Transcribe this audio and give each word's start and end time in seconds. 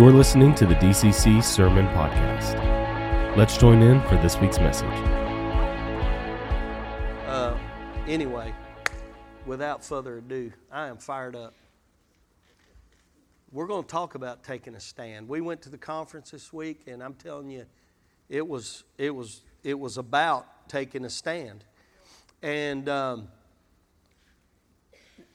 You're 0.00 0.12
listening 0.12 0.54
to 0.54 0.64
the 0.64 0.76
DCC 0.76 1.44
Sermon 1.44 1.84
Podcast. 1.88 2.56
Let's 3.36 3.58
join 3.58 3.82
in 3.82 4.00
for 4.08 4.16
this 4.16 4.34
week's 4.38 4.58
message. 4.58 4.88
Uh, 7.26 7.54
anyway, 8.06 8.54
without 9.44 9.84
further 9.84 10.16
ado, 10.16 10.54
I 10.72 10.86
am 10.86 10.96
fired 10.96 11.36
up. 11.36 11.52
We're 13.52 13.66
going 13.66 13.82
to 13.82 13.88
talk 13.90 14.14
about 14.14 14.42
taking 14.42 14.74
a 14.74 14.80
stand. 14.80 15.28
We 15.28 15.42
went 15.42 15.60
to 15.64 15.68
the 15.68 15.76
conference 15.76 16.30
this 16.30 16.50
week, 16.50 16.84
and 16.86 17.02
I'm 17.02 17.12
telling 17.12 17.50
you, 17.50 17.66
it 18.30 18.48
was 18.48 18.84
it 18.96 19.14
was 19.14 19.42
it 19.62 19.78
was 19.78 19.98
about 19.98 20.66
taking 20.66 21.04
a 21.04 21.10
stand. 21.10 21.62
And 22.40 22.88
um, 22.88 23.28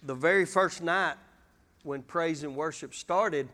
the 0.01 0.15
very 0.15 0.47
first 0.47 0.81
night 0.81 1.17
when 1.83 2.01
praise 2.01 2.41
and 2.41 2.55
worship 2.55 2.95
started, 2.95 3.47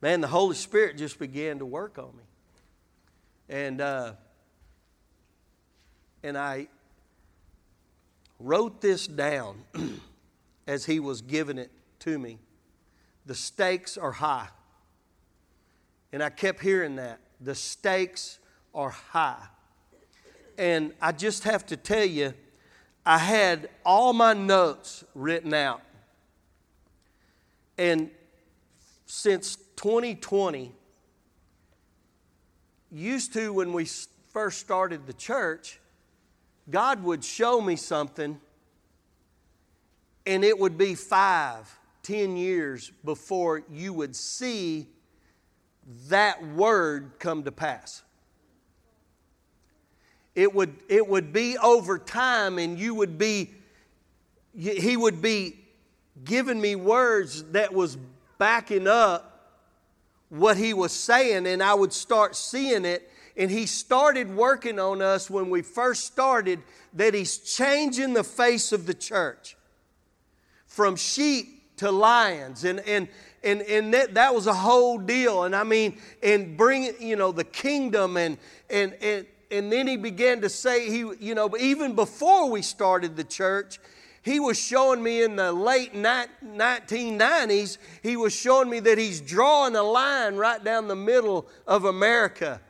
man, 0.00 0.20
the 0.20 0.28
Holy 0.28 0.54
Spirit 0.54 0.96
just 0.96 1.18
began 1.18 1.58
to 1.58 1.66
work 1.66 1.98
on 1.98 2.16
me. 2.16 2.24
And, 3.48 3.80
uh, 3.80 4.12
and 6.22 6.38
I 6.38 6.68
wrote 8.38 8.80
this 8.80 9.06
down 9.06 9.62
as 10.66 10.86
he 10.86 11.00
was 11.00 11.20
giving 11.20 11.58
it 11.58 11.70
to 12.00 12.18
me. 12.18 12.38
The 13.26 13.34
stakes 13.34 13.98
are 13.98 14.12
high. 14.12 14.48
And 16.12 16.22
I 16.22 16.30
kept 16.30 16.60
hearing 16.60 16.96
that. 16.96 17.20
The 17.40 17.54
stakes 17.54 18.38
are 18.74 18.90
high. 18.90 19.46
And 20.58 20.92
I 21.00 21.12
just 21.12 21.44
have 21.44 21.64
to 21.66 21.76
tell 21.76 22.04
you, 22.04 22.34
I 23.04 23.18
had 23.18 23.68
all 23.84 24.12
my 24.12 24.34
notes 24.34 25.04
written 25.14 25.54
out. 25.54 25.82
And 27.78 28.10
since 29.06 29.56
2020, 29.80 30.72
used 32.92 33.32
to 33.32 33.50
when 33.50 33.72
we 33.72 33.88
first 34.28 34.60
started 34.60 35.06
the 35.06 35.12
church, 35.14 35.80
God 36.68 37.02
would 37.02 37.24
show 37.24 37.62
me 37.62 37.76
something, 37.76 38.38
and 40.26 40.44
it 40.44 40.58
would 40.58 40.76
be 40.76 40.94
five, 40.94 41.78
ten 42.02 42.36
years 42.36 42.92
before 43.06 43.62
you 43.72 43.94
would 43.94 44.14
see 44.14 44.86
that 46.08 46.46
word 46.48 47.12
come 47.18 47.44
to 47.44 47.52
pass. 47.52 48.02
It 50.34 50.54
would, 50.54 50.76
it 50.90 51.08
would 51.08 51.32
be 51.32 51.56
over 51.56 51.98
time, 51.98 52.58
and 52.58 52.78
you 52.78 52.94
would 52.96 53.16
be, 53.16 53.54
he 54.54 54.98
would 54.98 55.22
be 55.22 55.56
giving 56.22 56.60
me 56.60 56.76
words 56.76 57.44
that 57.52 57.72
was 57.72 57.96
backing 58.36 58.86
up 58.86 59.29
what 60.30 60.56
he 60.56 60.72
was 60.72 60.92
saying, 60.92 61.46
and 61.46 61.62
I 61.62 61.74
would 61.74 61.92
start 61.92 62.34
seeing 62.34 62.84
it. 62.84 63.10
And 63.36 63.50
he 63.50 63.66
started 63.66 64.34
working 64.34 64.78
on 64.78 65.00
us 65.00 65.30
when 65.30 65.50
we 65.50 65.62
first 65.62 66.04
started 66.04 66.60
that 66.94 67.14
he's 67.14 67.38
changing 67.38 68.12
the 68.12 68.24
face 68.24 68.72
of 68.72 68.86
the 68.86 68.94
church 68.94 69.56
from 70.66 70.96
sheep 70.96 71.76
to 71.78 71.90
lions. 71.90 72.64
And, 72.64 72.80
and, 72.80 73.08
and, 73.42 73.62
and 73.62 73.94
that, 73.94 74.14
that 74.14 74.34
was 74.34 74.46
a 74.46 74.52
whole 74.52 74.98
deal. 74.98 75.44
And 75.44 75.54
I 75.54 75.64
mean, 75.64 75.98
and 76.22 76.56
bring, 76.56 76.92
you 77.00 77.16
know, 77.16 77.32
the 77.32 77.44
kingdom 77.44 78.16
and, 78.16 78.36
and, 78.68 78.94
and, 79.00 79.26
and 79.50 79.72
then 79.72 79.86
he 79.86 79.96
began 79.96 80.40
to 80.42 80.48
say, 80.48 80.90
he, 80.90 80.98
you 80.98 81.34
know, 81.34 81.56
even 81.58 81.94
before 81.94 82.50
we 82.50 82.62
started 82.62 83.16
the 83.16 83.24
church, 83.24 83.78
he 84.30 84.38
was 84.38 84.58
showing 84.58 85.02
me 85.02 85.22
in 85.24 85.34
the 85.34 85.52
late 85.52 85.92
1990s, 85.92 87.78
he 88.00 88.16
was 88.16 88.32
showing 88.32 88.70
me 88.70 88.78
that 88.78 88.96
he's 88.96 89.20
drawing 89.20 89.74
a 89.74 89.82
line 89.82 90.36
right 90.36 90.62
down 90.62 90.86
the 90.86 90.94
middle 90.94 91.48
of 91.66 91.84
America. 91.84 92.60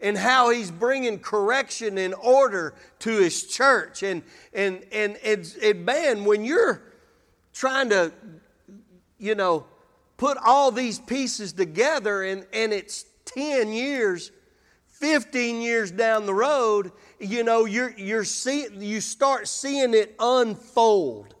And 0.00 0.16
how 0.16 0.50
he's 0.50 0.70
bringing 0.70 1.18
correction 1.18 1.98
and 1.98 2.14
order 2.14 2.74
to 3.00 3.18
his 3.18 3.48
church. 3.48 4.04
And, 4.04 4.22
and, 4.52 4.84
and, 4.92 5.16
and, 5.24 5.56
and 5.60 5.84
man, 5.84 6.24
when 6.24 6.44
you're 6.44 6.82
trying 7.52 7.88
to, 7.90 8.12
you 9.18 9.34
know, 9.34 9.66
put 10.18 10.38
all 10.38 10.70
these 10.70 11.00
pieces 11.00 11.52
together 11.52 12.22
and, 12.22 12.46
and 12.52 12.72
it's 12.72 13.06
10 13.24 13.72
years, 13.72 14.30
15 14.98 15.60
years 15.60 15.90
down 15.90 16.26
the 16.26 16.34
road, 16.34 16.90
you 17.20 17.44
know, 17.44 17.66
you're, 17.66 17.92
you're 17.98 18.24
see, 18.24 18.66
you 18.72 19.00
start 19.00 19.46
seeing 19.46 19.94
it 19.94 20.14
unfold. 20.18 21.34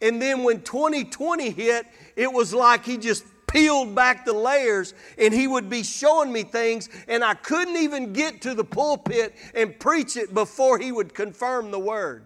And 0.00 0.20
then 0.20 0.42
when 0.42 0.62
2020 0.62 1.50
hit, 1.50 1.86
it 2.16 2.32
was 2.32 2.52
like 2.52 2.84
he 2.84 2.98
just 2.98 3.24
peeled 3.46 3.94
back 3.94 4.24
the 4.24 4.32
layers 4.32 4.94
and 5.16 5.32
he 5.32 5.46
would 5.46 5.70
be 5.70 5.82
showing 5.82 6.32
me 6.32 6.42
things, 6.42 6.88
and 7.06 7.24
I 7.24 7.34
couldn't 7.34 7.76
even 7.76 8.12
get 8.12 8.42
to 8.42 8.54
the 8.54 8.64
pulpit 8.64 9.34
and 9.54 9.78
preach 9.78 10.16
it 10.16 10.34
before 10.34 10.78
he 10.78 10.92
would 10.92 11.14
confirm 11.14 11.70
the 11.70 11.78
word. 11.78 12.24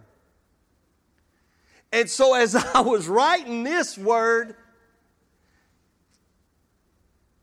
And 1.91 2.09
so, 2.09 2.33
as 2.33 2.55
I 2.73 2.81
was 2.81 3.07
writing 3.07 3.63
this 3.63 3.97
word, 3.97 4.55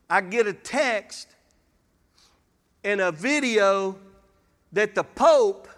I 0.09 0.21
get 0.21 0.49
a 0.49 0.53
text 0.53 1.29
and 2.83 3.01
a 3.01 3.13
video 3.13 3.99
that 4.73 4.95
the 4.95 5.05
Pope, 5.05 5.69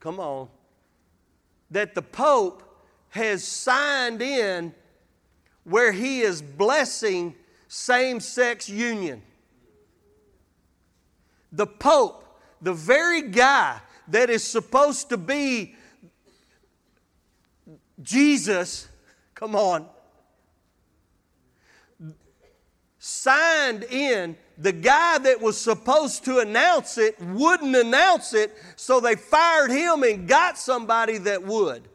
come 0.00 0.20
on, 0.20 0.48
that 1.70 1.94
the 1.94 2.02
Pope 2.02 2.62
has 3.10 3.44
signed 3.44 4.20
in 4.20 4.74
where 5.64 5.92
he 5.92 6.20
is 6.20 6.42
blessing 6.42 7.34
same 7.68 8.20
sex 8.20 8.68
union. 8.68 9.22
The 11.52 11.66
Pope, 11.66 12.24
the 12.60 12.74
very 12.74 13.22
guy 13.22 13.80
that 14.08 14.30
is 14.30 14.42
supposed 14.44 15.08
to 15.10 15.16
be 15.16 15.74
Jesus, 18.02 18.88
come 19.34 19.54
on, 19.54 19.86
signed 22.98 23.84
in 23.84 24.36
the 24.58 24.72
guy 24.72 25.18
that 25.18 25.40
was 25.40 25.58
supposed 25.58 26.24
to 26.24 26.38
announce 26.38 26.98
it 26.98 27.20
wouldn't 27.20 27.74
announce 27.74 28.34
it, 28.34 28.54
so 28.76 29.00
they 29.00 29.16
fired 29.16 29.70
him 29.70 30.02
and 30.02 30.28
got 30.28 30.58
somebody 30.58 31.18
that 31.18 31.42
would. 31.44 31.88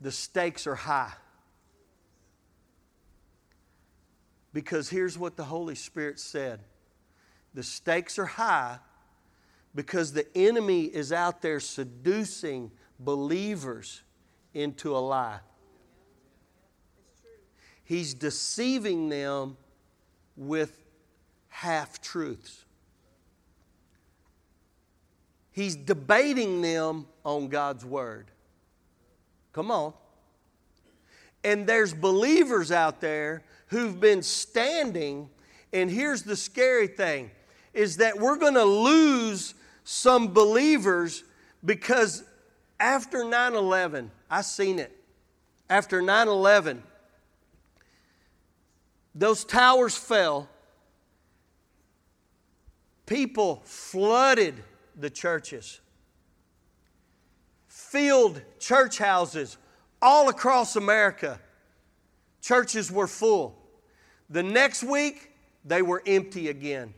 The 0.00 0.10
stakes 0.10 0.66
are 0.66 0.74
high. 0.74 1.12
Because 4.52 4.90
here's 4.90 5.16
what 5.16 5.36
the 5.36 5.44
Holy 5.44 5.74
Spirit 5.74 6.18
said 6.18 6.60
the 7.54 7.62
stakes 7.62 8.18
are 8.18 8.26
high 8.26 8.78
because 9.74 10.12
the 10.12 10.26
enemy 10.36 10.84
is 10.84 11.12
out 11.12 11.42
there 11.42 11.60
seducing 11.60 12.70
believers 12.98 14.02
into 14.54 14.96
a 14.96 14.98
lie. 14.98 15.40
He's 17.84 18.14
deceiving 18.14 19.08
them 19.08 19.56
with 20.36 20.78
half 21.48 22.00
truths. 22.00 22.64
He's 25.50 25.76
debating 25.76 26.62
them 26.62 27.06
on 27.24 27.48
God's 27.48 27.84
Word. 27.84 28.26
Come 29.52 29.70
on. 29.70 29.92
And 31.44 31.66
there's 31.66 31.92
believers 31.92 32.72
out 32.72 33.00
there 33.00 33.42
who've 33.66 34.00
been 34.00 34.22
standing, 34.22 35.28
and 35.72 35.90
here's 35.90 36.22
the 36.22 36.36
scary 36.36 36.86
thing 36.86 37.30
is 37.74 37.96
that 37.98 38.18
we're 38.18 38.36
going 38.36 38.54
to 38.54 38.64
lose 38.64 39.54
some 39.84 40.32
believers 40.32 41.24
because 41.64 42.22
after 42.78 43.24
9 43.24 43.54
11, 43.54 44.10
I 44.30 44.42
seen 44.42 44.78
it. 44.78 44.96
After 45.70 46.02
9 46.02 46.28
11, 46.28 46.82
those 49.14 49.44
towers 49.44 49.96
fell. 49.96 50.48
People 53.06 53.62
flooded 53.64 54.62
the 54.96 55.10
churches, 55.10 55.80
filled 57.68 58.40
church 58.58 58.98
houses 58.98 59.58
all 60.00 60.28
across 60.28 60.76
America. 60.76 61.40
Churches 62.40 62.90
were 62.90 63.06
full. 63.06 63.56
The 64.30 64.42
next 64.42 64.82
week, 64.82 65.32
they 65.64 65.82
were 65.82 66.02
empty 66.06 66.48
again. 66.48 66.94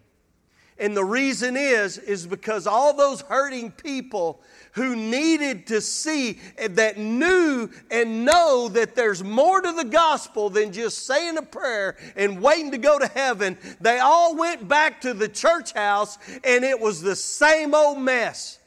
And 0.79 0.97
the 0.97 1.05
reason 1.05 1.57
is, 1.57 1.99
is 1.99 2.27
because 2.27 2.67
all 2.67 2.97
those 2.97 3.21
hurting 3.21 3.71
people 3.71 4.41
who 4.73 4.97
needed 4.97 5.69
to 5.69 5.81
see 5.81 6.41
eh, 6.59 6.67
that 6.73 6.99
knew 6.99 7.71
and 7.93 8.25
know 8.25 8.69
that 8.71 8.97
there's 8.97 9.23
more 9.23 9.61
to 9.61 9.71
the 9.71 9.85
gospel 9.85 10.51
than 10.51 10.73
just 10.73 11.07
saying 11.07 11.39
a 11.39 11.43
prayer 11.43 11.97
and 12.17 12.43
waiting 12.43 12.73
to 12.73 12.79
go 12.79 12.99
to 12.99 13.07
heaven, 13.07 13.57
they 13.81 14.01
all 14.01 14.35
went 14.35 14.67
back 14.67 15.01
to 15.03 15.15
the 15.15 15.29
church 15.29 15.73
house 15.73 16.19
and 16.43 16.65
it 16.65 16.81
was 16.81 17.01
the 17.01 17.15
same 17.15 17.73
old 17.73 17.99
mess. 17.99 18.59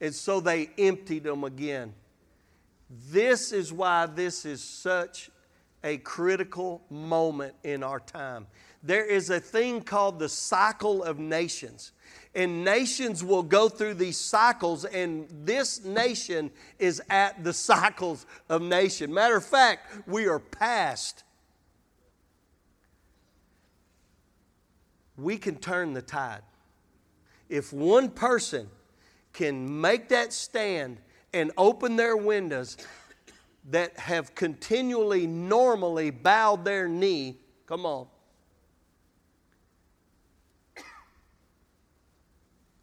And 0.00 0.14
so 0.14 0.40
they 0.40 0.70
emptied 0.78 1.24
them 1.24 1.44
again. 1.44 1.92
This 3.10 3.52
is 3.52 3.70
why 3.70 4.06
this 4.06 4.46
is 4.46 4.64
such 4.64 5.30
a 5.84 5.98
critical 5.98 6.82
moment 6.88 7.54
in 7.64 7.82
our 7.82 8.00
time. 8.00 8.46
There 8.82 9.04
is 9.04 9.30
a 9.30 9.38
thing 9.38 9.82
called 9.82 10.18
the 10.18 10.28
cycle 10.28 11.04
of 11.04 11.18
nations. 11.18 11.92
And 12.34 12.64
nations 12.64 13.22
will 13.22 13.42
go 13.42 13.68
through 13.68 13.94
these 13.94 14.16
cycles, 14.16 14.84
and 14.86 15.28
this 15.44 15.84
nation 15.84 16.50
is 16.78 17.00
at 17.10 17.44
the 17.44 17.52
cycles 17.52 18.26
of 18.48 18.62
nation. 18.62 19.12
Matter 19.12 19.36
of 19.36 19.44
fact, 19.44 20.08
we 20.08 20.26
are 20.26 20.38
past. 20.38 21.24
We 25.16 25.36
can 25.36 25.56
turn 25.56 25.92
the 25.92 26.02
tide. 26.02 26.42
If 27.48 27.72
one 27.72 28.08
person 28.08 28.68
can 29.34 29.80
make 29.80 30.08
that 30.08 30.32
stand 30.32 30.98
and 31.34 31.52
open 31.58 31.96
their 31.96 32.16
windows 32.16 32.78
that 33.70 33.96
have 33.98 34.34
continually, 34.34 35.26
normally 35.26 36.10
bowed 36.10 36.64
their 36.64 36.88
knee, 36.88 37.36
come 37.66 37.84
on. 37.86 38.06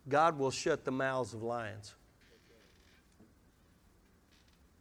God 0.09 0.37
will 0.37 0.51
shut 0.51 0.83
the 0.85 0.91
mouths 0.91 1.33
of 1.33 1.43
lions. 1.43 1.95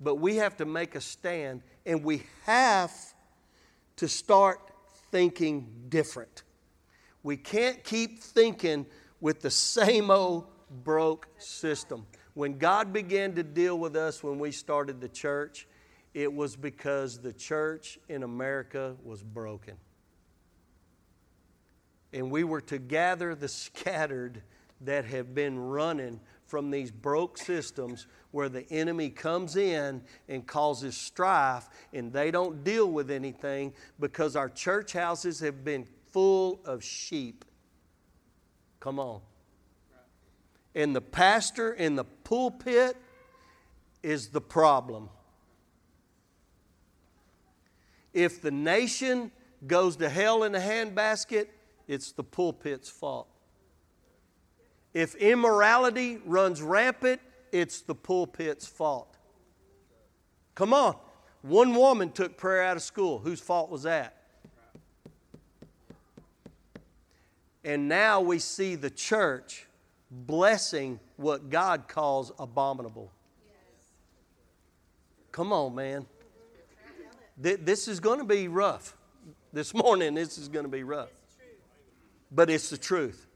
But 0.00 0.16
we 0.16 0.36
have 0.36 0.56
to 0.58 0.64
make 0.64 0.94
a 0.94 1.00
stand 1.00 1.62
and 1.84 2.04
we 2.04 2.22
have 2.44 2.92
to 3.96 4.08
start 4.08 4.60
thinking 5.10 5.66
different. 5.88 6.42
We 7.22 7.36
can't 7.36 7.82
keep 7.82 8.20
thinking 8.20 8.86
with 9.20 9.40
the 9.40 9.50
same 9.50 10.10
old 10.10 10.46
broke 10.84 11.28
system. 11.38 12.06
When 12.34 12.58
God 12.58 12.92
began 12.92 13.34
to 13.34 13.42
deal 13.42 13.78
with 13.78 13.96
us 13.96 14.22
when 14.22 14.38
we 14.38 14.52
started 14.52 15.00
the 15.00 15.08
church, 15.08 15.66
it 16.14 16.32
was 16.32 16.54
because 16.54 17.19
the 17.19 17.32
church 17.32 17.98
in 18.08 18.22
America 18.22 18.94
was 19.02 19.22
broken. 19.22 19.74
And 22.12 22.31
we 22.31 22.44
were 22.44 22.60
to 22.62 22.78
gather 22.78 23.34
the 23.34 23.48
scattered 23.48 24.42
that 24.80 25.04
have 25.04 25.34
been 25.34 25.58
running 25.58 26.20
from 26.46 26.70
these 26.70 26.90
broke 26.90 27.36
systems 27.36 28.06
where 28.30 28.48
the 28.48 28.69
enemy 28.70 29.10
comes 29.10 29.56
in 29.56 30.02
and 30.28 30.46
causes 30.46 30.96
strife 30.96 31.69
and 31.92 32.12
they 32.12 32.30
don't 32.30 32.64
deal 32.64 32.90
with 32.90 33.10
anything 33.10 33.72
because 34.00 34.34
our 34.34 34.48
church 34.48 34.92
houses 34.94 35.40
have 35.40 35.62
been 35.62 35.86
full 36.10 36.60
of 36.64 36.82
sheep. 36.82 37.44
Come 38.80 38.98
on. 38.98 39.20
And 40.75 40.94
the 40.96 41.00
pastor 41.00 41.72
in 41.72 41.96
the 41.96 42.04
pulpit 42.04 42.96
is 44.02 44.28
the 44.28 44.40
problem. 44.40 45.10
If 48.14 48.40
the 48.40 48.50
nation 48.50 49.32
goes 49.66 49.96
to 49.96 50.08
hell 50.08 50.44
in 50.44 50.54
a 50.54 50.60
handbasket, 50.60 51.48
it's 51.86 52.12
the 52.12 52.24
pulpit's 52.24 52.88
fault. 52.88 53.28
If 54.94 55.14
immorality 55.17 56.19
runs 56.25 56.62
rampant, 56.62 57.20
it's 57.52 57.82
the 57.82 57.94
pulpit's 57.94 58.67
fault. 58.67 59.17
Come 60.55 60.75
on. 60.75 60.96
One 61.43 61.75
woman 61.75 62.11
took 62.11 62.37
prayer 62.37 62.64
out 62.64 62.76
of 62.76 62.82
school. 62.82 63.19
Whose 63.20 63.40
fault 63.40 63.70
was 63.70 63.85
that? 63.85 64.17
And 67.64 67.88
now 67.88 68.20
we 68.20 68.38
see 68.38 68.75
the 68.75 68.90
church 68.90 69.67
blessing 70.11 70.99
what 71.17 71.50
God 71.50 71.87
calls 71.87 72.32
abominable. 72.38 73.12
Come 75.31 75.52
on, 75.52 75.75
man. 75.75 76.06
This 77.37 77.87
is 77.87 78.00
going 78.00 78.19
to 78.19 78.25
be 78.25 78.49
rough. 78.49 78.96
This 79.52 79.73
morning, 79.73 80.14
this 80.14 80.38
is 80.38 80.49
going 80.49 80.64
to 80.64 80.70
be 80.70 80.82
rough. 80.82 81.11
But 82.32 82.50
it's 82.50 82.69
the 82.69 82.79
truth. 82.79 83.27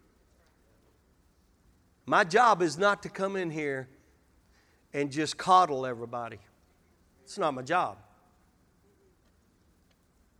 My 2.07 2.25
job 2.25 2.63
is 2.63 2.77
not 2.77 3.03
to 3.05 3.09
come 3.09 3.37
in 3.37 3.51
here 3.51 3.89
and 4.93 5.11
just 5.11 5.37
coddle 5.37 5.87
everybody. 5.87 6.39
It's 7.25 7.39
not 7.39 7.55
my 7.55 7.63
job. 7.63 7.99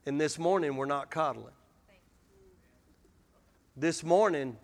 And 0.05 0.21
this 0.21 0.39
morning, 0.39 0.77
we're 0.77 0.87
not 0.87 1.11
coddling. 1.11 1.55
This 3.77 4.03
morning, 4.03 4.57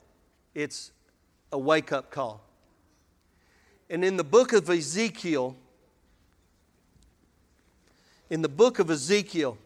it's 0.55 0.91
a 1.53 1.59
wake 1.59 1.93
up 1.93 2.11
call. 2.11 2.45
And 3.89 4.05
in 4.05 4.17
the 4.17 4.25
book 4.25 4.53
of 4.53 4.69
Ezekiel, 4.69 5.57
in 8.29 8.43
the 8.43 8.49
book 8.49 8.81
of 8.81 8.91
Ezekiel, 8.91 9.57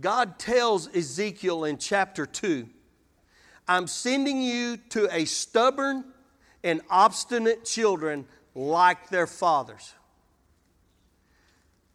God 0.00 0.38
tells 0.38 0.94
Ezekiel 0.94 1.64
in 1.64 1.78
chapter 1.78 2.26
2 2.26 2.68
I'm 3.68 3.86
sending 3.86 4.42
you 4.42 4.76
to 4.90 5.08
a 5.14 5.24
stubborn 5.24 6.04
and 6.64 6.80
obstinate 6.90 7.64
children 7.64 8.26
like 8.54 9.08
their 9.08 9.26
fathers. 9.26 9.94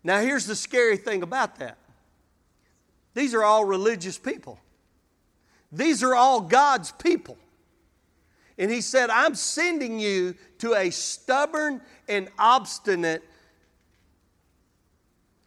Now, 0.04 0.22
here's 0.22 0.46
the 0.46 0.56
scary 0.56 0.98
thing 0.98 1.24
about 1.24 1.60
that 1.60 1.78
these 3.14 3.34
are 3.34 3.44
all 3.44 3.66
religious 3.66 4.18
people, 4.18 4.60
these 5.72 6.04
are 6.04 6.16
all 6.16 6.42
God's 6.42 6.92
people. 6.92 7.38
And 8.60 8.72
he 8.72 8.81
said, 8.81 9.12
I'm 9.12 9.36
sending 9.36 10.00
you 10.00 10.34
to 10.60 10.74
a 10.74 10.90
stubborn 10.90 11.80
and 12.10 12.28
obstinate 12.40 13.24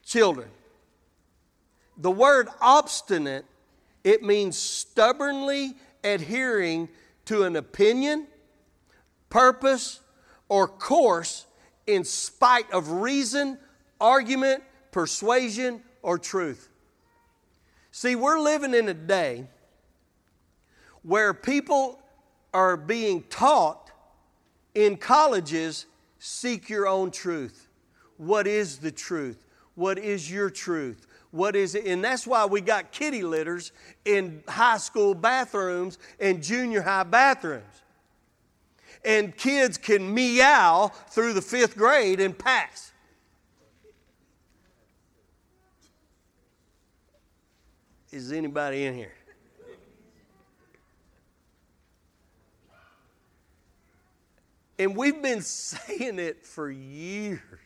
children. 0.05 0.49
The 1.97 2.11
word 2.11 2.49
obstinate, 2.61 3.47
it 4.05 4.23
means 4.23 4.57
stubbornly 4.57 5.75
adhering 6.05 6.89
to 7.27 7.45
an 7.45 7.57
opinion, 7.57 8.27
purpose, 9.29 10.01
or 10.49 10.67
course 10.67 11.47
in 11.87 12.05
spite 12.05 12.71
of 12.73 12.91
reason, 12.91 13.59
argument, 14.01 14.63
persuasion, 14.91 15.83
or 16.03 16.19
truth. 16.19 16.69
See, 17.93 18.17
we're 18.17 18.39
living 18.39 18.75
in 18.75 18.89
a 18.89 18.95
day 18.95 19.47
where 21.03 21.35
people 21.35 22.01
are 22.53 22.77
being 22.77 23.23
taught 23.25 23.91
in 24.75 24.97
colleges 24.97 25.87
seek 26.19 26.69
your 26.69 26.87
own 26.87 27.11
truth. 27.11 27.69
What 28.17 28.47
is 28.47 28.79
the 28.79 28.91
truth? 28.91 29.47
What 29.75 29.99
is 29.99 30.31
your 30.31 30.51
truth? 30.51 31.07
What 31.31 31.55
is 31.55 31.75
it? 31.75 31.87
And 31.87 32.03
that's 32.03 32.27
why 32.27 32.45
we 32.45 32.61
got 32.61 32.91
kitty 32.91 33.23
litters 33.23 33.73
in 34.05 34.43
high 34.49 34.79
school 34.79 35.15
bathrooms 35.15 35.99
and 36.19 36.43
junior 36.43 36.83
high 36.83 37.05
bathrooms. 37.05 37.65
And 39.05 39.37
kids 39.37 39.79
can 39.79 40.13
meow 40.13 40.91
through 41.11 41.35
the 41.35 41.43
fifth 41.43 41.77
grade 41.77 42.21
and 42.21 42.37
pass. 42.37 42.93
Is 48.11 48.33
anybody 48.33 48.87
in 48.87 48.95
here? 48.95 49.15
And 54.81 54.97
we've 54.97 55.23
been 55.23 55.43
saying 55.43 56.19
it 56.19 56.45
for 56.45 56.71
years. 56.71 57.60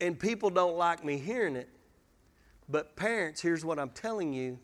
And 0.00 0.18
people 0.18 0.50
don't 0.50 0.76
like 0.76 1.04
me 1.04 1.18
hearing 1.18 1.56
it. 1.56 1.68
But 2.68 2.96
parents, 2.96 3.40
here's 3.40 3.64
what 3.64 3.78
I'm 3.78 3.90
telling 3.90 4.32
you. 4.32 4.58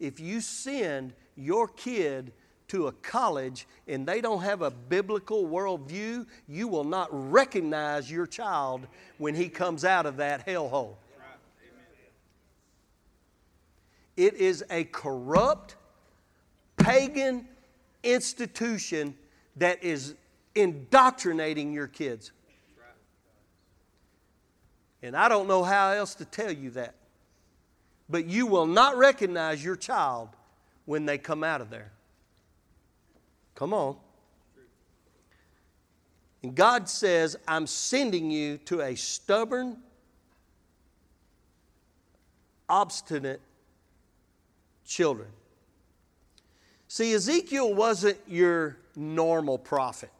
If 0.00 0.20
you 0.20 0.40
send 0.40 1.12
your 1.36 1.68
kid 1.68 2.32
to 2.68 2.88
a 2.88 2.92
college 2.92 3.66
and 3.86 4.06
they 4.06 4.20
don't 4.20 4.42
have 4.42 4.62
a 4.62 4.70
biblical 4.70 5.46
worldview, 5.46 6.26
you 6.46 6.68
will 6.68 6.84
not 6.84 7.08
recognize 7.10 8.10
your 8.10 8.26
child 8.26 8.86
when 9.16 9.34
he 9.34 9.48
comes 9.48 9.84
out 9.84 10.06
of 10.06 10.18
that 10.18 10.46
hellhole. 10.46 10.96
It 14.16 14.34
is 14.34 14.64
a 14.68 14.84
corrupt, 14.84 15.76
pagan 16.76 17.46
institution 18.02 19.14
that 19.56 19.82
is 19.82 20.14
indoctrinating 20.54 21.72
your 21.72 21.86
kids. 21.86 22.32
And 25.02 25.16
I 25.16 25.28
don't 25.28 25.46
know 25.46 25.62
how 25.62 25.90
else 25.90 26.14
to 26.16 26.24
tell 26.24 26.50
you 26.50 26.70
that. 26.70 26.94
But 28.08 28.26
you 28.26 28.46
will 28.46 28.66
not 28.66 28.96
recognize 28.96 29.62
your 29.62 29.76
child 29.76 30.30
when 30.86 31.06
they 31.06 31.18
come 31.18 31.44
out 31.44 31.60
of 31.60 31.70
there. 31.70 31.92
Come 33.54 33.74
on. 33.74 33.96
And 36.42 36.54
God 36.54 36.88
says, 36.88 37.36
I'm 37.46 37.66
sending 37.66 38.30
you 38.30 38.58
to 38.58 38.80
a 38.80 38.94
stubborn, 38.94 39.76
obstinate 42.68 43.40
children. 44.86 45.28
See, 46.86 47.12
Ezekiel 47.12 47.74
wasn't 47.74 48.18
your 48.26 48.78
normal 48.96 49.58
prophet. 49.58 50.10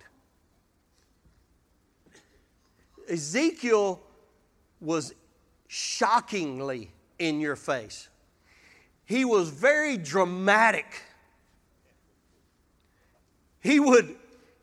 Ezekiel 3.09 4.01
was 4.81 5.15
shockingly 5.67 6.91
in 7.19 7.41
your 7.41 7.57
face. 7.57 8.09
He 9.05 9.25
was 9.25 9.49
very 9.49 9.97
dramatic. 9.97 11.03
He 13.61 13.81
would, 13.81 14.15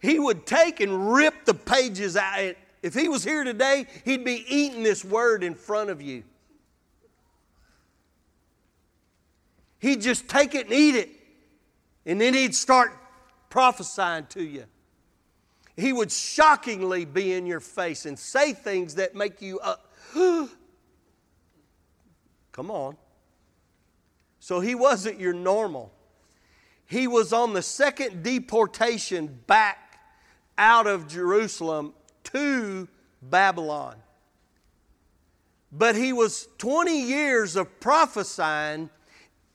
he 0.01 0.19
would 0.19 0.45
take 0.45 0.79
and 0.79 1.13
rip 1.13 1.45
the 1.45 1.53
pages 1.53 2.15
out. 2.15 2.55
If 2.81 2.93
he 2.93 3.09
was 3.09 3.23
here 3.23 3.43
today, 3.43 3.87
he'd 4.05 4.23
be 4.23 4.45
eating 4.47 4.83
this 4.83 5.03
word 5.03 5.43
in 5.43 5.55
front 5.55 5.89
of 5.89 6.01
you. 6.01 6.23
He'd 9.79 10.01
just 10.01 10.27
take 10.27 10.55
it 10.55 10.65
and 10.65 10.73
eat 10.73 10.95
it, 10.95 11.09
and 12.05 12.19
then 12.19 12.33
he'd 12.33 12.55
start 12.55 12.91
prophesying 13.49 14.25
to 14.27 14.43
you. 14.43 14.65
He 15.75 15.91
would 15.91 16.11
shockingly 16.11 17.05
be 17.05 17.33
in 17.33 17.45
your 17.45 17.59
face 17.59 18.05
and 18.05 18.17
say 18.17 18.53
things 18.53 18.95
that 18.95 19.13
make 19.13 19.41
you, 19.41 19.59
uh, 19.59 19.75
come 22.51 22.69
on. 22.71 22.97
So 24.39 24.59
he 24.59 24.75
wasn't 24.75 25.19
your 25.19 25.33
normal. 25.33 25.91
He 26.85 27.07
was 27.07 27.33
on 27.33 27.53
the 27.53 27.61
second 27.61 28.23
deportation 28.23 29.39
back 29.47 29.99
out 30.57 30.87
of 30.87 31.07
Jerusalem 31.07 31.93
to 32.25 32.87
Babylon. 33.21 33.95
But 35.71 35.95
he 35.95 36.13
was 36.13 36.47
20 36.57 37.01
years 37.01 37.55
of 37.55 37.79
prophesying 37.79 38.89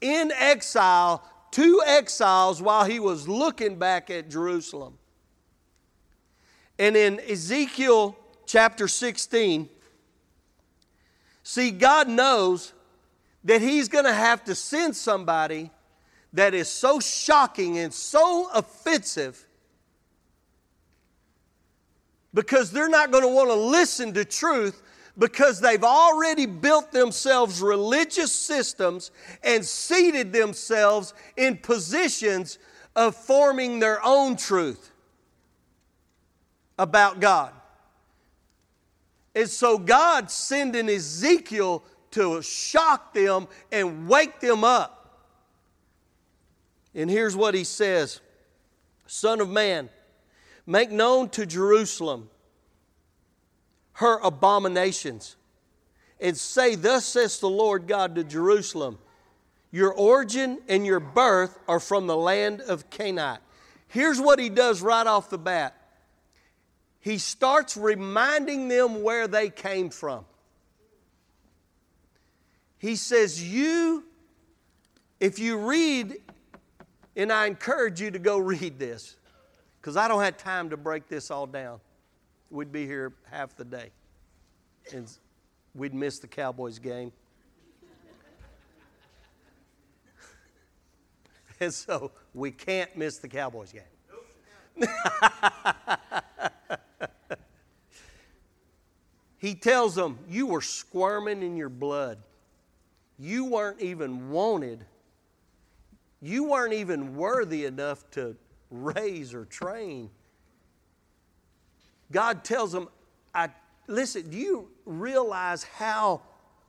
in 0.01 0.33
exile 0.33 1.23
to 1.53 1.83
exiles 1.87 2.61
while 2.61 2.85
he 2.85 3.01
was 3.01 3.29
looking 3.29 3.77
back 3.77 4.11
at 4.11 4.29
Jerusalem. 4.29 4.99
And 6.79 6.97
in 6.97 7.21
Ezekiel 7.21 8.17
chapter 8.47 8.89
16, 8.89 9.69
see, 11.51 11.71
God 11.73 12.09
knows 12.09 12.73
that 13.45 13.61
He's 13.61 13.89
going 13.89 14.05
to 14.05 14.15
have 14.15 14.45
to 14.45 14.55
send 14.55 14.95
somebody 14.95 15.71
that 16.33 16.55
is 16.55 16.69
so 16.69 17.01
shocking 17.01 17.79
and 17.79 17.93
so 17.93 18.49
offensive 18.55 19.47
because 22.33 22.71
they're 22.71 22.89
not 22.89 23.11
going 23.11 23.25
to 23.25 23.29
want 23.29 23.49
to 23.49 23.55
listen 23.55 24.15
to 24.15 24.25
truth 24.25 24.81
because 25.19 25.61
they've 25.61 25.83
already 25.83 26.47
built 26.47 26.93
themselves 26.93 27.61
religious 27.61 28.33
systems 28.33 29.11
and 29.43 29.65
seated 29.65 30.33
themselves 30.33 31.15
in 31.37 31.57
positions 31.57 32.59
of 32.95 33.17
forming 33.17 33.81
their 33.81 33.99
own 34.05 34.37
truth 34.37 34.93
about 36.79 37.19
God. 37.19 37.53
And 39.35 39.49
so 39.49 39.79
God 39.79 40.31
sending 40.31 40.89
Ezekiel 40.89 41.85
to 42.13 42.43
shock 42.43 43.15
them 43.15 43.47
and 43.71 44.09
wake 44.09 44.41
them 44.41 44.65
up. 44.65 44.97
And 46.95 47.09
here's 47.09 47.37
what 47.37 47.55
he 47.55 47.65
says 47.65 48.21
Son 49.07 49.41
of 49.41 49.49
man, 49.49 49.89
make 50.67 50.91
known 50.91 51.29
to 51.31 51.47
Jerusalem 51.47 52.29
her 53.95 54.19
abominations, 54.21 55.37
and 56.21 56.37
say, 56.37 56.75
Thus 56.75 57.05
says 57.05 57.39
the 57.39 57.51
Lord 57.51 57.87
God 57.87 58.15
to 58.17 58.25
Jerusalem, 58.25 58.99
Your 59.71 59.93
origin 59.93 60.59
and 60.69 60.85
your 60.85 61.01
birth 61.01 61.59
are 61.69 61.81
from 61.81 62.07
the 62.07 62.17
land 62.17 62.63
of 62.63 62.91
Canaanite. 62.91 63.41
Here's 63.89 64.21
what 64.21 64.39
he 64.39 64.49
does 64.49 64.83
right 64.83 65.07
off 65.07 65.31
the 65.31 65.39
bat 65.39 65.77
he 67.01 67.17
starts 67.17 67.77
reminding 67.77 68.69
them 68.69 69.03
where 69.03 69.27
they 69.27 69.49
came 69.49 69.89
from. 69.89 70.25
He 72.79 72.97
says, 72.97 73.43
You, 73.43 74.05
if 75.19 75.39
you 75.39 75.59
read, 75.59 76.17
and 77.17 77.33
I 77.33 77.47
encourage 77.47 78.01
you 78.01 78.11
to 78.11 78.19
go 78.19 78.39
read 78.39 78.79
this, 78.79 79.17
because 79.81 79.97
I 79.97 80.09
don't 80.09 80.23
have 80.23 80.37
time 80.37 80.69
to 80.71 80.77
break 80.77 81.09
this 81.09 81.31
all 81.31 81.47
down. 81.47 81.81
We'd 82.51 82.73
be 82.73 82.87
here 82.87 83.15
half 83.31 83.57
the 83.57 83.65
day, 83.65 83.91
and 84.93 85.11
we'd 85.75 85.95
miss 85.95 86.19
the 86.19 86.29
Cowboys 86.29 86.79
game. 86.79 87.13
and 91.61 91.73
so 91.73 92.13
we 92.35 92.51
can't 92.51 92.95
miss 92.95 93.19
the 93.19 93.29
Cowboys 93.29 93.73
game. 93.73 93.83
he 99.41 99.55
tells 99.55 99.95
them, 99.95 100.19
You 100.29 100.47
were 100.47 100.61
squirming 100.61 101.43
in 101.43 101.57
your 101.57 101.71
blood. 101.71 102.19
You 103.19 103.47
weren't 103.47 103.81
even 103.81 104.31
wanted. 104.31 104.85
You 106.21 106.45
weren't 106.45 106.75
even 106.75 107.17
worthy 107.17 107.65
enough 107.65 108.09
to 108.13 108.37
raise 108.71 109.33
or 109.33 109.47
train. 109.47 110.11
God 112.13 112.45
tells 112.45 112.71
them, 112.71 112.89
I, 113.35 113.49
listen, 113.87 114.29
do 114.29 114.37
you 114.37 114.69
realize 114.85 115.65
how 115.65 116.21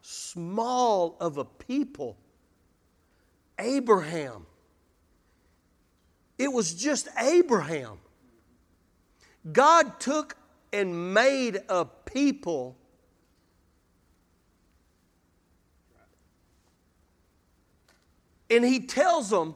small 0.02 1.18
of 1.20 1.38
a 1.38 1.46
people 1.46 2.16
Abraham? 3.60 4.46
It 6.38 6.48
was 6.48 6.74
just 6.74 7.10
Abraham. 7.20 7.98
God 9.52 10.00
took 10.00 10.38
and 10.74 11.14
made 11.14 11.62
a 11.70 11.86
people 11.86 12.78
and 18.50 18.66
he 18.66 18.80
tells 18.80 19.30
them 19.30 19.56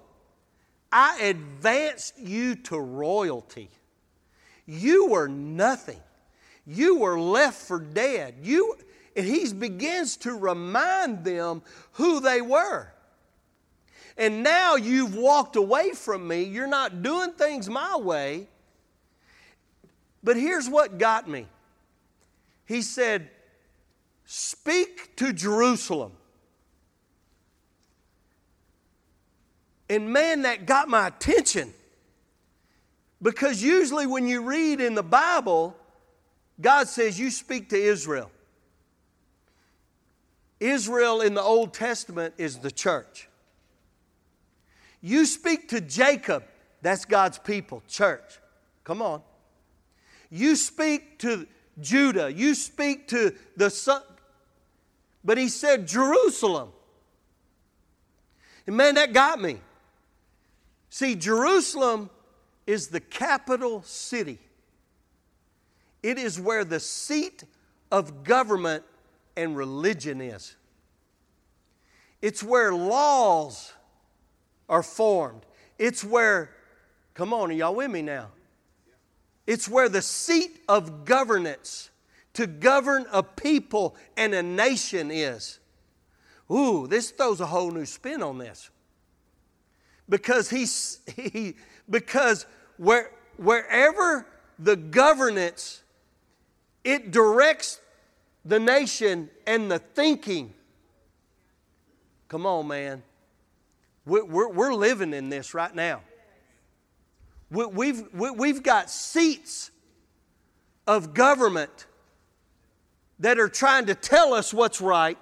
i 0.92 1.20
advanced 1.22 2.18
you 2.18 2.56
to 2.56 2.80
royalty. 2.80 3.70
You 4.66 5.08
were 5.08 5.28
nothing. 5.28 6.00
You 6.66 7.00
were 7.00 7.20
left 7.20 7.62
for 7.62 7.80
dead. 7.80 8.36
You 8.42 8.78
and 9.16 9.26
he 9.26 9.54
begins 9.54 10.18
to 10.18 10.34
remind 10.34 11.24
them 11.24 11.62
who 11.94 12.20
they 12.20 12.42
were. 12.42 12.92
And 14.18 14.44
now 14.44 14.76
you've 14.76 15.16
walked 15.16 15.58
away 15.58 15.92
from 15.92 16.28
me. 16.28 16.44
You're 16.44 16.68
not 16.68 17.04
doing 17.04 17.34
things 17.34 17.70
my 17.70 17.98
way 17.98 18.48
but 20.26 20.36
here's 20.36 20.68
what 20.68 20.98
got 20.98 21.30
me 21.30 21.46
He 22.66 22.82
said, 22.82 23.30
Speak 24.26 25.16
to 25.18 25.32
Jerusalem. 25.32 26.12
And 29.88 30.12
man, 30.12 30.42
that 30.42 30.66
got 30.66 30.90
my 30.90 31.08
attention. 31.08 31.72
Because 33.22 33.62
usually 33.62 34.08
when 34.08 34.28
you 34.28 34.42
read 34.42 34.82
in 34.82 34.96
the 34.96 35.04
Bible, 35.04 35.78
God 36.60 36.88
says, 36.88 37.20
You 37.20 37.30
speak 37.30 37.70
to 37.70 37.78
Israel. 37.78 38.32
Israel 40.60 41.22
in 41.22 41.36
the 41.36 41.42
Old 41.42 41.74
Testament 41.74 42.34
is 42.40 42.58
the 42.58 42.72
church. 42.72 43.30
You 45.02 45.28
speak 45.28 45.70
to 45.70 45.82
Jacob, 45.82 46.44
that's 46.82 47.06
God's 47.06 47.38
people, 47.38 47.84
church. 47.88 48.40
Come 48.84 49.04
on. 49.04 49.22
You 50.30 50.56
speak 50.56 51.20
to 51.20 51.48
Judah, 51.80 52.32
you 52.32 52.56
speak 52.56 53.08
to 53.10 53.34
the 53.58 53.70
son. 53.70 54.02
But 55.24 55.38
he 55.38 55.48
said 55.48 55.88
Jerusalem. 55.88 56.70
And 58.68 58.78
man, 58.78 58.96
that 58.96 59.14
got 59.14 59.42
me. 59.42 59.60
See, 60.90 61.16
Jerusalem 61.16 62.10
is 62.66 62.88
the 62.88 63.00
capital 63.00 63.84
city, 63.84 64.40
it 66.02 66.18
is 66.18 66.40
where 66.40 66.64
the 66.64 66.80
seat 66.80 67.44
of 67.92 68.24
government 68.24 68.84
and 69.36 69.56
religion 69.56 70.22
is. 70.22 70.56
It's 72.22 72.42
where 72.42 72.74
laws 72.74 73.74
are 74.68 74.84
formed. 74.84 75.46
It's 75.78 76.04
where, 76.04 76.50
come 77.14 77.34
on, 77.34 77.52
are 77.52 77.54
y'all 77.54 77.76
with 77.76 77.92
me 77.92 78.02
now? 78.02 78.30
It's 79.48 79.70
where 79.70 79.90
the 79.90 80.02
seat 80.02 80.62
of 80.68 81.06
governance 81.06 81.90
to 82.34 82.48
govern 82.48 83.06
a 83.12 83.24
people 83.24 83.96
and 84.18 84.34
a 84.34 84.44
nation 84.44 85.12
is. 85.12 85.60
Ooh, 86.52 86.88
this 86.88 87.12
throws 87.12 87.40
a 87.42 87.46
whole 87.46 87.72
new 87.72 87.86
spin 87.86 88.22
on 88.22 88.38
this. 88.38 88.70
Because 90.10 90.50
he's 90.50 91.00
he 91.16 91.56
because 91.90 92.46
where 92.78 93.12
wherever 93.38 94.26
the 94.60 94.76
governance 94.76 95.82
it 96.84 97.12
directs 97.12 97.82
the 98.46 98.60
nation 98.60 99.30
and 99.48 99.70
the 99.70 99.80
thinking. 99.80 100.54
Come 102.30 102.46
on, 102.46 102.68
man. 102.68 103.02
We're, 104.06 104.24
we're, 104.24 104.50
we're 104.50 104.74
living 104.74 105.14
in 105.14 105.30
this 105.30 105.56
right 105.56 105.74
now. 105.74 106.02
We, 107.56 107.66
we've, 107.68 108.04
we, 108.14 108.32
we've 108.32 108.64
got 108.64 108.90
seats 108.90 109.72
of 110.86 111.14
government 111.14 111.88
that 113.20 113.40
are 113.40 113.48
trying 113.48 113.86
to 113.86 113.96
tell 113.96 114.34
us 114.34 114.54
what's 114.54 114.82
right, 114.82 115.18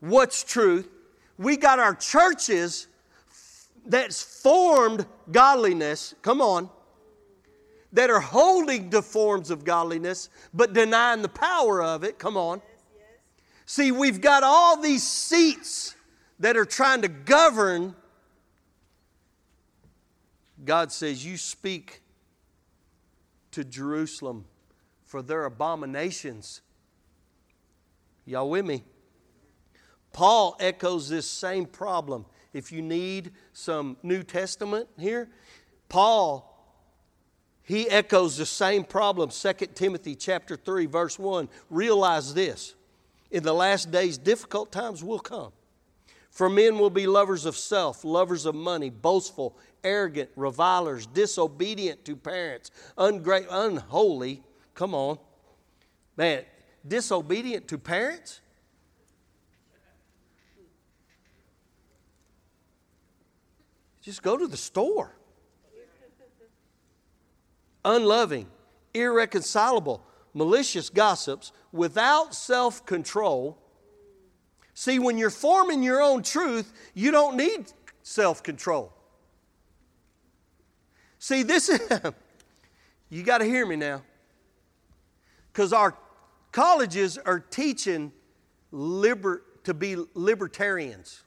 what's 0.00 0.42
truth. 0.42 0.88
We 1.38 1.56
got 1.56 1.78
our 1.78 1.94
churches 1.94 2.88
that's 3.86 4.20
formed 4.20 5.06
godliness, 5.30 6.12
come 6.22 6.40
on, 6.42 6.68
that 7.92 8.10
are 8.10 8.20
holding 8.20 8.90
to 8.90 9.00
forms 9.00 9.52
of 9.52 9.64
godliness 9.64 10.28
but 10.52 10.72
denying 10.72 11.22
the 11.22 11.28
power 11.28 11.82
of 11.82 12.02
it, 12.02 12.18
come 12.18 12.36
on. 12.36 12.60
See, 13.66 13.92
we've 13.92 14.20
got 14.20 14.42
all 14.42 14.76
these 14.76 15.06
seats 15.06 15.94
that 16.40 16.56
are 16.56 16.64
trying 16.64 17.02
to 17.02 17.08
govern. 17.08 17.94
God 20.64 20.92
says, 20.92 21.24
You 21.24 21.36
speak 21.36 22.02
to 23.52 23.64
Jerusalem 23.64 24.44
for 25.04 25.22
their 25.22 25.44
abominations. 25.44 26.60
Y'all 28.24 28.50
with 28.50 28.64
me? 28.64 28.84
Paul 30.12 30.56
echoes 30.60 31.08
this 31.08 31.28
same 31.28 31.66
problem. 31.66 32.26
If 32.52 32.72
you 32.72 32.82
need 32.82 33.32
some 33.52 33.96
New 34.02 34.22
Testament 34.22 34.88
here, 34.98 35.28
Paul 35.88 36.50
he 37.70 37.88
echoes 37.88 38.36
the 38.36 38.46
same 38.46 38.82
problem 38.82 39.30
2 39.30 39.52
timothy 39.76 40.16
chapter 40.16 40.56
3 40.56 40.86
verse 40.86 41.20
1 41.20 41.48
realize 41.68 42.34
this 42.34 42.74
in 43.30 43.44
the 43.44 43.52
last 43.52 43.92
days 43.92 44.18
difficult 44.18 44.72
times 44.72 45.04
will 45.04 45.20
come 45.20 45.52
for 46.30 46.50
men 46.50 46.80
will 46.80 46.90
be 46.90 47.06
lovers 47.06 47.44
of 47.44 47.56
self 47.56 48.04
lovers 48.04 48.44
of 48.44 48.56
money 48.56 48.90
boastful 48.90 49.56
arrogant 49.84 50.30
revilers 50.36 51.06
disobedient 51.06 52.04
to 52.04 52.16
parents 52.16 52.70
ungra- 52.96 53.46
unholy 53.50 54.42
come 54.74 54.94
on 54.94 55.18
man 56.16 56.42
disobedient 56.86 57.68
to 57.68 57.78
parents 57.78 58.40
just 64.02 64.22
go 64.22 64.36
to 64.36 64.46
the 64.46 64.56
store 64.56 65.14
unloving, 67.84 68.46
irreconcilable, 68.94 70.04
malicious 70.34 70.90
gossips, 70.90 71.52
without 71.72 72.34
self 72.34 72.84
control. 72.86 73.58
See, 74.74 74.98
when 74.98 75.18
you're 75.18 75.30
forming 75.30 75.82
your 75.82 76.00
own 76.00 76.22
truth, 76.22 76.72
you 76.94 77.10
don't 77.10 77.36
need 77.36 77.72
self 78.02 78.42
control. 78.42 78.92
See, 81.20 81.42
this 81.42 81.68
is, 81.68 81.80
you 83.10 83.22
got 83.22 83.38
to 83.38 83.44
hear 83.44 83.66
me 83.66 83.76
now. 83.76 84.02
Because 85.52 85.72
our 85.72 85.94
colleges 86.50 87.18
are 87.18 87.38
teaching 87.38 88.10
liber, 88.72 89.42
to 89.64 89.74
be 89.74 89.96
libertarians. 90.14 91.22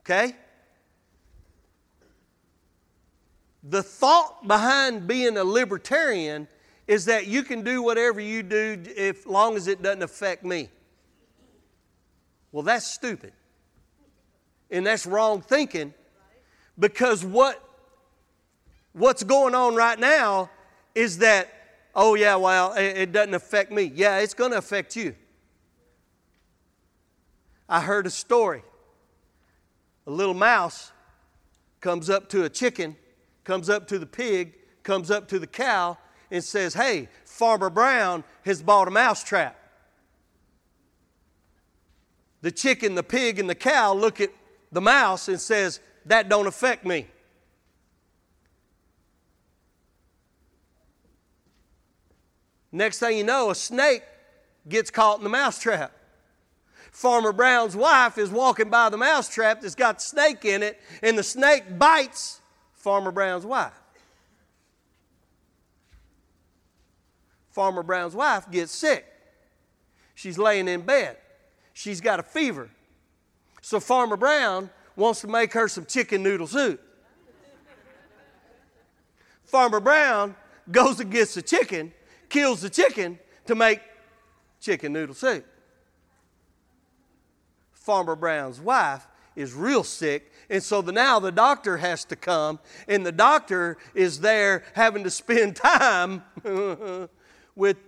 Okay? 0.00 0.36
The 3.64 3.82
thought 3.82 4.46
behind 4.46 5.08
being 5.08 5.36
a 5.36 5.44
libertarian 5.44 6.46
is 6.86 7.06
that 7.06 7.26
you 7.26 7.42
can 7.42 7.62
do 7.64 7.82
whatever 7.82 8.20
you 8.20 8.44
do 8.44 8.80
if 8.96 9.26
long 9.26 9.56
as 9.56 9.66
it 9.66 9.82
doesn't 9.82 10.02
affect 10.02 10.44
me. 10.44 10.68
Well, 12.52 12.62
that's 12.62 12.86
stupid. 12.86 13.32
And 14.70 14.86
that's 14.86 15.04
wrong 15.04 15.42
thinking 15.42 15.94
because 16.78 17.24
what 17.24 17.60
what's 18.92 19.22
going 19.22 19.54
on 19.54 19.74
right 19.74 19.98
now 19.98 20.50
is 20.94 21.18
that 21.18 21.52
oh 21.94 22.14
yeah, 22.14 22.36
well, 22.36 22.72
it, 22.74 22.96
it 22.96 23.12
doesn't 23.12 23.34
affect 23.34 23.70
me. 23.70 23.92
Yeah, 23.94 24.18
it's 24.18 24.34
going 24.34 24.52
to 24.52 24.58
affect 24.58 24.96
you. 24.96 25.14
I 27.68 27.80
heard 27.80 28.06
a 28.06 28.10
story. 28.10 28.62
A 30.06 30.10
little 30.10 30.34
mouse 30.34 30.90
comes 31.80 32.10
up 32.10 32.28
to 32.30 32.44
a 32.44 32.48
chicken 32.48 32.96
comes 33.44 33.68
up 33.68 33.88
to 33.88 33.98
the 33.98 34.06
pig, 34.06 34.54
comes 34.82 35.10
up 35.10 35.28
to 35.28 35.38
the 35.38 35.46
cow, 35.46 35.98
and 36.30 36.42
says, 36.42 36.74
Hey, 36.74 37.08
Farmer 37.24 37.70
Brown 37.70 38.24
has 38.44 38.62
bought 38.62 38.88
a 38.88 38.90
mouse 38.90 39.22
trap. 39.22 39.58
The 42.40 42.50
chicken, 42.50 42.94
the 42.94 43.02
pig, 43.02 43.38
and 43.38 43.48
the 43.48 43.54
cow 43.54 43.94
look 43.94 44.20
at 44.20 44.30
the 44.70 44.80
mouse 44.80 45.28
and 45.28 45.40
says, 45.40 45.80
That 46.06 46.28
don't 46.28 46.46
affect 46.46 46.84
me. 46.84 47.06
Next 52.72 52.98
thing 52.98 53.18
you 53.18 53.24
know, 53.24 53.50
a 53.50 53.54
snake 53.54 54.02
gets 54.68 54.90
caught 54.90 55.18
in 55.18 55.24
the 55.24 55.30
mousetrap. 55.30 55.92
Farmer 56.90 57.32
Brown's 57.32 57.76
wife 57.76 58.18
is 58.18 58.30
walking 58.30 58.70
by 58.70 58.88
the 58.88 58.96
mousetrap 58.96 59.60
that's 59.60 59.74
got 59.74 59.98
the 59.98 60.04
snake 60.04 60.44
in 60.44 60.62
it, 60.62 60.80
and 61.02 61.16
the 61.16 61.22
snake 61.22 61.78
bites 61.78 62.40
Farmer 62.74 63.12
Brown's 63.12 63.46
wife. 63.46 63.78
Farmer 67.50 67.82
Brown's 67.82 68.14
wife 68.14 68.50
gets 68.50 68.72
sick. 68.72 69.04
She's 70.14 70.38
laying 70.38 70.68
in 70.68 70.82
bed. 70.82 71.16
She's 71.74 72.00
got 72.00 72.20
a 72.20 72.22
fever. 72.22 72.70
So 73.60 73.80
Farmer 73.80 74.16
Brown 74.16 74.70
wants 74.96 75.20
to 75.22 75.28
make 75.28 75.52
her 75.52 75.68
some 75.68 75.86
chicken 75.86 76.22
noodle 76.22 76.46
soup. 76.46 76.80
Farmer 79.44 79.80
Brown 79.80 80.34
goes 80.70 81.00
and 81.00 81.10
gets 81.10 81.34
the 81.34 81.42
chicken, 81.42 81.92
kills 82.32 82.62
the 82.62 82.70
chicken 82.70 83.18
to 83.46 83.54
make 83.54 83.80
chicken 84.60 84.92
noodle 84.92 85.14
soup. 85.14 85.46
Farmer 87.72 88.16
Brown's 88.16 88.60
wife 88.60 89.06
is 89.34 89.54
real 89.54 89.84
sick 89.84 90.32
and 90.52 90.62
so 90.62 90.82
the, 90.82 90.92
now 90.92 91.18
the 91.18 91.32
doctor 91.32 91.78
has 91.78 92.04
to 92.04 92.16
come, 92.16 92.58
and 92.86 93.06
the 93.06 93.10
doctor 93.10 93.78
is 93.94 94.20
there 94.20 94.64
having 94.74 95.02
to 95.04 95.10
spend 95.10 95.56
time 95.56 96.22
with 97.56 97.78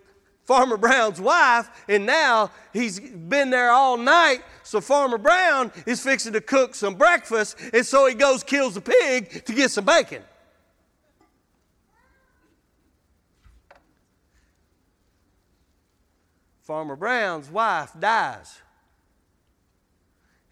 Farmer 0.44 0.78
Brown's 0.78 1.20
wife, 1.20 1.68
and 1.88 2.06
now 2.06 2.50
he's 2.72 3.00
been 3.00 3.50
there 3.50 3.70
all 3.70 3.98
night. 3.98 4.42
So 4.62 4.80
Farmer 4.80 5.18
Brown 5.18 5.72
is 5.86 6.02
fixing 6.02 6.32
to 6.32 6.40
cook 6.40 6.74
some 6.74 6.94
breakfast, 6.94 7.58
and 7.74 7.84
so 7.84 8.06
he 8.06 8.14
goes 8.14 8.42
kills 8.42 8.78
a 8.78 8.80
pig 8.80 9.44
to 9.44 9.52
get 9.52 9.70
some 9.70 9.84
bacon. 9.84 10.22
Farmer 16.64 16.96
Brown's 16.96 17.48
wife 17.50 17.92
dies. 17.98 18.60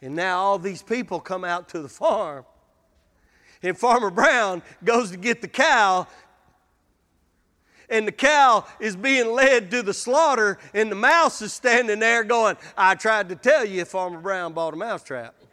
And 0.02 0.14
now 0.14 0.40
all 0.40 0.58
these 0.58 0.82
people 0.82 1.20
come 1.20 1.42
out 1.42 1.70
to 1.70 1.80
the 1.80 1.88
farm. 1.88 2.44
And 3.62 3.78
Farmer 3.78 4.10
Brown 4.10 4.60
goes 4.84 5.10
to 5.12 5.16
get 5.16 5.40
the 5.40 5.48
cow. 5.48 6.06
And 7.88 8.06
the 8.06 8.12
cow 8.12 8.66
is 8.78 8.94
being 8.94 9.32
led 9.32 9.70
to 9.70 9.82
the 9.82 9.94
slaughter, 9.94 10.58
and 10.74 10.90
the 10.90 10.96
mouse 10.96 11.42
is 11.42 11.52
standing 11.52 11.98
there 11.98 12.24
going, 12.24 12.56
I 12.76 12.94
tried 12.94 13.28
to 13.30 13.36
tell 13.36 13.64
you 13.64 13.84
Farmer 13.84 14.20
Brown 14.20 14.52
bought 14.52 14.74
a 14.74 14.76
mousetrap. 14.76 15.34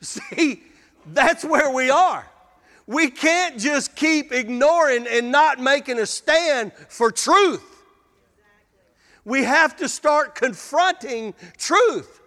See, 0.00 0.62
that's 1.06 1.44
where 1.44 1.70
we 1.70 1.90
are. 1.90 2.28
We 2.86 3.10
can't 3.10 3.58
just 3.58 3.96
keep 3.96 4.32
ignoring 4.32 5.06
and 5.06 5.32
not 5.32 5.58
making 5.58 5.98
a 5.98 6.06
stand 6.06 6.72
for 6.88 7.10
truth. 7.10 7.62
We 9.24 9.44
have 9.44 9.76
to 9.76 9.88
start 9.88 10.34
confronting 10.34 11.34
truth 11.56 12.20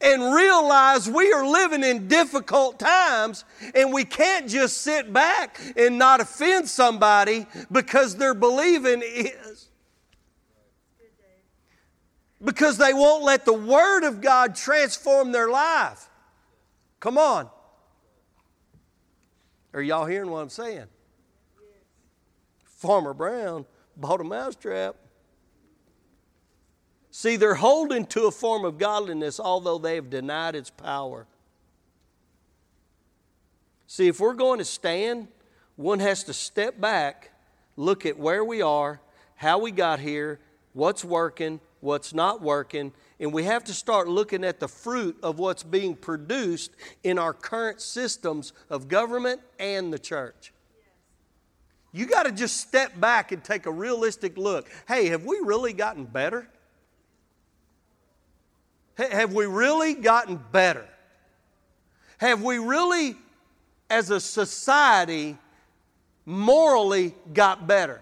and 0.00 0.34
realize 0.34 1.08
we 1.08 1.32
are 1.32 1.46
living 1.46 1.82
in 1.84 2.08
difficult 2.08 2.78
times 2.78 3.44
and 3.74 3.92
we 3.92 4.04
can't 4.04 4.48
just 4.48 4.78
sit 4.78 5.12
back 5.12 5.60
and 5.76 5.98
not 5.98 6.20
offend 6.20 6.68
somebody 6.68 7.46
because 7.70 8.16
they're 8.16 8.34
believing 8.34 9.02
is 9.04 9.68
because 12.42 12.78
they 12.78 12.94
won't 12.94 13.24
let 13.24 13.44
the 13.44 13.52
Word 13.52 14.04
of 14.04 14.20
God 14.20 14.54
transform 14.54 15.32
their 15.32 15.50
life. 15.50 16.08
Come 17.00 17.18
on. 17.18 17.50
Are 19.78 19.82
y'all 19.82 20.06
hearing 20.06 20.28
what 20.28 20.40
I'm 20.40 20.48
saying? 20.48 20.86
Farmer 22.64 23.14
Brown 23.14 23.64
bought 23.96 24.20
a 24.20 24.24
mousetrap. 24.24 24.96
See, 27.12 27.36
they're 27.36 27.54
holding 27.54 28.04
to 28.06 28.26
a 28.26 28.32
form 28.32 28.64
of 28.64 28.76
godliness 28.76 29.38
although 29.38 29.78
they 29.78 29.94
have 29.94 30.10
denied 30.10 30.56
its 30.56 30.68
power. 30.68 31.28
See, 33.86 34.08
if 34.08 34.18
we're 34.18 34.34
going 34.34 34.58
to 34.58 34.64
stand, 34.64 35.28
one 35.76 36.00
has 36.00 36.24
to 36.24 36.32
step 36.32 36.80
back, 36.80 37.30
look 37.76 38.04
at 38.04 38.18
where 38.18 38.42
we 38.42 38.60
are, 38.60 39.00
how 39.36 39.60
we 39.60 39.70
got 39.70 40.00
here, 40.00 40.40
what's 40.72 41.04
working, 41.04 41.60
what's 41.78 42.12
not 42.12 42.42
working, 42.42 42.92
And 43.20 43.32
we 43.32 43.44
have 43.44 43.64
to 43.64 43.74
start 43.74 44.08
looking 44.08 44.44
at 44.44 44.60
the 44.60 44.68
fruit 44.68 45.18
of 45.22 45.38
what's 45.38 45.64
being 45.64 45.96
produced 45.96 46.70
in 47.02 47.18
our 47.18 47.32
current 47.32 47.80
systems 47.80 48.52
of 48.70 48.86
government 48.86 49.40
and 49.58 49.92
the 49.92 49.98
church. 49.98 50.52
You 51.92 52.06
got 52.06 52.24
to 52.24 52.32
just 52.32 52.58
step 52.58 52.98
back 53.00 53.32
and 53.32 53.42
take 53.42 53.66
a 53.66 53.72
realistic 53.72 54.36
look. 54.36 54.68
Hey, 54.86 55.08
have 55.08 55.24
we 55.24 55.40
really 55.42 55.72
gotten 55.72 56.04
better? 56.04 56.48
Have 58.96 59.32
we 59.32 59.46
really 59.46 59.94
gotten 59.94 60.40
better? 60.52 60.86
Have 62.18 62.42
we 62.42 62.58
really, 62.58 63.16
as 63.88 64.10
a 64.10 64.20
society, 64.20 65.38
morally 66.26 67.14
got 67.32 67.66
better? 67.66 68.00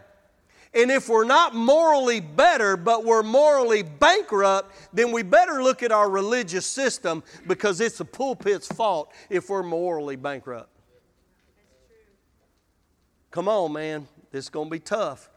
And 0.74 0.90
if 0.90 1.08
we're 1.08 1.24
not 1.24 1.54
morally 1.54 2.20
better, 2.20 2.76
but 2.76 3.04
we're 3.04 3.22
morally 3.22 3.82
bankrupt, 3.82 4.74
then 4.92 5.12
we 5.12 5.22
better 5.22 5.62
look 5.62 5.82
at 5.82 5.92
our 5.92 6.10
religious 6.10 6.66
system 6.66 7.22
because 7.46 7.80
it's 7.80 7.98
the 7.98 8.04
pulpit's 8.04 8.66
fault 8.66 9.12
if 9.30 9.48
we're 9.48 9.62
morally 9.62 10.16
bankrupt. 10.16 10.68
Come 13.30 13.48
on, 13.48 13.72
man. 13.72 14.06
This 14.30 14.46
is 14.46 14.48
going 14.50 14.68
to 14.68 14.70
be 14.70 14.80
tough. 14.80 15.30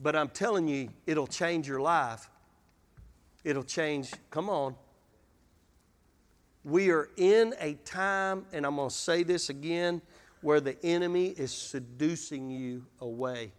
But 0.00 0.14
I'm 0.14 0.28
telling 0.28 0.68
you, 0.68 0.90
it'll 1.06 1.26
change 1.26 1.66
your 1.66 1.80
life 1.80 2.28
It'll 3.44 3.62
change. 3.62 4.10
Come 4.30 4.48
on. 4.48 4.74
We 6.64 6.90
are 6.90 7.10
in 7.18 7.54
a 7.60 7.74
time, 7.84 8.46
and 8.54 8.64
I'm 8.64 8.76
going 8.76 8.88
to 8.88 8.94
say 8.94 9.22
this 9.22 9.50
again, 9.50 10.00
where 10.44 10.60
the 10.60 10.76
enemy 10.84 11.28
is 11.28 11.50
seducing 11.50 12.50
you 12.50 12.84
away. 13.00 13.50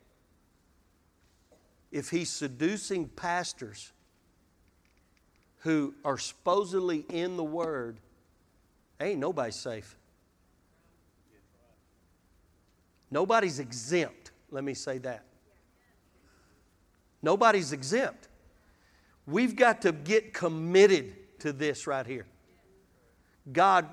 If 1.91 2.11
he's 2.11 2.29
seducing 2.29 3.07
pastors 3.07 3.91
who 5.61 5.95
are 6.05 6.19
supposedly 6.19 7.03
in 7.09 7.37
the 7.37 7.43
Word, 7.43 7.97
ain't 9.01 9.19
nobody 9.19 9.51
safe. 9.51 9.97
Nobody's 13.09 13.57
exempt. 13.57 14.29
Let 14.51 14.63
me 14.63 14.75
say 14.75 14.99
that. 14.99 15.23
Nobody's 17.23 17.73
exempt. 17.73 18.27
We've 19.25 19.55
got 19.55 19.81
to 19.81 19.91
get 19.91 20.35
committed 20.35 21.15
to 21.39 21.51
this 21.51 21.87
right 21.87 22.05
here. 22.05 22.27
God, 23.51 23.89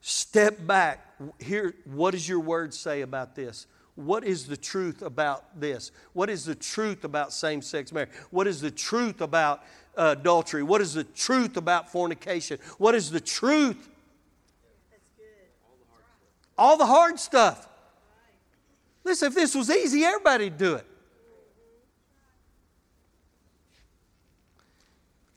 step 0.00 0.66
back. 0.66 1.06
Here, 1.38 1.74
what 1.84 2.12
does 2.12 2.28
your 2.28 2.40
word 2.40 2.72
say 2.72 3.02
about 3.02 3.34
this? 3.34 3.66
What 3.94 4.24
is 4.24 4.46
the 4.46 4.56
truth 4.56 5.02
about 5.02 5.60
this? 5.60 5.92
What 6.12 6.30
is 6.30 6.44
the 6.44 6.54
truth 6.54 7.04
about 7.04 7.32
same 7.32 7.60
sex 7.60 7.92
marriage? 7.92 8.10
What 8.30 8.46
is 8.46 8.60
the 8.60 8.70
truth 8.70 9.20
about 9.20 9.62
uh, 9.96 10.14
adultery? 10.18 10.62
What 10.62 10.80
is 10.80 10.94
the 10.94 11.04
truth 11.04 11.56
about 11.56 11.90
fornication? 11.90 12.58
What 12.78 12.94
is 12.94 13.10
the 13.10 13.20
truth? 13.20 13.88
All 16.56 16.76
the 16.76 16.86
hard 16.86 17.18
stuff. 17.18 17.68
Listen, 19.04 19.28
if 19.28 19.34
this 19.34 19.54
was 19.54 19.70
easy, 19.70 20.04
everybody'd 20.04 20.58
do 20.58 20.74
it. 20.74 20.86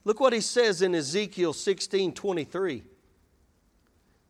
Look 0.05 0.19
what 0.19 0.33
he 0.33 0.41
says 0.41 0.81
in 0.81 0.93
Ezekiel 0.95 1.53
16 1.53 2.13
23. 2.13 2.83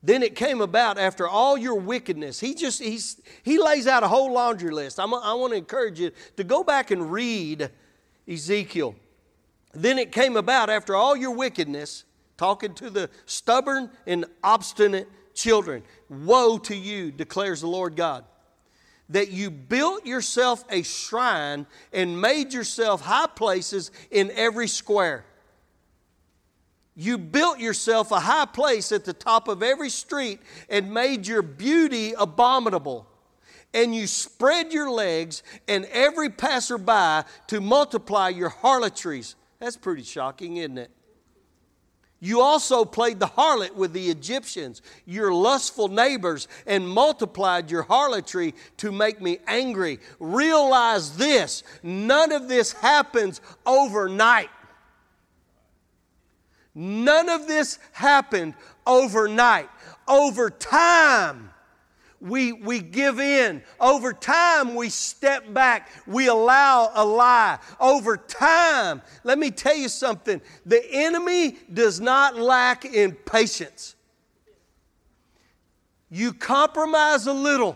Then 0.03 0.21
it 0.21 0.35
came 0.35 0.59
about 0.59 0.97
after 0.97 1.27
all 1.27 1.57
your 1.57 1.75
wickedness. 1.75 2.39
He 2.41 2.53
just 2.53 2.81
he's, 2.83 3.21
he 3.41 3.57
lays 3.57 3.87
out 3.87 4.03
a 4.03 4.07
whole 4.09 4.33
laundry 4.33 4.71
list. 4.71 4.99
I'm, 4.99 5.13
I 5.13 5.33
want 5.33 5.53
to 5.53 5.57
encourage 5.57 5.97
you 5.97 6.11
to 6.35 6.43
go 6.43 6.61
back 6.61 6.91
and 6.91 7.09
read 7.09 7.69
Ezekiel. 8.27 8.95
Then 9.73 9.97
it 9.97 10.11
came 10.11 10.35
about 10.35 10.69
after 10.69 10.93
all 10.93 11.15
your 11.15 11.31
wickedness, 11.31 12.03
talking 12.35 12.73
to 12.75 12.89
the 12.89 13.09
stubborn 13.25 13.89
and 14.05 14.25
obstinate 14.43 15.07
children. 15.33 15.83
Woe 16.09 16.57
to 16.59 16.75
you, 16.75 17.09
declares 17.11 17.61
the 17.61 17.67
Lord 17.67 17.95
God, 17.95 18.25
that 19.07 19.31
you 19.31 19.49
built 19.49 20.05
yourself 20.05 20.65
a 20.69 20.83
shrine 20.83 21.65
and 21.93 22.19
made 22.19 22.53
yourself 22.53 23.01
high 23.01 23.27
places 23.27 23.89
in 24.11 24.31
every 24.35 24.67
square. 24.67 25.23
You 26.95 27.17
built 27.17 27.59
yourself 27.59 28.11
a 28.11 28.19
high 28.19 28.45
place 28.45 28.91
at 28.91 29.05
the 29.05 29.13
top 29.13 29.47
of 29.47 29.63
every 29.63 29.89
street 29.89 30.39
and 30.69 30.93
made 30.93 31.25
your 31.25 31.41
beauty 31.41 32.13
abominable. 32.17 33.07
And 33.73 33.95
you 33.95 34.05
spread 34.05 34.71
your 34.71 34.91
legs 34.91 35.41
and 35.67 35.85
every 35.85 36.29
passerby 36.29 37.27
to 37.47 37.61
multiply 37.61 38.29
your 38.29 38.49
harlotries. 38.49 39.35
That's 39.59 39.77
pretty 39.77 40.03
shocking, 40.03 40.57
isn't 40.57 40.77
it? 40.77 40.91
You 42.19 42.39
also 42.39 42.85
played 42.85 43.19
the 43.19 43.27
harlot 43.27 43.75
with 43.75 43.91
the 43.91 44.09
Egyptians, 44.09 44.81
your 45.05 45.33
lustful 45.33 45.89
neighbors, 45.89 46.47
and 46.65 46.87
multiplied 46.87 47.69
your 47.69 47.83
harlotry 47.83 48.53
to 48.77 48.93
make 48.93 49.19
me 49.19 49.39
angry. 49.45 49.99
Realize 50.21 51.17
this 51.17 51.63
none 51.83 52.31
of 52.31 52.47
this 52.47 52.71
happens 52.71 53.41
overnight. 53.65 54.49
None 56.75 57.29
of 57.29 57.47
this 57.47 57.77
happened 57.91 58.55
overnight. 58.85 59.69
Over 60.07 60.49
time, 60.49 61.51
we, 62.23 62.53
we 62.53 62.79
give 62.79 63.19
in. 63.19 63.61
Over 63.79 64.13
time, 64.13 64.75
we 64.75 64.89
step 64.89 65.53
back. 65.53 65.89
We 66.07 66.27
allow 66.27 66.89
a 66.95 67.05
lie. 67.05 67.59
Over 67.79 68.15
time, 68.17 69.01
let 69.23 69.37
me 69.37 69.51
tell 69.51 69.75
you 69.75 69.89
something 69.89 70.41
the 70.65 70.81
enemy 70.89 71.57
does 71.71 71.99
not 71.99 72.37
lack 72.37 72.85
in 72.85 73.11
patience. 73.11 73.95
You 76.09 76.31
compromise 76.31 77.27
a 77.27 77.33
little, 77.33 77.75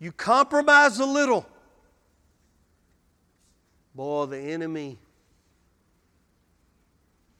you 0.00 0.12
compromise 0.12 0.98
a 0.98 1.06
little, 1.06 1.46
Boy, 3.94 4.26
the 4.26 4.38
enemy, 4.38 4.98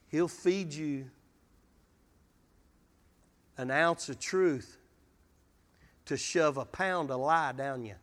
he'll 0.09 0.27
feed 0.27 0.73
you 0.73 1.05
an 3.57 3.71
ounce 3.71 4.09
of 4.09 4.19
truth 4.19 4.77
to 6.05 6.17
shove 6.17 6.57
a 6.57 6.65
pound 6.65 7.11
of 7.11 7.19
lie 7.19 7.51
down 7.53 7.85
you. 7.85 7.95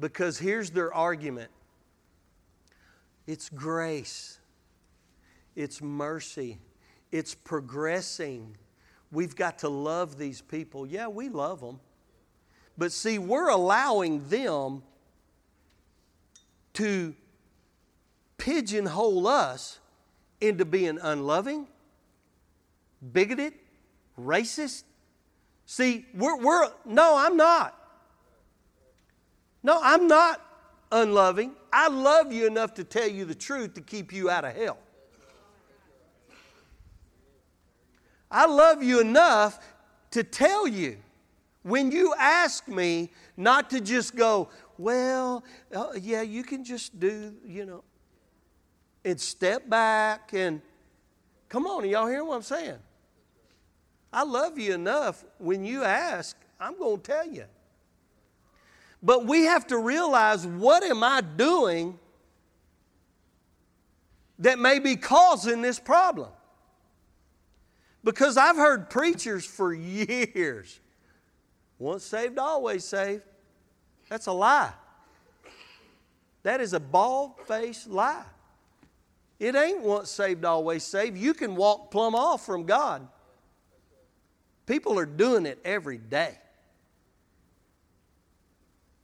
Because 0.00 0.38
here's 0.38 0.70
their 0.70 0.92
argument 0.92 1.50
it's 3.26 3.48
grace, 3.48 4.38
it's 5.56 5.82
mercy, 5.82 6.58
it's 7.12 7.34
progressing. 7.34 8.56
We've 9.10 9.34
got 9.34 9.60
to 9.60 9.70
love 9.70 10.18
these 10.18 10.42
people. 10.42 10.86
Yeah, 10.86 11.08
we 11.08 11.30
love 11.30 11.60
them. 11.60 11.80
But 12.78 12.92
see, 12.92 13.18
we're 13.18 13.48
allowing 13.48 14.28
them 14.28 14.84
to 16.74 17.12
pigeonhole 18.38 19.26
us 19.26 19.80
into 20.40 20.64
being 20.64 21.00
unloving, 21.02 21.66
bigoted, 23.12 23.54
racist. 24.16 24.84
See, 25.66 26.06
we're, 26.14 26.36
we're 26.36 26.70
no, 26.84 27.16
I'm 27.16 27.36
not. 27.36 27.74
No, 29.64 29.80
I'm 29.82 30.06
not 30.06 30.40
unloving. 30.92 31.54
I 31.72 31.88
love 31.88 32.32
you 32.32 32.46
enough 32.46 32.74
to 32.74 32.84
tell 32.84 33.08
you 33.08 33.24
the 33.24 33.34
truth 33.34 33.74
to 33.74 33.80
keep 33.80 34.12
you 34.12 34.30
out 34.30 34.44
of 34.44 34.54
hell. 34.54 34.78
I 38.30 38.46
love 38.46 38.84
you 38.84 39.00
enough 39.00 39.58
to 40.12 40.22
tell 40.22 40.68
you 40.68 40.98
when 41.68 41.92
you 41.92 42.14
ask 42.18 42.66
me 42.66 43.10
not 43.36 43.70
to 43.70 43.80
just 43.80 44.16
go, 44.16 44.48
well, 44.78 45.44
uh, 45.74 45.88
yeah, 46.00 46.22
you 46.22 46.42
can 46.42 46.64
just 46.64 46.98
do, 46.98 47.34
you 47.44 47.66
know, 47.66 47.84
and 49.04 49.20
step 49.20 49.68
back 49.68 50.32
and 50.32 50.60
come 51.48 51.66
on, 51.66 51.88
y'all 51.88 52.06
hear 52.06 52.24
what 52.24 52.36
I'm 52.36 52.42
saying? 52.42 52.78
I 54.12 54.22
love 54.24 54.58
you 54.58 54.74
enough. 54.74 55.24
When 55.38 55.64
you 55.64 55.84
ask, 55.84 56.36
I'm 56.58 56.78
going 56.78 57.00
to 57.00 57.02
tell 57.02 57.26
you. 57.26 57.44
But 59.02 59.26
we 59.26 59.44
have 59.44 59.66
to 59.68 59.78
realize 59.78 60.46
what 60.46 60.82
am 60.82 61.04
I 61.04 61.20
doing 61.20 61.98
that 64.38 64.58
may 64.58 64.78
be 64.78 64.96
causing 64.96 65.62
this 65.62 65.78
problem? 65.78 66.30
Because 68.02 68.36
I've 68.36 68.56
heard 68.56 68.88
preachers 68.90 69.44
for 69.44 69.72
years 69.74 70.80
once 71.78 72.04
saved, 72.04 72.38
always 72.38 72.84
saved. 72.84 73.22
That's 74.08 74.26
a 74.26 74.32
lie. 74.32 74.72
That 76.42 76.60
is 76.60 76.72
a 76.72 76.80
bald 76.80 77.32
faced 77.46 77.88
lie. 77.88 78.24
It 79.38 79.54
ain't 79.54 79.82
once 79.82 80.10
saved, 80.10 80.44
always 80.44 80.82
saved. 80.82 81.16
You 81.16 81.34
can 81.34 81.54
walk 81.54 81.90
plumb 81.90 82.14
off 82.14 82.44
from 82.44 82.64
God. 82.64 83.06
People 84.66 84.98
are 84.98 85.06
doing 85.06 85.46
it 85.46 85.58
every 85.64 85.98
day. 85.98 86.36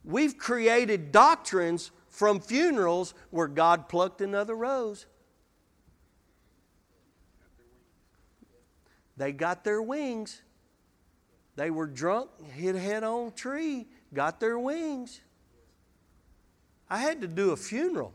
We've 0.03 0.37
created 0.37 1.11
doctrines 1.11 1.91
from 2.09 2.39
funerals 2.39 3.13
where 3.31 3.47
God 3.47 3.89
plucked 3.89 4.21
another 4.21 4.55
rose. 4.55 5.05
They 9.17 9.31
got 9.31 9.63
their 9.63 9.81
wings. 9.81 10.41
They 11.55 11.71
were 11.71 11.87
drunk, 11.87 12.29
hit 12.53 12.75
head 12.75 13.03
on 13.03 13.27
a 13.27 13.31
tree, 13.31 13.87
got 14.13 14.39
their 14.39 14.59
wings. 14.59 15.21
I 16.89 16.97
had 16.97 17.21
to 17.21 17.27
do 17.27 17.51
a 17.51 17.57
funeral. 17.57 18.13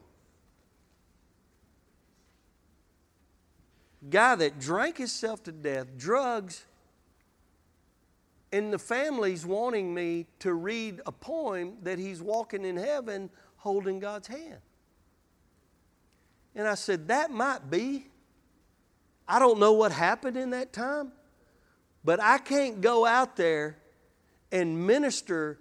Guy 4.08 4.34
that 4.34 4.58
drank 4.58 4.98
himself 4.98 5.42
to 5.44 5.52
death, 5.52 5.86
drugs, 5.96 6.64
and 8.52 8.72
the 8.72 8.78
family's 8.78 9.46
wanting 9.46 9.94
me 9.94 10.26
to 10.40 10.54
read 10.54 11.00
a 11.06 11.12
poem 11.12 11.76
that 11.82 11.98
he's 11.98 12.20
walking 12.20 12.64
in 12.64 12.76
heaven 12.76 13.30
holding 13.56 14.00
God's 14.00 14.26
hand. 14.26 14.58
And 16.54 16.66
I 16.66 16.74
said, 16.74 17.08
That 17.08 17.30
might 17.30 17.70
be. 17.70 18.06
I 19.28 19.38
don't 19.38 19.60
know 19.60 19.72
what 19.72 19.92
happened 19.92 20.36
in 20.36 20.50
that 20.50 20.72
time, 20.72 21.12
but 22.04 22.20
I 22.20 22.38
can't 22.38 22.80
go 22.80 23.06
out 23.06 23.36
there 23.36 23.76
and 24.52 24.86
minister 24.86 25.58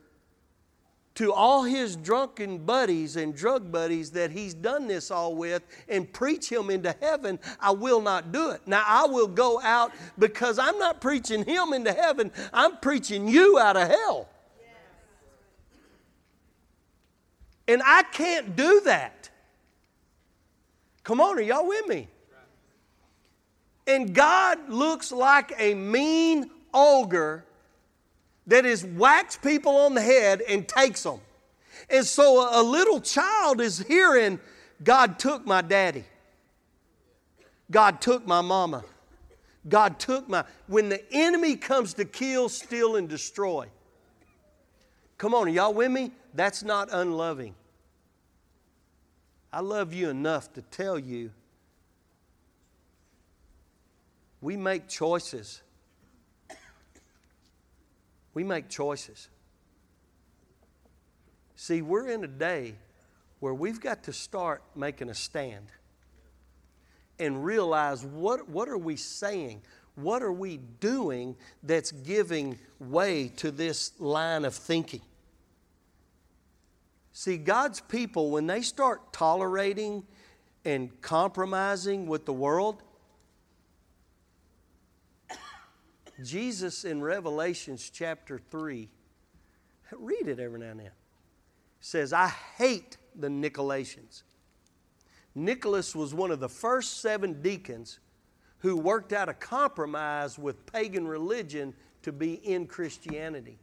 to 1.15 1.33
all 1.33 1.63
his 1.63 1.97
drunken 1.97 2.59
buddies 2.59 3.17
and 3.17 3.35
drug 3.35 3.69
buddies 3.71 4.11
that 4.11 4.31
he's 4.31 4.53
done 4.53 4.87
this 4.87 5.11
all 5.11 5.35
with 5.35 5.63
and 5.89 6.11
preach 6.13 6.49
him 6.49 6.69
into 6.69 6.95
heaven, 7.01 7.37
I 7.59 7.71
will 7.71 7.99
not 7.99 8.31
do 8.31 8.51
it. 8.51 8.61
Now, 8.65 8.85
I 8.87 9.05
will 9.05 9.27
go 9.27 9.59
out 9.61 9.91
because 10.17 10.57
I'm 10.57 10.79
not 10.79 11.01
preaching 11.01 11.43
him 11.43 11.73
into 11.73 11.91
heaven, 11.91 12.31
I'm 12.53 12.77
preaching 12.77 13.27
you 13.27 13.59
out 13.59 13.75
of 13.75 13.89
hell. 13.89 14.29
And 17.67 17.81
I 17.85 18.03
can't 18.03 18.55
do 18.55 18.81
that. 18.85 19.29
Come 21.03 21.19
on, 21.19 21.37
are 21.37 21.41
y'all 21.41 21.67
with 21.67 21.85
me? 21.87 22.07
And 23.89 24.13
God 24.13 24.69
looks 24.69 25.11
like 25.11 25.51
a 25.57 25.73
mean 25.73 26.51
ogre 26.71 27.43
that 28.45 28.63
is 28.63 28.85
whacks 28.85 29.35
people 29.35 29.75
on 29.77 29.95
the 29.95 30.01
head 30.01 30.41
and 30.47 30.67
takes 30.67 31.01
them. 31.01 31.19
And 31.89 32.05
so 32.05 32.61
a, 32.61 32.61
little 32.61 33.01
child 33.01 33.59
is 33.59 33.79
hearing, 33.79 34.39
God 34.83 35.17
took 35.17 35.43
my 35.47 35.63
daddy. 35.63 36.03
God 37.71 37.99
took 37.99 38.27
my 38.27 38.41
mama. 38.41 38.83
God 39.67 39.97
took 39.97 40.29
my. 40.29 40.43
When 40.67 40.89
the 40.89 41.03
enemy 41.11 41.55
comes 41.55 41.95
to 41.95 42.05
kill, 42.05 42.47
steal, 42.47 42.95
and 42.95 43.09
destroy, 43.09 43.65
come 45.17 45.33
on, 45.33 45.51
y'all 45.51 45.73
with 45.73 45.89
me? 45.89 46.11
That's 46.35 46.61
not 46.61 46.89
unloving. 46.91 47.55
I 49.51 49.61
love 49.61 49.95
you 49.95 50.09
enough 50.09 50.53
to 50.53 50.61
tell 50.61 50.99
you 50.99 51.31
we 54.41 54.57
make 54.57 54.87
choices. 54.87 55.61
We 58.33 58.43
make 58.43 58.69
choices. 58.69 59.29
See, 61.55 61.81
we're 61.81 62.07
in 62.07 62.23
a 62.23 62.27
day 62.27 62.75
where 63.39 63.53
we've 63.53 63.81
got 63.81 64.03
to 64.03 64.13
start 64.13 64.63
making 64.75 65.09
a 65.09 65.13
stand 65.13 65.67
and 67.19 67.43
realize 67.43 68.05
what, 68.05 68.49
what 68.49 68.69
are 68.69 68.77
we 68.77 68.95
saying? 68.95 69.61
What 69.95 70.23
are 70.23 70.31
we 70.31 70.57
doing 70.79 71.35
that's 71.63 71.91
giving 71.91 72.57
way 72.79 73.27
to 73.37 73.51
this 73.51 73.91
line 73.99 74.45
of 74.45 74.55
thinking? 74.55 75.01
See, 77.11 77.37
God's 77.37 77.81
people, 77.81 78.31
when 78.31 78.47
they 78.47 78.61
start 78.61 79.11
tolerating 79.11 80.03
and 80.63 81.01
compromising 81.01 82.05
with 82.07 82.25
the 82.25 82.31
world, 82.31 82.81
Jesus 86.23 86.85
in 86.85 87.01
Revelations 87.01 87.89
chapter 87.89 88.39
3, 88.49 88.89
read 89.97 90.27
it 90.27 90.39
every 90.39 90.59
now 90.59 90.71
and 90.71 90.79
then, 90.81 90.91
says, 91.79 92.13
I 92.13 92.27
hate 92.57 92.97
the 93.15 93.27
Nicolaitans. 93.27 94.23
Nicholas 95.35 95.95
was 95.95 96.13
one 96.13 96.31
of 96.31 96.39
the 96.39 96.49
first 96.49 97.01
seven 97.01 97.41
deacons 97.41 97.99
who 98.59 98.75
worked 98.75 99.13
out 99.13 99.29
a 99.29 99.33
compromise 99.33 100.37
with 100.37 100.65
pagan 100.65 101.07
religion 101.07 101.73
to 102.01 102.11
be 102.11 102.33
in 102.33 102.67
Christianity. 102.67 103.57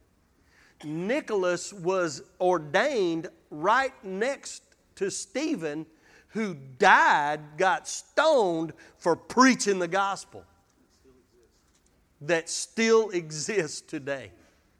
Nicholas 0.83 1.73
was 1.73 2.23
ordained 2.39 3.27
right 3.51 3.93
next 4.03 4.63
to 4.95 5.11
Stephen, 5.11 5.85
who 6.29 6.55
died, 6.77 7.39
got 7.57 7.87
stoned 7.87 8.73
for 8.97 9.15
preaching 9.15 9.79
the 9.79 9.87
gospel 9.87 10.43
that 12.21 12.49
still 12.49 13.09
exists 13.09 13.81
today. 13.81 14.31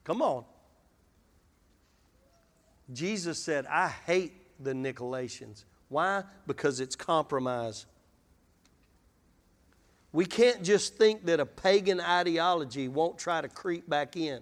Come 0.03 0.21
on. 0.21 0.45
Jesus 2.91 3.37
said, 3.37 3.65
I 3.67 3.89
hate 3.89 4.33
the 4.63 4.73
Nicolaitans. 4.73 5.65
Why? 5.89 6.23
Because 6.45 6.79
it's 6.79 6.95
compromise. 6.95 7.85
We 10.11 10.25
can't 10.25 10.63
just 10.63 10.95
think 10.95 11.25
that 11.25 11.39
a 11.39 11.45
pagan 11.45 11.99
ideology 11.99 12.87
won't 12.87 13.17
try 13.17 13.41
to 13.41 13.49
creep 13.49 13.89
back 13.89 14.15
in 14.15 14.41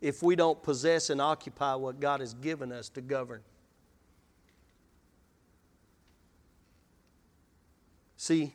if 0.00 0.22
we 0.22 0.34
don't 0.34 0.60
possess 0.62 1.10
and 1.10 1.20
occupy 1.20 1.74
what 1.74 2.00
God 2.00 2.20
has 2.20 2.34
given 2.34 2.72
us 2.72 2.88
to 2.90 3.00
govern. 3.00 3.42
See, 8.16 8.54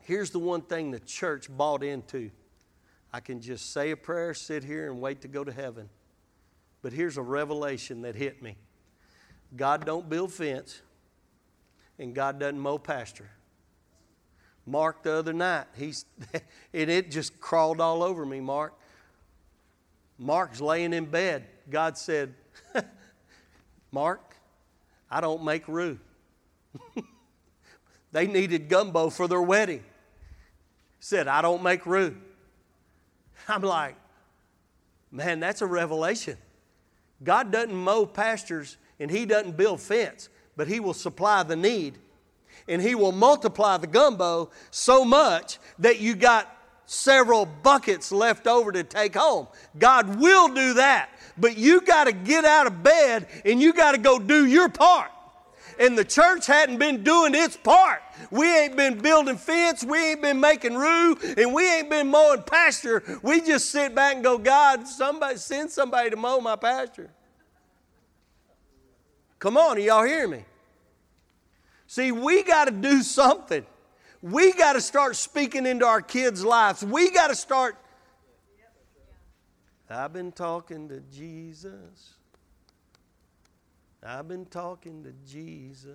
here's 0.00 0.30
the 0.30 0.38
one 0.38 0.62
thing 0.62 0.90
the 0.90 1.00
church 1.00 1.48
bought 1.54 1.82
into 1.82 2.30
I 3.12 3.20
can 3.20 3.40
just 3.40 3.72
say 3.72 3.90
a 3.90 3.96
prayer, 3.96 4.34
sit 4.34 4.64
here, 4.64 4.90
and 4.90 5.00
wait 5.00 5.22
to 5.22 5.28
go 5.28 5.44
to 5.44 5.52
heaven. 5.52 5.88
But 6.82 6.92
here's 6.92 7.16
a 7.16 7.22
revelation 7.22 8.02
that 8.02 8.14
hit 8.14 8.42
me 8.42 8.56
God 9.54 9.84
don't 9.84 10.08
build 10.08 10.32
fence, 10.32 10.82
and 11.98 12.14
God 12.14 12.38
doesn't 12.38 12.58
mow 12.58 12.78
pasture. 12.78 13.30
Mark 14.66 15.04
the 15.04 15.12
other 15.12 15.32
night, 15.32 15.66
he's, 15.76 16.04
and 16.74 16.90
it 16.90 17.10
just 17.10 17.40
crawled 17.40 17.80
all 17.80 18.02
over 18.02 18.26
me, 18.26 18.40
Mark. 18.40 18.74
Mark's 20.18 20.60
laying 20.60 20.92
in 20.92 21.04
bed. 21.04 21.46
God 21.70 21.96
said, 21.96 22.34
Mark, 23.92 24.34
I 25.10 25.20
don't 25.20 25.44
make 25.44 25.68
roux. 25.68 25.98
they 28.12 28.26
needed 28.26 28.68
gumbo 28.68 29.10
for 29.10 29.28
their 29.28 29.42
wedding. 29.42 29.84
Said, 30.98 31.28
I 31.28 31.42
don't 31.42 31.62
make 31.62 31.86
roux. 31.86 32.16
I'm 33.48 33.62
like, 33.62 33.96
man, 35.10 35.40
that's 35.40 35.62
a 35.62 35.66
revelation. 35.66 36.36
God 37.22 37.50
doesn't 37.50 37.74
mow 37.74 38.06
pastures 38.06 38.76
and 39.00 39.10
He 39.10 39.26
doesn't 39.26 39.56
build 39.56 39.80
fence, 39.80 40.28
but 40.56 40.68
He 40.68 40.80
will 40.80 40.94
supply 40.94 41.42
the 41.42 41.56
need. 41.56 41.98
And 42.68 42.82
He 42.82 42.94
will 42.94 43.12
multiply 43.12 43.76
the 43.76 43.86
gumbo 43.86 44.50
so 44.70 45.04
much 45.04 45.58
that 45.78 46.00
you 46.00 46.14
got 46.14 46.52
several 46.86 47.46
buckets 47.46 48.12
left 48.12 48.46
over 48.46 48.72
to 48.72 48.82
take 48.82 49.14
home. 49.14 49.48
God 49.78 50.20
will 50.20 50.48
do 50.48 50.74
that, 50.74 51.10
but 51.36 51.56
you 51.56 51.80
got 51.80 52.04
to 52.04 52.12
get 52.12 52.44
out 52.44 52.66
of 52.66 52.82
bed 52.82 53.26
and 53.44 53.60
you 53.60 53.72
got 53.72 53.92
to 53.92 53.98
go 53.98 54.18
do 54.18 54.46
your 54.46 54.68
part 54.68 55.10
and 55.78 55.96
the 55.96 56.04
church 56.04 56.46
hadn't 56.46 56.78
been 56.78 57.02
doing 57.02 57.34
its 57.34 57.56
part. 57.56 58.02
We 58.30 58.46
ain't 58.58 58.76
been 58.76 58.98
building 58.98 59.36
fence, 59.36 59.84
we 59.84 60.12
ain't 60.12 60.22
been 60.22 60.40
making 60.40 60.74
roux, 60.74 61.16
and 61.36 61.52
we 61.54 61.72
ain't 61.74 61.90
been 61.90 62.08
mowing 62.08 62.42
pasture. 62.42 63.02
We 63.22 63.40
just 63.40 63.70
sit 63.70 63.94
back 63.94 64.14
and 64.14 64.24
go, 64.24 64.38
God, 64.38 64.86
somebody 64.86 65.36
send 65.36 65.70
somebody 65.70 66.10
to 66.10 66.16
mow 66.16 66.40
my 66.40 66.56
pasture. 66.56 67.10
Come 69.38 69.56
on, 69.56 69.80
y'all 69.80 70.04
hear 70.04 70.26
me? 70.26 70.44
See, 71.86 72.10
we 72.10 72.42
got 72.42 72.64
to 72.66 72.72
do 72.72 73.02
something. 73.02 73.64
We 74.22 74.52
got 74.52 74.72
to 74.72 74.80
start 74.80 75.14
speaking 75.14 75.66
into 75.66 75.86
our 75.86 76.02
kids' 76.02 76.44
lives. 76.44 76.84
We 76.84 77.10
got 77.10 77.28
to 77.28 77.36
start. 77.36 77.76
I've 79.88 80.12
been 80.12 80.32
talking 80.32 80.88
to 80.88 81.00
Jesus. 81.00 82.15
I've 84.06 84.28
been 84.28 84.46
talking 84.46 85.02
to 85.04 85.12
Jesus. 85.28 85.92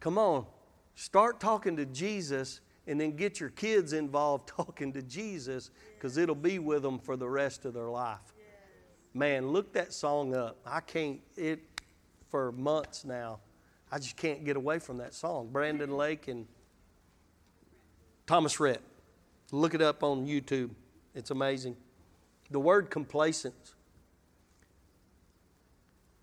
Come 0.00 0.18
on, 0.18 0.46
start 0.94 1.38
talking 1.38 1.76
to 1.76 1.86
Jesus 1.86 2.60
and 2.86 3.00
then 3.00 3.14
get 3.14 3.38
your 3.38 3.50
kids 3.50 3.92
involved 3.92 4.48
talking 4.56 4.92
to 4.94 5.02
Jesus 5.02 5.70
because 5.94 6.16
it'll 6.16 6.34
be 6.34 6.58
with 6.58 6.82
them 6.82 6.98
for 6.98 7.16
the 7.16 7.28
rest 7.28 7.64
of 7.64 7.74
their 7.74 7.88
life. 7.88 8.34
Man, 9.14 9.48
look 9.48 9.74
that 9.74 9.92
song 9.92 10.34
up. 10.34 10.58
I 10.66 10.80
can't, 10.80 11.20
it 11.36 11.60
for 12.30 12.50
months 12.52 13.04
now. 13.04 13.40
I 13.90 13.98
just 13.98 14.16
can't 14.16 14.42
get 14.44 14.56
away 14.56 14.78
from 14.78 14.96
that 14.98 15.12
song. 15.12 15.50
Brandon 15.52 15.90
Lake 15.96 16.28
and 16.28 16.46
Thomas 18.26 18.58
Rhett. 18.58 18.80
Look 19.50 19.74
it 19.74 19.82
up 19.82 20.02
on 20.02 20.26
YouTube. 20.26 20.70
It's 21.14 21.30
amazing. 21.30 21.76
The 22.50 22.58
word 22.58 22.90
complacent 22.90 23.74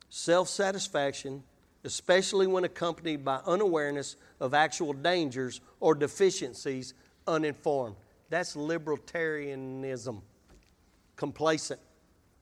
self 0.10 0.50
satisfaction, 0.50 1.44
especially 1.84 2.48
when 2.48 2.64
accompanied 2.64 3.24
by 3.24 3.40
unawareness 3.46 4.16
of 4.40 4.54
actual 4.54 4.94
dangers 4.94 5.62
or 5.80 5.96
deficiencies, 5.96 6.94
uninformed. 7.28 7.96
That's 8.30 8.56
libertarianism. 8.56 10.22
Complacent, 11.16 11.80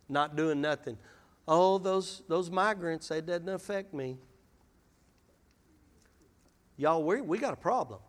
not 0.09 0.35
doing 0.35 0.61
nothing. 0.61 0.97
Oh, 1.47 1.77
those, 1.77 2.23
those 2.27 2.51
migrants, 2.51 3.07
they 3.07 3.21
doesn't 3.21 3.47
affect 3.47 3.93
me. 3.93 4.17
Y'all, 6.75 7.03
we, 7.03 7.21
we 7.21 7.37
got 7.37 7.53
a 7.53 7.57
problem. 7.57 7.99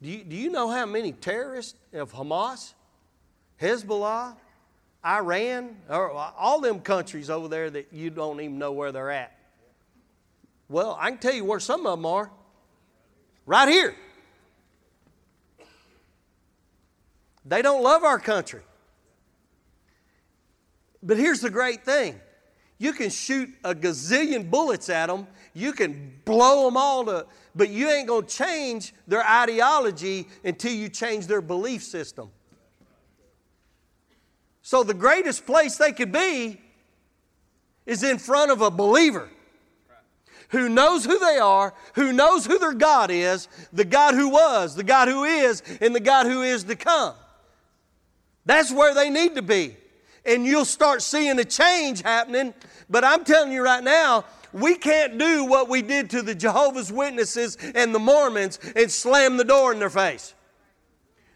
Do 0.00 0.08
you, 0.08 0.24
do 0.24 0.36
you 0.36 0.50
know 0.50 0.70
how 0.70 0.86
many 0.86 1.12
terrorists 1.12 1.74
of 1.92 2.12
Hamas, 2.12 2.74
Hezbollah, 3.60 4.36
Iran, 5.06 5.76
or 5.88 6.10
all 6.10 6.60
them 6.60 6.80
countries 6.80 7.30
over 7.30 7.46
there 7.46 7.70
that 7.70 7.92
you 7.92 8.10
don't 8.10 8.40
even 8.40 8.58
know 8.58 8.72
where 8.72 8.90
they're 8.90 9.12
at? 9.12 9.38
Well, 10.68 10.98
I 11.00 11.10
can 11.10 11.18
tell 11.18 11.34
you 11.34 11.44
where 11.44 11.60
some 11.60 11.86
of 11.86 11.98
them 11.98 12.06
are. 12.06 12.30
Right 13.46 13.68
here. 13.68 13.94
They 17.44 17.62
don't 17.62 17.84
love 17.84 18.02
our 18.02 18.18
country. 18.18 18.62
But 21.02 21.16
here's 21.16 21.40
the 21.40 21.50
great 21.50 21.84
thing 21.84 22.20
you 22.78 22.92
can 22.92 23.08
shoot 23.08 23.48
a 23.64 23.74
gazillion 23.74 24.50
bullets 24.50 24.88
at 24.88 25.06
them, 25.06 25.28
you 25.54 25.72
can 25.72 26.12
blow 26.24 26.64
them 26.64 26.76
all 26.76 27.04
to, 27.04 27.26
but 27.54 27.70
you 27.70 27.88
ain't 27.88 28.08
going 28.08 28.26
to 28.26 28.34
change 28.34 28.92
their 29.06 29.24
ideology 29.24 30.26
until 30.44 30.72
you 30.72 30.88
change 30.88 31.26
their 31.26 31.40
belief 31.40 31.82
system. 31.84 32.30
So 34.66 34.82
the 34.82 34.94
greatest 34.94 35.46
place 35.46 35.76
they 35.76 35.92
could 35.92 36.10
be 36.10 36.60
is 37.86 38.02
in 38.02 38.18
front 38.18 38.50
of 38.50 38.62
a 38.62 38.68
believer 38.68 39.28
who 40.48 40.68
knows 40.68 41.04
who 41.04 41.20
they 41.20 41.38
are, 41.38 41.72
who 41.94 42.12
knows 42.12 42.46
who 42.46 42.58
their 42.58 42.72
God 42.72 43.12
is, 43.12 43.46
the 43.72 43.84
God 43.84 44.14
who 44.14 44.28
was, 44.28 44.74
the 44.74 44.82
God 44.82 45.06
who 45.06 45.22
is, 45.22 45.62
and 45.80 45.94
the 45.94 46.00
God 46.00 46.26
who 46.26 46.42
is 46.42 46.64
to 46.64 46.74
come. 46.74 47.14
That's 48.44 48.72
where 48.72 48.92
they 48.92 49.08
need 49.08 49.36
to 49.36 49.42
be. 49.42 49.76
And 50.24 50.44
you'll 50.44 50.64
start 50.64 51.00
seeing 51.00 51.38
a 51.38 51.44
change 51.44 52.02
happening. 52.02 52.52
But 52.90 53.04
I'm 53.04 53.22
telling 53.22 53.52
you 53.52 53.62
right 53.62 53.84
now, 53.84 54.24
we 54.52 54.74
can't 54.74 55.16
do 55.16 55.44
what 55.44 55.68
we 55.68 55.80
did 55.80 56.10
to 56.10 56.22
the 56.22 56.34
Jehovah's 56.34 56.90
Witnesses 56.90 57.56
and 57.76 57.94
the 57.94 58.00
Mormons 58.00 58.58
and 58.74 58.90
slam 58.90 59.36
the 59.36 59.44
door 59.44 59.72
in 59.72 59.78
their 59.78 59.90
face. 59.90 60.34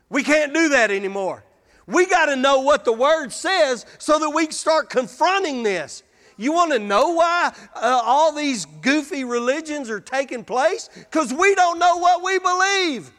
We 0.08 0.24
can't 0.24 0.52
do 0.52 0.70
that 0.70 0.90
anymore. 0.90 1.44
We 1.90 2.06
got 2.06 2.26
to 2.26 2.36
know 2.36 2.60
what 2.60 2.84
the 2.84 2.92
Word 2.92 3.32
says 3.32 3.84
so 3.98 4.18
that 4.18 4.30
we 4.30 4.50
start 4.50 4.88
confronting 4.90 5.62
this. 5.62 6.02
You 6.36 6.52
want 6.52 6.72
to 6.72 6.78
know 6.78 7.10
why 7.10 7.52
uh, 7.74 8.00
all 8.02 8.32
these 8.32 8.64
goofy 8.64 9.24
religions 9.24 9.90
are 9.90 10.00
taking 10.00 10.44
place? 10.44 10.88
Because 10.94 11.34
we 11.34 11.54
don't 11.54 11.78
know 11.78 11.96
what 11.98 12.22
we 12.24 12.38
believe. 12.38 13.12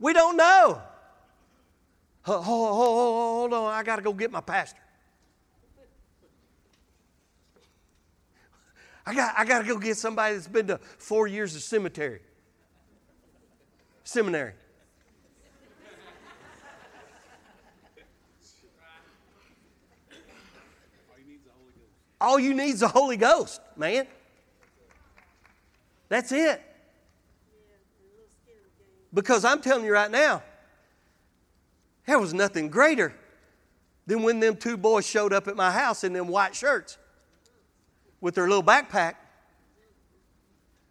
We 0.00 0.12
don't 0.12 0.36
know. 0.36 0.82
Hold 2.24 3.52
on, 3.52 3.72
I 3.72 3.82
got 3.84 3.96
to 3.96 4.02
go 4.02 4.12
get 4.12 4.32
my 4.32 4.40
pastor. 4.40 4.80
I 9.06 9.14
got, 9.14 9.34
I 9.38 9.44
got 9.44 9.60
to 9.60 9.68
go 9.68 9.78
get 9.78 9.96
somebody 9.96 10.34
that's 10.34 10.48
been 10.48 10.66
to 10.66 10.78
four 10.98 11.28
years 11.28 11.54
of 11.54 11.62
cemetery. 11.62 12.20
Seminary. 14.06 14.52
All 22.20 22.38
you 22.38 22.54
need 22.54 22.70
is 22.70 22.80
the 22.80 22.88
Holy 22.88 23.16
Ghost, 23.16 23.60
man. 23.76 24.06
That's 26.08 26.30
it. 26.30 26.62
Because 29.12 29.44
I'm 29.44 29.60
telling 29.60 29.84
you 29.84 29.92
right 29.92 30.10
now, 30.10 30.40
there 32.06 32.20
was 32.20 32.32
nothing 32.32 32.68
greater 32.68 33.12
than 34.06 34.22
when 34.22 34.38
them 34.38 34.56
two 34.56 34.76
boys 34.76 35.04
showed 35.04 35.32
up 35.32 35.48
at 35.48 35.56
my 35.56 35.72
house 35.72 36.04
in 36.04 36.12
them 36.12 36.28
white 36.28 36.54
shirts 36.54 36.96
with 38.20 38.36
their 38.36 38.48
little 38.48 38.62
backpack. 38.62 39.14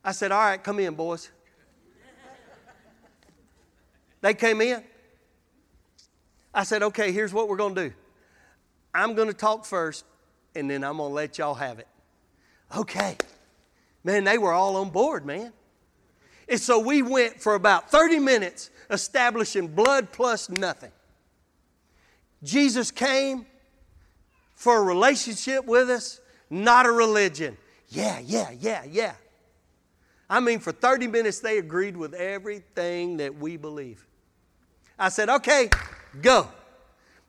I 0.04 0.12
said, 0.12 0.34
All 0.34 0.42
right, 0.42 0.62
come 0.62 0.80
in, 0.80 0.96
boys. 0.96 1.32
They 4.26 4.34
came 4.34 4.60
in. 4.60 4.84
I 6.52 6.64
said, 6.64 6.82
Okay, 6.82 7.12
here's 7.12 7.32
what 7.32 7.48
we're 7.48 7.58
going 7.58 7.76
to 7.76 7.90
do 7.90 7.96
I'm 8.92 9.14
going 9.14 9.28
to 9.28 9.36
talk 9.36 9.66
first, 9.66 10.04
and 10.56 10.68
then 10.68 10.84
I'm 10.84 10.98
going 10.98 11.12
to 11.12 11.14
let 11.14 11.38
y'all 11.38 11.54
have 11.54 11.78
it. 11.78 11.88
Okay. 12.76 13.18
Man, 14.04 14.24
they 14.24 14.40
were 14.40 14.52
all 14.52 14.78
on 14.78 14.90
board, 14.90 15.28
man. 15.28 15.54
And 16.50 16.60
so 16.60 16.80
we 16.80 17.04
went 17.04 17.40
for 17.40 17.54
about 17.54 17.92
30 17.92 18.18
minutes 18.18 18.72
establishing 18.90 19.68
blood 19.68 20.12
plus 20.12 20.50
nothing. 20.50 20.92
Jesus 22.42 22.90
came 22.90 23.46
for 24.56 24.78
a 24.78 24.82
relationship 24.82 25.66
with 25.66 25.92
us, 25.92 26.20
not 26.50 26.88
a 26.88 26.92
religion. 26.92 27.58
Yeah, 27.90 28.18
yeah, 28.26 28.50
yeah, 28.60 28.86
yeah. 28.90 29.14
I 30.28 30.40
mean, 30.40 30.58
for 30.58 30.72
30 30.72 31.06
minutes, 31.10 31.42
they 31.42 31.60
agreed 31.60 31.96
with 31.96 32.16
everything 32.16 33.18
that 33.18 33.36
we 33.36 33.58
believe. 33.58 34.08
I 34.98 35.10
said, 35.10 35.30
okay, 35.30 35.70
go. 36.22 36.48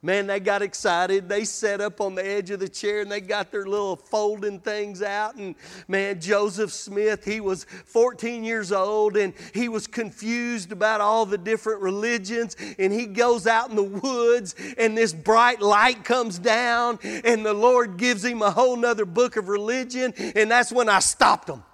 Man, 0.03 0.29
they 0.29 0.39
got 0.39 0.63
excited. 0.63 1.29
They 1.29 1.45
sat 1.45 1.81
up 1.81 2.01
on 2.01 2.15
the 2.15 2.25
edge 2.25 2.51
of 2.51 2.61
the 2.61 2.69
chair 2.69 3.01
and 3.01 3.11
they 3.11 3.21
got 3.21 3.51
their 3.51 3.67
little 3.67 3.97
folding 3.97 4.61
things 4.61 5.03
out. 5.03 5.35
And 5.35 5.57
man, 5.89 6.21
Joseph 6.21 6.71
Smith, 6.73 7.25
he 7.25 7.41
was 7.41 7.65
14 7.65 8.45
years 8.45 8.71
old 8.71 9.17
and 9.17 9.33
he 9.53 9.69
was 9.69 9.89
confused 9.89 10.71
about 10.71 11.01
all 11.01 11.27
the 11.27 11.39
different 11.39 11.81
religions. 11.81 12.57
And 12.79 12.93
he 12.93 13.07
goes 13.07 13.49
out 13.49 13.71
in 13.71 13.75
the 13.75 13.83
woods 13.83 14.55
and 14.79 14.97
this 14.97 15.13
bright 15.13 15.61
light 15.61 16.05
comes 16.05 16.39
down 16.39 17.01
and 17.03 17.45
the 17.45 17.55
Lord 17.55 17.97
gives 17.97 18.25
him 18.25 18.43
a 18.43 18.51
whole 18.53 18.77
nother 18.77 19.07
book 19.07 19.37
of 19.37 19.49
religion. 19.49 20.15
And 20.37 20.49
that's 20.51 20.71
when 20.71 20.89
I 20.89 21.01
stopped 21.01 21.49
him. 21.49 21.65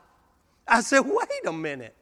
I 0.67 0.81
said, 0.81 1.01
wait 1.01 1.45
a 1.47 1.53
minute. 1.53 1.95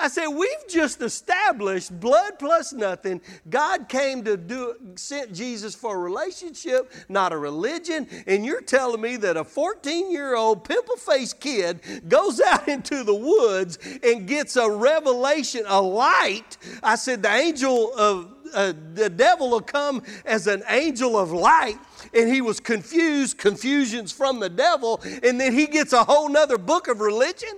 I 0.00 0.08
said, 0.08 0.28
we've 0.28 0.66
just 0.66 1.02
established 1.02 2.00
blood 2.00 2.38
plus 2.38 2.72
nothing. 2.72 3.20
God 3.50 3.86
came 3.88 4.24
to 4.24 4.36
do, 4.38 4.74
sent 4.94 5.34
Jesus 5.34 5.74
for 5.74 5.94
a 5.94 5.98
relationship, 5.98 6.90
not 7.10 7.34
a 7.34 7.36
religion. 7.36 8.06
And 8.26 8.44
you're 8.44 8.62
telling 8.62 9.02
me 9.02 9.16
that 9.18 9.36
a 9.36 9.44
14 9.44 10.10
year 10.10 10.36
old 10.36 10.64
pimple 10.64 10.96
faced 10.96 11.38
kid 11.38 11.80
goes 12.08 12.40
out 12.46 12.66
into 12.66 13.04
the 13.04 13.14
woods 13.14 13.78
and 14.02 14.26
gets 14.26 14.56
a 14.56 14.70
revelation, 14.70 15.64
a 15.66 15.80
light. 15.80 16.56
I 16.82 16.96
said, 16.96 17.22
the 17.22 17.32
angel 17.32 17.94
of, 17.94 18.32
uh, 18.54 18.72
the 18.94 19.10
devil 19.10 19.50
will 19.50 19.60
come 19.60 20.02
as 20.24 20.46
an 20.46 20.62
angel 20.68 21.18
of 21.18 21.30
light 21.30 21.78
and 22.14 22.32
he 22.32 22.40
was 22.40 22.58
confused 22.58 23.36
confusions 23.36 24.12
from 24.12 24.40
the 24.40 24.48
devil 24.48 25.00
and 25.22 25.38
then 25.38 25.52
he 25.52 25.66
gets 25.66 25.92
a 25.92 26.02
whole 26.02 26.28
nother 26.28 26.58
book 26.58 26.88
of 26.88 27.00
religion 27.00 27.50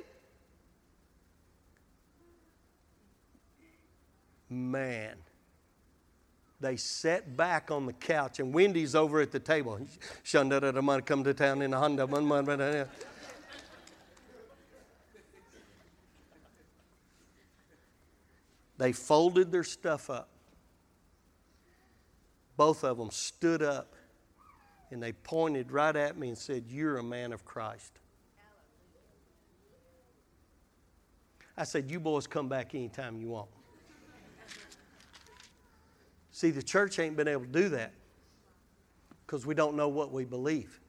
man, 4.52 5.16
they 6.60 6.76
sat 6.76 7.36
back 7.36 7.70
on 7.70 7.86
the 7.86 7.92
couch, 7.92 8.38
and 8.38 8.54
Wendy's 8.54 8.94
over 8.94 9.20
at 9.20 9.32
the 9.32 9.40
table. 9.40 9.80
Shunda 10.24 11.04
come 11.04 11.24
to 11.24 11.34
town 11.34 11.62
in 11.62 11.74
a 11.74 11.78
Honda. 11.78 12.88
They 18.78 18.92
folded 18.92 19.52
their 19.52 19.64
stuff 19.64 20.10
up. 20.10 20.28
Both 22.56 22.84
of 22.84 22.98
them 22.98 23.10
stood 23.10 23.62
up 23.62 23.94
and 24.92 25.02
they 25.02 25.12
pointed 25.12 25.72
right 25.72 25.96
at 25.96 26.18
me 26.18 26.28
and 26.28 26.36
said, 26.36 26.64
You're 26.68 26.98
a 26.98 27.02
man 27.02 27.32
of 27.32 27.44
Christ. 27.44 27.98
I 31.56 31.64
said, 31.64 31.90
You 31.90 31.98
boys 31.98 32.26
come 32.26 32.48
back 32.48 32.74
anytime 32.74 33.18
you 33.18 33.28
want. 33.28 33.48
See, 36.42 36.50
the 36.50 36.60
church 36.60 36.98
ain't 36.98 37.16
been 37.16 37.28
able 37.28 37.44
to 37.44 37.52
do 37.52 37.68
that 37.68 37.92
because 39.24 39.46
we 39.46 39.54
don't 39.54 39.76
know 39.76 39.86
what 39.86 40.10
we 40.10 40.24
believe. 40.24 40.80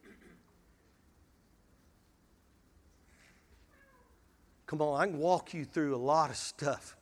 Come 4.65 4.81
on, 4.81 4.99
I 4.99 5.05
can 5.05 5.19
walk 5.19 5.53
you 5.53 5.63
through 5.63 5.95
a 5.95 5.97
lot 5.97 6.31
of 6.31 6.37
stuff 6.37 6.97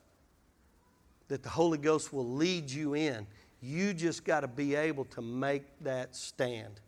that 1.30 1.43
the 1.43 1.49
Holy 1.49 1.78
Ghost 1.78 2.12
will 2.12 2.28
lead 2.28 2.70
you 2.70 2.93
in. 2.93 3.26
You 3.62 3.93
just 3.93 4.26
got 4.26 4.41
to 4.41 4.49
be 4.49 4.76
able 4.76 5.06
to 5.06 5.22
make 5.22 5.64
that 5.80 6.14
stand. 6.14 6.82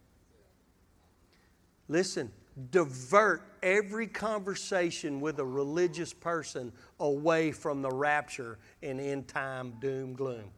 Listen, 1.87 2.29
divert 2.71 3.41
every 3.63 4.07
conversation 4.07 5.21
with 5.21 5.39
a 5.39 5.45
religious 5.45 6.11
person 6.11 6.73
away 6.99 7.53
from 7.53 7.81
the 7.81 7.89
rapture 7.89 8.59
and 8.81 8.99
end 8.99 9.29
time 9.29 9.75
doom 9.79 10.11
gloom. 10.11 10.51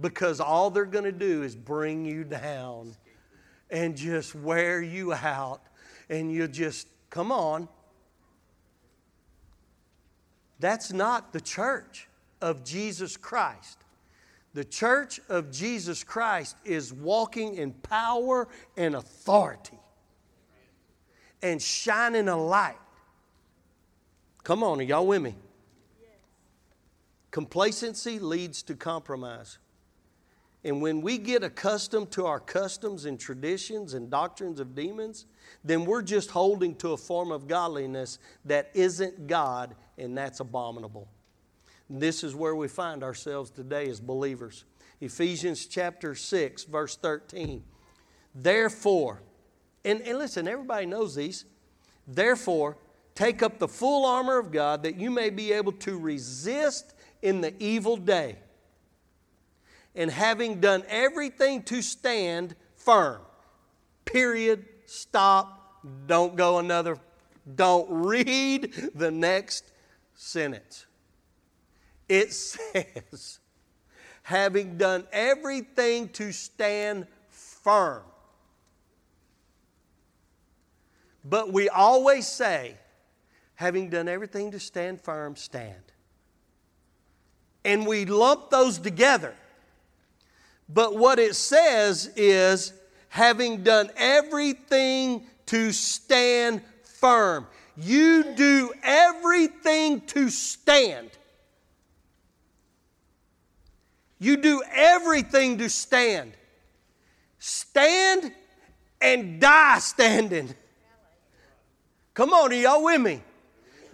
Because 0.00 0.40
all 0.40 0.70
they're 0.70 0.84
going 0.84 1.04
to 1.04 1.12
do 1.12 1.42
is 1.42 1.54
bring 1.54 2.04
you 2.04 2.24
down 2.24 2.94
and 3.70 3.96
just 3.96 4.34
wear 4.34 4.82
you 4.82 5.12
out 5.12 5.62
and 6.08 6.32
you 6.32 6.48
just 6.48 6.88
come 7.10 7.32
on 7.32 7.68
that's 10.60 10.92
not 10.92 11.32
the 11.32 11.40
church 11.40 12.08
of 12.40 12.64
Jesus 12.64 13.16
Christ 13.16 13.78
the 14.54 14.64
church 14.64 15.20
of 15.28 15.50
Jesus 15.50 16.04
Christ 16.04 16.56
is 16.64 16.92
walking 16.92 17.56
in 17.56 17.72
power 17.72 18.46
and 18.76 18.94
authority 18.94 19.78
and 21.42 21.60
shining 21.60 22.28
a 22.28 22.36
light. 22.36 22.78
Come 24.44 24.62
on, 24.62 24.78
are 24.78 24.84
y'all 24.84 25.06
with 25.06 25.22
me? 25.22 25.34
Complacency 27.32 28.20
leads 28.20 28.62
to 28.62 28.76
compromise. 28.76 29.58
And 30.64 30.80
when 30.80 31.02
we 31.02 31.18
get 31.18 31.44
accustomed 31.44 32.10
to 32.12 32.24
our 32.24 32.40
customs 32.40 33.04
and 33.04 33.20
traditions 33.20 33.92
and 33.92 34.10
doctrines 34.10 34.60
of 34.60 34.74
demons, 34.74 35.26
then 35.62 35.84
we're 35.84 36.02
just 36.02 36.30
holding 36.30 36.74
to 36.76 36.92
a 36.92 36.96
form 36.96 37.30
of 37.30 37.46
godliness 37.46 38.18
that 38.46 38.70
isn't 38.72 39.26
God, 39.26 39.74
and 39.98 40.16
that's 40.16 40.40
abominable. 40.40 41.06
This 41.90 42.24
is 42.24 42.34
where 42.34 42.56
we 42.56 42.68
find 42.68 43.04
ourselves 43.04 43.50
today 43.50 43.88
as 43.88 44.00
believers. 44.00 44.64
Ephesians 45.02 45.66
chapter 45.66 46.14
6, 46.14 46.64
verse 46.64 46.96
13. 46.96 47.62
Therefore, 48.34 49.22
and, 49.84 50.00
and 50.00 50.18
listen, 50.18 50.48
everybody 50.48 50.86
knows 50.86 51.14
these. 51.14 51.44
Therefore, 52.06 52.78
take 53.14 53.42
up 53.42 53.58
the 53.58 53.68
full 53.68 54.06
armor 54.06 54.38
of 54.38 54.50
God 54.50 54.82
that 54.84 54.96
you 54.96 55.10
may 55.10 55.28
be 55.28 55.52
able 55.52 55.72
to 55.72 55.98
resist 55.98 56.94
in 57.20 57.42
the 57.42 57.54
evil 57.62 57.98
day. 57.98 58.36
And 59.94 60.10
having 60.10 60.60
done 60.60 60.84
everything 60.88 61.62
to 61.64 61.82
stand 61.82 62.54
firm. 62.76 63.20
Period. 64.04 64.66
Stop. 64.86 65.82
Don't 66.06 66.36
go 66.36 66.58
another. 66.58 66.98
Don't 67.54 67.86
read 67.90 68.72
the 68.94 69.10
next 69.10 69.70
sentence 70.14 70.86
it 72.08 72.32
says, 72.32 73.38
having 74.22 74.76
done 74.76 75.06
everything 75.12 76.08
to 76.10 76.32
stand 76.32 77.06
firm. 77.28 78.02
But 81.24 81.52
we 81.52 81.68
always 81.68 82.26
say, 82.26 82.76
having 83.54 83.88
done 83.88 84.08
everything 84.08 84.50
to 84.50 84.60
stand 84.60 85.00
firm, 85.00 85.36
stand. 85.36 85.74
And 87.64 87.86
we 87.86 88.04
lump 88.04 88.50
those 88.50 88.78
together. 88.78 89.34
But 90.68 90.96
what 90.96 91.18
it 91.18 91.34
says 91.36 92.10
is, 92.16 92.72
having 93.08 93.62
done 93.62 93.90
everything 93.96 95.24
to 95.46 95.70
stand 95.70 96.60
firm. 96.82 97.46
You 97.76 98.34
do 98.34 98.72
everything 98.82 100.00
to 100.06 100.30
stand. 100.30 101.10
You 104.18 104.36
do 104.36 104.64
everything 104.72 105.58
to 105.58 105.68
stand. 105.68 106.32
Stand 107.38 108.32
and 109.00 109.40
die 109.40 109.78
standing. 109.78 110.54
Come 112.14 112.32
on, 112.32 112.52
are 112.52 112.54
y'all 112.54 112.82
with 112.82 113.00
me? 113.00 113.22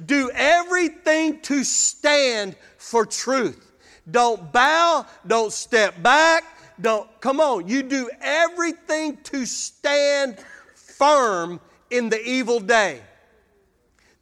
Do 0.07 0.31
everything 0.33 1.41
to 1.41 1.65
stand 1.65 2.57
for 2.79 3.05
truth. 3.05 3.71
Don't 4.11 4.51
bow, 4.53 5.05
don't 5.27 5.53
step 5.53 6.03
back, 6.03 6.45
don't, 6.81 7.09
come 7.21 7.41
on. 7.41 7.69
You 7.69 7.83
do 7.83 8.11
everything 8.21 9.19
to 9.25 9.47
stand 9.47 10.37
firm 10.75 11.61
in 11.91 12.09
the 12.09 12.23
evil 12.23 12.61
day. 12.61 13.01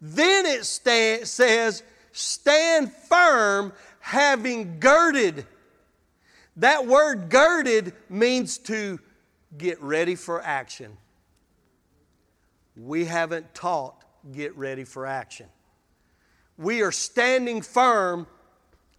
Then 0.00 0.46
it 0.46 0.64
says, 0.64 1.82
stand 2.12 2.92
firm 2.92 3.72
having 4.00 4.80
girded 4.80 5.44
that 6.58 6.86
word 6.86 7.28
girded 7.28 7.92
means 8.08 8.58
to 8.58 8.98
get 9.56 9.80
ready 9.80 10.16
for 10.16 10.42
action. 10.42 10.96
We 12.76 13.04
haven't 13.04 13.54
taught 13.54 13.94
get 14.32 14.56
ready 14.56 14.82
for 14.82 15.06
action. 15.06 15.46
We 16.56 16.82
are 16.82 16.90
standing 16.90 17.62
firm 17.62 18.26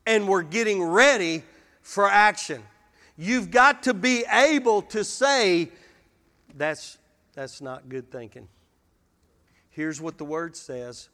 and 0.07 0.27
we're 0.27 0.43
getting 0.43 0.81
ready 0.81 1.43
for 1.81 2.09
action. 2.09 2.63
You've 3.21 3.51
got 3.51 3.83
to 3.83 3.93
be 3.93 4.23
able 4.31 4.81
to 4.83 5.03
say, 5.03 5.73
that's, 6.55 6.97
that's 7.33 7.59
not 7.59 7.89
good 7.89 8.09
thinking. 8.09 8.47
Here's 9.69 9.99
what 9.99 10.17
the 10.17 10.23
Word 10.23 10.55
says 10.55 11.09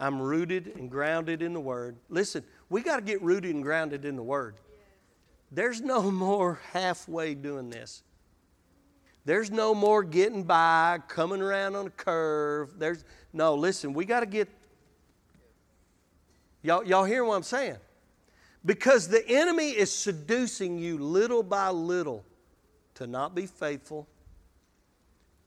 I'm 0.00 0.20
rooted 0.20 0.72
and 0.76 0.90
grounded 0.90 1.42
in 1.42 1.52
the 1.52 1.60
Word. 1.60 1.96
Listen, 2.08 2.42
we 2.68 2.82
got 2.82 2.96
to 2.96 3.02
get 3.02 3.22
rooted 3.22 3.54
and 3.54 3.62
grounded 3.62 4.04
in 4.04 4.16
the 4.16 4.22
Word. 4.22 4.56
There's 5.52 5.80
no 5.80 6.10
more 6.10 6.58
halfway 6.72 7.36
doing 7.36 7.70
this. 7.70 8.02
There's 9.24 9.52
no 9.52 9.76
more 9.76 10.02
getting 10.02 10.42
by, 10.42 10.98
coming 11.06 11.40
around 11.40 11.76
on 11.76 11.86
a 11.86 11.90
curve. 11.90 12.80
There's 12.80 13.04
no, 13.32 13.54
listen, 13.54 13.92
we 13.92 14.06
got 14.06 14.20
to 14.20 14.26
get 14.26 14.48
Y'all, 16.62 16.84
y'all 16.84 17.04
hear 17.04 17.22
what 17.22 17.36
I'm 17.36 17.44
saying? 17.44 17.76
Because 18.66 19.08
the 19.08 19.26
enemy 19.28 19.70
is 19.70 19.90
seducing 19.90 20.78
you 20.78 20.98
little 20.98 21.42
by 21.42 21.70
little 21.70 22.24
to 22.96 23.06
not 23.06 23.34
be 23.34 23.46
faithful, 23.46 24.06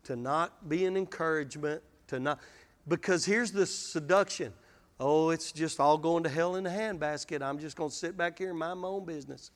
to 0.05 0.15
not 0.15 0.67
be 0.67 0.86
an 0.86 0.97
encouragement, 0.97 1.84
to 2.07 2.20
not 2.20 2.39
because 2.88 3.26
here's 3.26 3.51
the 3.51 3.67
seduction. 3.67 4.53
Oh, 4.99 5.30
it's 5.30 5.51
just 5.51 5.80
all 5.80 5.97
going 5.97 6.24
to 6.24 6.30
hell 6.30 6.55
in 6.55 6.65
a 6.65 6.70
handbasket. 6.70 7.43
I'm 7.43 7.59
just 7.59 7.76
going 7.76 7.91
to 7.91 7.95
sit 7.95 8.17
back 8.17 8.39
here 8.39 8.49
and 8.49 8.57
mind 8.57 8.80
my 8.80 8.88
own 8.88 9.05
business 9.05 9.51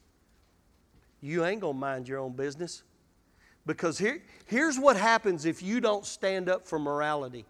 you 1.24 1.45
ain't 1.45 1.61
going 1.61 1.76
to 1.76 1.80
mind 1.80 2.07
your 2.07 2.20
own 2.20 2.34
business. 2.34 2.84
Because 3.66 3.97
here, 3.97 4.22
here's 4.45 4.78
what 4.78 4.97
happens 4.97 5.45
if 5.45 5.64
you 5.64 5.80
don't 5.80 6.05
stand 6.05 6.49
up 6.49 6.68
for 6.68 6.78
morality 6.78 7.45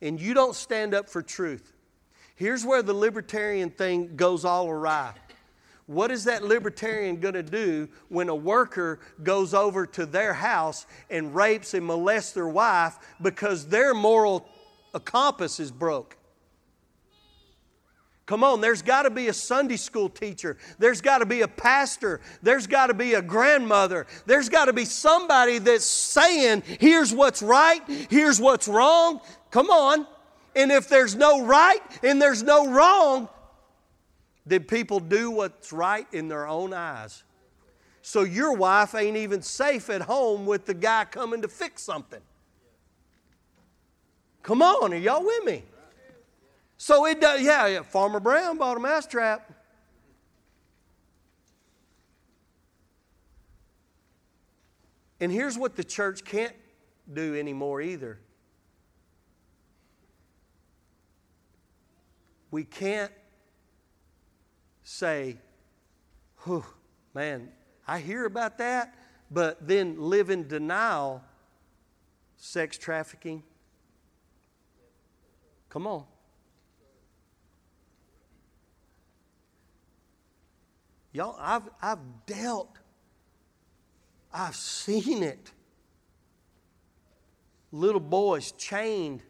and 0.00 0.18
you 0.18 0.32
don't 0.32 0.56
stand 0.56 0.94
up 0.94 1.10
for 1.10 1.20
truth. 1.20 1.74
Here's 2.36 2.64
where 2.64 2.82
the 2.82 2.94
libertarian 2.94 3.68
thing 3.68 4.16
goes 4.16 4.46
all 4.46 4.66
awry. 4.68 5.12
What 5.86 6.10
is 6.10 6.24
that 6.24 6.44
libertarian 6.44 7.20
going 7.20 7.34
to 7.34 7.42
do 7.42 7.88
when 8.08 8.28
a 8.28 8.34
worker 8.34 9.00
goes 9.22 9.52
over 9.52 9.86
to 9.86 10.06
their 10.06 10.32
house 10.32 10.86
and 11.10 11.34
rapes 11.34 11.74
and 11.74 11.84
molests 11.84 12.32
their 12.32 12.48
wife 12.48 12.98
because 13.20 13.66
their 13.66 13.92
moral 13.92 14.48
compass 15.04 15.58
is 15.58 15.70
broke? 15.70 16.16
Come 18.24 18.44
on, 18.44 18.60
there's 18.60 18.82
got 18.82 19.02
to 19.02 19.10
be 19.10 19.28
a 19.28 19.32
Sunday 19.32 19.76
school 19.76 20.08
teacher. 20.08 20.56
There's 20.78 21.00
got 21.00 21.18
to 21.18 21.26
be 21.26 21.40
a 21.40 21.48
pastor. 21.48 22.20
There's 22.40 22.68
got 22.68 22.86
to 22.86 22.94
be 22.94 23.14
a 23.14 23.22
grandmother. 23.22 24.06
There's 24.26 24.48
got 24.48 24.66
to 24.66 24.72
be 24.72 24.84
somebody 24.84 25.58
that's 25.58 25.84
saying, 25.84 26.62
here's 26.78 27.12
what's 27.12 27.42
right, 27.42 27.82
here's 28.08 28.40
what's 28.40 28.68
wrong. 28.68 29.20
Come 29.50 29.70
on. 29.70 30.06
And 30.54 30.70
if 30.70 30.88
there's 30.88 31.16
no 31.16 31.44
right 31.44 31.80
and 32.02 32.22
there's 32.22 32.42
no 32.42 32.70
wrong, 32.70 33.28
then 34.44 34.64
people 34.64 35.00
do 35.00 35.30
what's 35.30 35.72
right 35.72 36.06
in 36.12 36.28
their 36.28 36.46
own 36.46 36.72
eyes. 36.72 37.22
So 38.02 38.22
your 38.22 38.54
wife 38.54 38.94
ain't 38.94 39.16
even 39.16 39.42
safe 39.42 39.88
at 39.88 40.02
home 40.02 40.44
with 40.44 40.66
the 40.66 40.74
guy 40.74 41.04
coming 41.04 41.42
to 41.42 41.48
fix 41.48 41.82
something. 41.82 42.20
Come 44.42 44.60
on, 44.60 44.92
are 44.92 44.96
y'all 44.96 45.24
with 45.24 45.44
me? 45.44 45.62
So 46.76 47.06
it 47.06 47.20
does, 47.20 47.40
yeah, 47.40 47.68
yeah, 47.68 47.82
Farmer 47.82 48.18
Brown 48.18 48.58
bought 48.58 48.76
a 48.76 48.80
mousetrap. 48.80 49.52
And 55.20 55.30
here's 55.30 55.56
what 55.56 55.76
the 55.76 55.84
church 55.84 56.24
can't 56.24 56.56
do 57.12 57.38
anymore 57.38 57.80
either. 57.80 58.18
We 62.50 62.64
can't 62.64 63.12
say, 64.82 65.38
man, 67.14 67.48
I 67.86 68.00
hear 68.00 68.24
about 68.24 68.58
that, 68.58 68.94
but 69.30 69.66
then 69.66 69.96
live 69.98 70.30
in 70.30 70.48
denial, 70.48 71.22
sex 72.36 72.76
trafficking. 72.78 73.42
Come 75.68 75.86
on. 75.86 76.04
Y'all, 81.12 81.36
I've, 81.38 81.68
I've 81.80 82.26
dealt, 82.26 82.78
I've 84.32 84.56
seen 84.56 85.22
it. 85.22 85.52
Little 87.70 88.00
boys 88.00 88.52
chained 88.52 89.22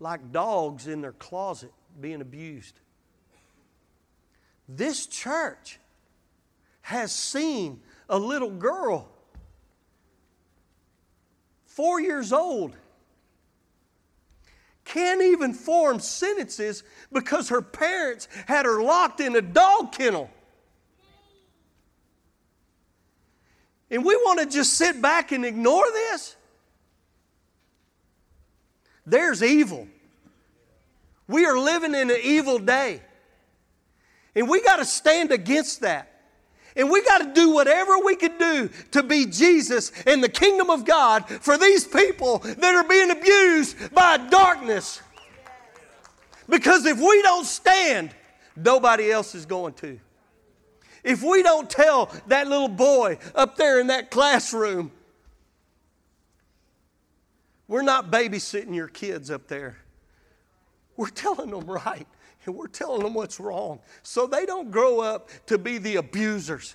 like 0.00 0.32
dogs 0.32 0.86
in 0.86 1.00
their 1.00 1.12
closet 1.12 1.72
being 2.00 2.20
abused. 2.20 2.80
This 4.72 5.06
church 5.06 5.80
has 6.82 7.10
seen 7.10 7.80
a 8.08 8.16
little 8.16 8.50
girl, 8.50 9.08
four 11.66 12.00
years 12.00 12.32
old, 12.32 12.76
can't 14.84 15.22
even 15.22 15.54
form 15.54 15.98
sentences 15.98 16.84
because 17.12 17.48
her 17.48 17.62
parents 17.62 18.28
had 18.46 18.64
her 18.64 18.80
locked 18.80 19.18
in 19.18 19.34
a 19.34 19.42
dog 19.42 19.90
kennel. 19.90 20.30
And 23.90 24.04
we 24.04 24.14
want 24.14 24.38
to 24.38 24.46
just 24.46 24.74
sit 24.74 25.02
back 25.02 25.32
and 25.32 25.44
ignore 25.44 25.86
this? 25.92 26.36
There's 29.04 29.42
evil. 29.42 29.88
We 31.26 31.44
are 31.44 31.58
living 31.58 31.94
in 31.94 32.08
an 32.10 32.18
evil 32.22 32.60
day. 32.60 33.02
And 34.34 34.48
we 34.48 34.62
got 34.62 34.76
to 34.76 34.84
stand 34.84 35.32
against 35.32 35.80
that. 35.80 36.06
And 36.76 36.88
we 36.88 37.02
got 37.02 37.18
to 37.18 37.32
do 37.34 37.50
whatever 37.50 37.98
we 37.98 38.14
can 38.14 38.38
do 38.38 38.70
to 38.92 39.02
be 39.02 39.26
Jesus 39.26 39.90
in 40.06 40.20
the 40.20 40.28
kingdom 40.28 40.70
of 40.70 40.84
God 40.84 41.28
for 41.28 41.58
these 41.58 41.84
people 41.84 42.38
that 42.38 42.74
are 42.74 42.88
being 42.88 43.10
abused 43.10 43.92
by 43.92 44.16
darkness. 44.16 45.02
Because 46.48 46.86
if 46.86 46.98
we 46.98 47.22
don't 47.22 47.44
stand, 47.44 48.14
nobody 48.56 49.10
else 49.10 49.34
is 49.34 49.46
going 49.46 49.74
to. 49.74 49.98
If 51.02 51.22
we 51.22 51.42
don't 51.42 51.68
tell 51.68 52.10
that 52.26 52.46
little 52.46 52.68
boy 52.68 53.18
up 53.34 53.56
there 53.56 53.80
in 53.80 53.88
that 53.88 54.10
classroom, 54.10 54.92
we're 57.66 57.82
not 57.82 58.10
babysitting 58.10 58.74
your 58.74 58.88
kids 58.88 59.30
up 59.30 59.48
there. 59.48 59.76
We're 60.96 61.08
telling 61.08 61.50
them 61.50 61.64
right 61.66 62.06
and 62.50 62.58
we're 62.58 62.66
telling 62.66 63.02
them 63.04 63.14
what's 63.14 63.38
wrong 63.38 63.78
so 64.02 64.26
they 64.26 64.44
don't 64.44 64.72
grow 64.72 64.98
up 64.98 65.30
to 65.46 65.56
be 65.56 65.78
the 65.78 65.96
abusers. 65.96 66.74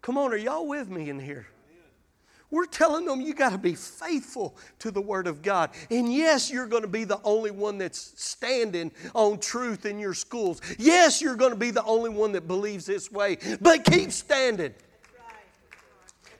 Come 0.00 0.16
on, 0.16 0.32
are 0.32 0.36
y'all 0.36 0.66
with 0.66 0.88
me 0.88 1.10
in 1.10 1.20
here? 1.20 1.46
We're 2.50 2.66
telling 2.66 3.04
them 3.04 3.20
you 3.20 3.34
got 3.34 3.52
to 3.52 3.58
be 3.58 3.74
faithful 3.74 4.56
to 4.78 4.90
the 4.90 5.00
Word 5.00 5.26
of 5.26 5.42
God. 5.42 5.70
And 5.90 6.12
yes, 6.12 6.50
you're 6.50 6.66
going 6.66 6.82
to 6.82 6.88
be 6.88 7.04
the 7.04 7.20
only 7.22 7.50
one 7.50 7.78
that's 7.78 8.12
standing 8.16 8.92
on 9.14 9.38
truth 9.38 9.86
in 9.86 9.98
your 9.98 10.12
schools. 10.12 10.60
Yes, 10.78 11.22
you're 11.22 11.36
going 11.36 11.52
to 11.52 11.58
be 11.58 11.70
the 11.70 11.84
only 11.84 12.10
one 12.10 12.32
that 12.32 12.48
believes 12.48 12.84
this 12.84 13.12
way. 13.12 13.38
But 13.60 13.84
keep 13.84 14.10
standing. 14.10 14.74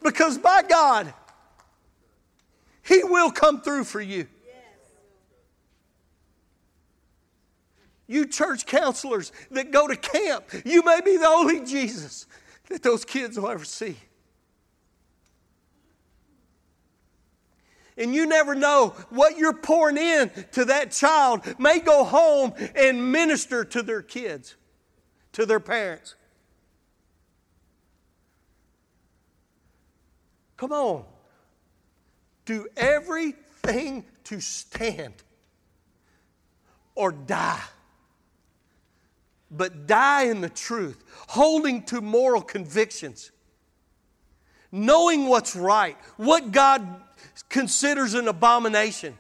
Because 0.03 0.36
by 0.36 0.62
God, 0.62 1.14
He 2.83 3.03
will 3.05 3.30
come 3.30 3.61
through 3.61 3.85
for 3.85 4.01
you. 4.01 4.26
You 8.07 8.26
church 8.26 8.66
counselors 8.66 9.33
that 9.53 9.70
go 9.70 9.89
to 9.89 9.97
camp, 9.97 10.45
you 10.64 10.83
may 10.83 11.01
be 11.01 11.16
the 11.16 11.26
only 11.26 11.64
Jesus 11.64 12.26
that 12.68 12.83
those 12.83 13.05
kids 13.05 13.39
will 13.39 13.49
ever 13.49 13.64
see. 13.64 13.97
And 17.97 18.14
you 18.14 18.26
never 18.26 18.55
know 18.55 18.95
what 19.11 19.39
you're 19.39 19.57
pouring 19.57 19.99
in 19.99 20.30
to 20.53 20.64
that 20.66 20.93
child 20.93 21.43
may 21.59 21.78
go 21.78 22.05
home 22.05 22.55
and 22.74 23.12
minister 23.12 23.64
to 23.66 23.83
their 23.83 24.03
kids, 24.03 24.57
to 25.33 25.47
their 25.47 25.61
parents. 25.61 26.14
Come 30.57 30.72
on. 30.72 31.05
Do 32.45 32.66
everything 32.76 34.05
to 34.24 34.40
stand 34.40 35.14
or 36.95 37.12
die. 37.12 37.61
But 39.51 39.86
die 39.86 40.24
in 40.24 40.40
the 40.40 40.49
truth, 40.49 41.05
holding 41.28 41.82
to 41.84 42.01
moral 42.01 42.40
convictions, 42.40 43.30
knowing 44.70 45.28
what's 45.28 45.55
right, 45.55 45.97
what 46.16 46.53
God 46.53 47.03
considers 47.49 48.14
an 48.14 48.28
abomination. 48.28 49.16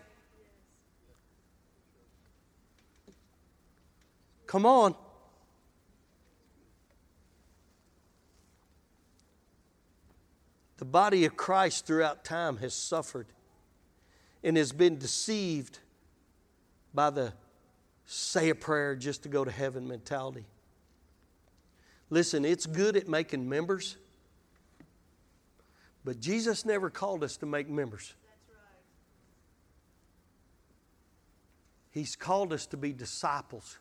Come 4.46 4.66
on. 4.66 4.94
The 10.82 10.86
body 10.86 11.26
of 11.26 11.36
Christ 11.36 11.86
throughout 11.86 12.24
time 12.24 12.56
has 12.56 12.74
suffered 12.74 13.28
and 14.42 14.56
has 14.56 14.72
been 14.72 14.98
deceived 14.98 15.78
by 16.92 17.10
the 17.10 17.34
say 18.04 18.48
a 18.48 18.56
prayer 18.56 18.96
just 18.96 19.22
to 19.22 19.28
go 19.28 19.44
to 19.44 19.50
heaven 19.52 19.86
mentality. 19.86 20.44
Listen, 22.10 22.44
it's 22.44 22.66
good 22.66 22.96
at 22.96 23.06
making 23.08 23.48
members, 23.48 23.96
but 26.04 26.18
Jesus 26.18 26.64
never 26.64 26.90
called 26.90 27.22
us 27.22 27.36
to 27.36 27.46
make 27.46 27.68
members. 27.70 28.14
He's 31.92 32.16
called 32.16 32.52
us 32.52 32.66
to 32.66 32.76
be 32.76 32.92
disciples. 32.92 33.78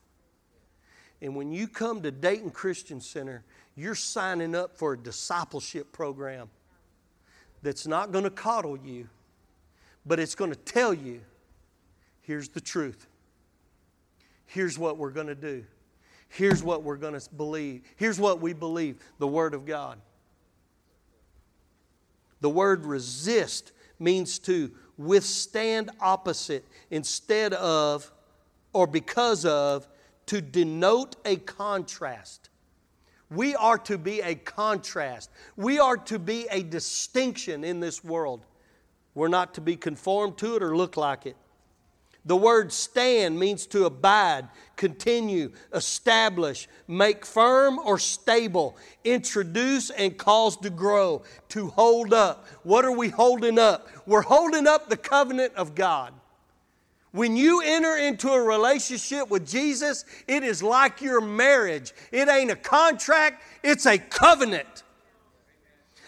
And 1.19 1.35
when 1.35 1.51
you 1.51 1.67
come 1.67 2.03
to 2.03 2.11
Dayton 2.11 2.51
Christian 2.51 3.01
Center, 3.01 3.43
you're 3.75 3.95
signing 3.95 4.53
up 4.53 4.77
for 4.77 4.93
a 4.93 4.97
discipleship 4.99 5.91
program 5.91 6.51
that's 7.61 7.87
not 7.87 8.11
going 8.11 8.23
to 8.23 8.29
coddle 8.29 8.77
you, 8.77 9.07
but 10.05 10.19
it's 10.19 10.35
going 10.35 10.51
to 10.51 10.57
tell 10.57 10.93
you 10.93 11.21
here's 12.21 12.49
the 12.49 12.61
truth. 12.61 13.07
Here's 14.45 14.77
what 14.77 14.97
we're 14.97 15.11
going 15.11 15.27
to 15.27 15.35
do. 15.35 15.63
Here's 16.27 16.63
what 16.63 16.83
we're 16.83 16.97
going 16.97 17.19
to 17.19 17.29
believe. 17.35 17.83
Here's 17.95 18.19
what 18.19 18.41
we 18.41 18.53
believe 18.53 18.97
the 19.19 19.27
Word 19.27 19.53
of 19.53 19.65
God. 19.65 19.99
The 22.41 22.49
word 22.49 22.85
resist 22.85 23.71
means 23.99 24.39
to 24.39 24.71
withstand 24.97 25.91
opposite 25.99 26.65
instead 26.89 27.53
of 27.53 28.11
or 28.73 28.87
because 28.87 29.45
of 29.45 29.87
to 30.25 30.41
denote 30.41 31.15
a 31.23 31.37
contrast. 31.37 32.49
We 33.31 33.55
are 33.55 33.77
to 33.79 33.97
be 33.97 34.21
a 34.21 34.35
contrast. 34.35 35.31
We 35.55 35.79
are 35.79 35.97
to 35.97 36.19
be 36.19 36.47
a 36.51 36.61
distinction 36.61 37.63
in 37.63 37.79
this 37.79 38.03
world. 38.03 38.45
We're 39.15 39.29
not 39.29 39.53
to 39.55 39.61
be 39.61 39.77
conformed 39.77 40.37
to 40.39 40.57
it 40.57 40.63
or 40.63 40.75
look 40.75 40.97
like 40.97 41.25
it. 41.25 41.37
The 42.23 42.35
word 42.35 42.71
stand 42.71 43.39
means 43.39 43.65
to 43.67 43.85
abide, 43.85 44.47
continue, 44.75 45.53
establish, 45.73 46.67
make 46.87 47.25
firm 47.25 47.79
or 47.79 47.97
stable, 47.97 48.77
introduce 49.03 49.89
and 49.89 50.15
cause 50.15 50.55
to 50.57 50.69
grow, 50.69 51.23
to 51.49 51.69
hold 51.69 52.13
up. 52.13 52.45
What 52.61 52.85
are 52.85 52.95
we 52.95 53.09
holding 53.09 53.57
up? 53.57 53.87
We're 54.05 54.21
holding 54.21 54.67
up 54.67 54.87
the 54.87 54.97
covenant 54.97 55.55
of 55.55 55.73
God. 55.73 56.13
When 57.11 57.35
you 57.35 57.61
enter 57.61 57.97
into 57.97 58.29
a 58.29 58.41
relationship 58.41 59.29
with 59.29 59.47
Jesus, 59.47 60.05
it 60.27 60.43
is 60.43 60.63
like 60.63 61.01
your 61.01 61.19
marriage. 61.19 61.93
It 62.11 62.29
ain't 62.29 62.51
a 62.51 62.55
contract, 62.55 63.43
it's 63.63 63.85
a 63.85 63.97
covenant. 63.97 64.83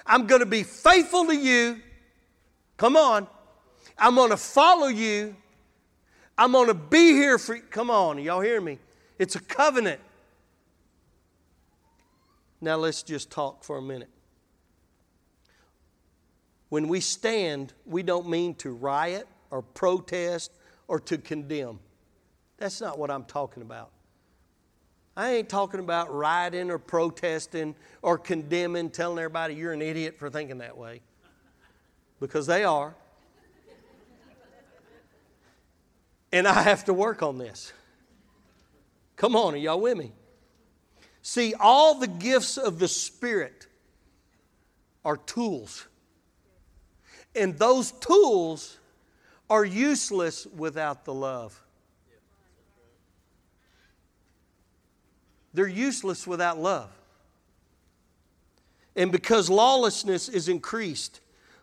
I'm 0.05 0.27
going 0.27 0.39
to 0.39 0.45
be 0.45 0.63
faithful 0.63 1.25
to 1.27 1.35
you. 1.35 1.81
Come 2.77 2.95
on. 2.95 3.27
I'm 3.97 4.15
going 4.15 4.31
to 4.31 4.37
follow 4.37 4.87
you. 4.87 5.35
I'm 6.37 6.51
going 6.51 6.67
to 6.67 6.73
be 6.73 7.11
here 7.11 7.37
for 7.37 7.55
you. 7.55 7.61
Come 7.61 7.89
on, 7.89 8.17
y'all 8.17 8.41
hear 8.41 8.59
me? 8.59 8.79
It's 9.19 9.35
a 9.35 9.39
covenant. 9.39 10.01
Now 12.59 12.77
let's 12.77 13.03
just 13.03 13.29
talk 13.29 13.63
for 13.63 13.77
a 13.77 13.81
minute. 13.81 14.09
When 16.69 16.87
we 16.87 17.01
stand, 17.01 17.73
we 17.85 18.03
don't 18.03 18.27
mean 18.27 18.55
to 18.55 18.71
riot 18.71 19.27
or 19.51 19.61
protest 19.61 20.51
or 20.87 20.99
to 20.99 21.17
condemn. 21.17 21.79
That's 22.57 22.81
not 22.81 22.97
what 22.97 23.11
I'm 23.11 23.25
talking 23.25 23.63
about. 23.63 23.91
I 25.15 25.33
ain't 25.33 25.49
talking 25.49 25.79
about 25.79 26.13
rioting 26.13 26.71
or 26.71 26.79
protesting 26.79 27.75
or 28.01 28.17
condemning, 28.17 28.89
telling 28.89 29.19
everybody 29.19 29.53
you're 29.53 29.73
an 29.73 29.81
idiot 29.81 30.17
for 30.17 30.29
thinking 30.29 30.57
that 30.59 30.77
way. 30.77 31.01
Because 32.19 32.47
they 32.47 32.63
are. 32.63 32.95
And 36.31 36.47
I 36.47 36.63
have 36.63 36.85
to 36.85 36.93
work 36.93 37.21
on 37.21 37.37
this. 37.37 37.73
Come 39.15 39.35
on, 39.35 39.53
are 39.53 39.57
y'all 39.57 39.79
with 39.79 39.97
me? 39.97 40.11
See, 41.21 41.53
all 41.59 41.99
the 41.99 42.07
gifts 42.07 42.57
of 42.57 42.79
the 42.79 42.87
Spirit 42.87 43.67
are 45.05 45.17
tools. 45.17 45.85
And 47.35 47.57
those 47.57 47.91
tools 47.91 48.77
are 49.49 49.65
useless 49.65 50.45
without 50.47 51.05
the 51.05 51.13
love. 51.13 51.59
They're 55.53 55.67
useless 55.67 56.25
without 56.25 56.59
love. 56.59 56.89
And 58.95 59.11
because 59.11 59.49
lawlessness 59.49 60.29
is 60.29 60.49
increased, 60.49 61.19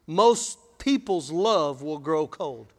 most 0.06 0.58
people's 0.78 1.30
love 1.30 1.82
will 1.82 1.98
grow 1.98 2.26
cold. 2.26 2.72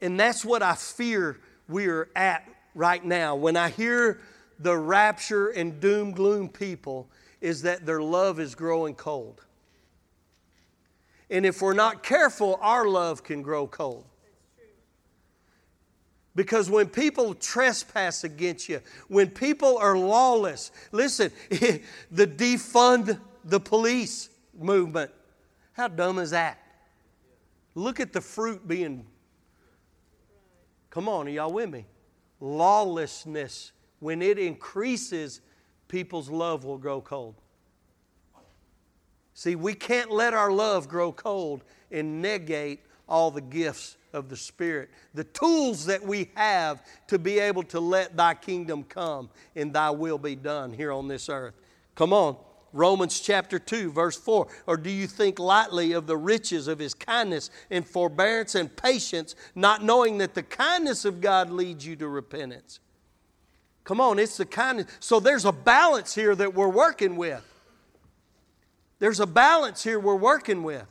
And 0.00 0.18
that's 0.18 0.44
what 0.44 0.62
I 0.62 0.74
fear 0.74 1.38
we 1.68 1.86
are 1.86 2.08
at 2.14 2.48
right 2.74 3.04
now, 3.04 3.34
when 3.34 3.56
I 3.56 3.68
hear 3.68 4.20
the 4.60 4.76
rapture 4.76 5.48
and 5.48 5.80
doom 5.80 6.12
gloom 6.12 6.48
people, 6.48 7.08
is 7.40 7.62
that 7.62 7.84
their 7.84 8.00
love 8.00 8.40
is 8.40 8.54
growing 8.54 8.94
cold. 8.94 9.44
And 11.30 11.44
if 11.44 11.60
we're 11.60 11.74
not 11.74 12.02
careful, 12.02 12.58
our 12.60 12.86
love 12.86 13.22
can 13.22 13.42
grow 13.42 13.66
cold. 13.66 14.06
Because 16.34 16.70
when 16.70 16.88
people 16.88 17.34
trespass 17.34 18.22
against 18.22 18.68
you, 18.68 18.80
when 19.08 19.28
people 19.28 19.76
are 19.76 19.98
lawless, 19.98 20.70
listen, 20.92 21.32
the 21.50 22.26
defund 22.26 23.20
the 23.44 23.58
police 23.58 24.30
movement, 24.56 25.10
how 25.72 25.88
dumb 25.88 26.18
is 26.18 26.30
that? 26.30 26.58
Look 27.74 27.98
at 27.98 28.12
the 28.12 28.20
fruit 28.20 28.66
being. 28.68 29.06
Come 30.90 31.08
on, 31.08 31.26
are 31.26 31.30
y'all 31.30 31.52
with 31.52 31.70
me? 31.70 31.86
Lawlessness, 32.40 33.72
when 34.00 34.22
it 34.22 34.38
increases, 34.38 35.40
people's 35.88 36.28
love 36.28 36.64
will 36.64 36.78
grow 36.78 37.00
cold. 37.00 37.34
See, 39.38 39.54
we 39.54 39.74
can't 39.74 40.10
let 40.10 40.34
our 40.34 40.50
love 40.50 40.88
grow 40.88 41.12
cold 41.12 41.62
and 41.92 42.20
negate 42.20 42.80
all 43.08 43.30
the 43.30 43.40
gifts 43.40 43.96
of 44.12 44.28
the 44.28 44.36
Spirit, 44.36 44.90
the 45.14 45.22
tools 45.22 45.86
that 45.86 46.02
we 46.02 46.32
have 46.34 46.82
to 47.06 47.20
be 47.20 47.38
able 47.38 47.62
to 47.62 47.78
let 47.78 48.16
Thy 48.16 48.34
kingdom 48.34 48.82
come 48.82 49.30
and 49.54 49.72
Thy 49.72 49.90
will 49.90 50.18
be 50.18 50.34
done 50.34 50.72
here 50.72 50.90
on 50.90 51.06
this 51.06 51.28
earth. 51.28 51.54
Come 51.94 52.12
on. 52.12 52.36
Romans 52.72 53.20
chapter 53.20 53.60
2, 53.60 53.92
verse 53.92 54.16
4. 54.16 54.48
Or 54.66 54.76
do 54.76 54.90
you 54.90 55.06
think 55.06 55.38
lightly 55.38 55.92
of 55.92 56.08
the 56.08 56.16
riches 56.16 56.66
of 56.66 56.80
his 56.80 56.92
kindness 56.92 57.52
and 57.70 57.86
forbearance 57.86 58.56
and 58.56 58.74
patience, 58.74 59.36
not 59.54 59.84
knowing 59.84 60.18
that 60.18 60.34
the 60.34 60.42
kindness 60.42 61.04
of 61.04 61.20
God 61.20 61.48
leads 61.48 61.86
you 61.86 61.94
to 61.94 62.08
repentance? 62.08 62.80
Come 63.84 64.00
on, 64.00 64.18
it's 64.18 64.36
the 64.36 64.46
kindness. 64.46 64.86
So 64.98 65.20
there's 65.20 65.44
a 65.44 65.52
balance 65.52 66.12
here 66.12 66.34
that 66.34 66.54
we're 66.54 66.66
working 66.66 67.14
with. 67.14 67.44
There's 68.98 69.20
a 69.20 69.26
balance 69.26 69.82
here 69.82 70.00
we're 70.00 70.16
working 70.16 70.62
with. 70.62 70.86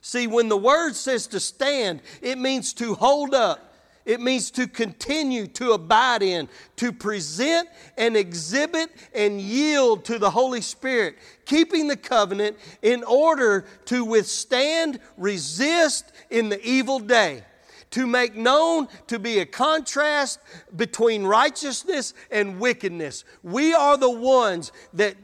See, 0.00 0.26
when 0.26 0.48
the 0.48 0.56
word 0.56 0.94
says 0.96 1.26
to 1.28 1.40
stand, 1.40 2.02
it 2.20 2.36
means 2.36 2.72
to 2.74 2.94
hold 2.94 3.34
up. 3.34 3.72
It 4.04 4.20
means 4.20 4.50
to 4.52 4.66
continue 4.66 5.46
to 5.46 5.72
abide 5.72 6.24
in, 6.24 6.48
to 6.76 6.90
present 6.90 7.68
and 7.96 8.16
exhibit 8.16 8.90
and 9.14 9.40
yield 9.40 10.04
to 10.06 10.18
the 10.18 10.30
Holy 10.30 10.60
Spirit, 10.60 11.14
keeping 11.44 11.86
the 11.86 11.96
covenant 11.96 12.56
in 12.82 13.04
order 13.04 13.64
to 13.84 14.04
withstand, 14.04 14.98
resist 15.16 16.12
in 16.30 16.48
the 16.48 16.60
evil 16.68 16.98
day, 16.98 17.44
to 17.90 18.08
make 18.08 18.34
known 18.34 18.88
to 19.06 19.20
be 19.20 19.38
a 19.38 19.46
contrast 19.46 20.40
between 20.74 21.22
righteousness 21.22 22.12
and 22.32 22.58
wickedness. 22.58 23.24
We 23.44 23.72
are 23.72 23.96
the 23.96 24.10
ones 24.10 24.72
that 24.94 25.14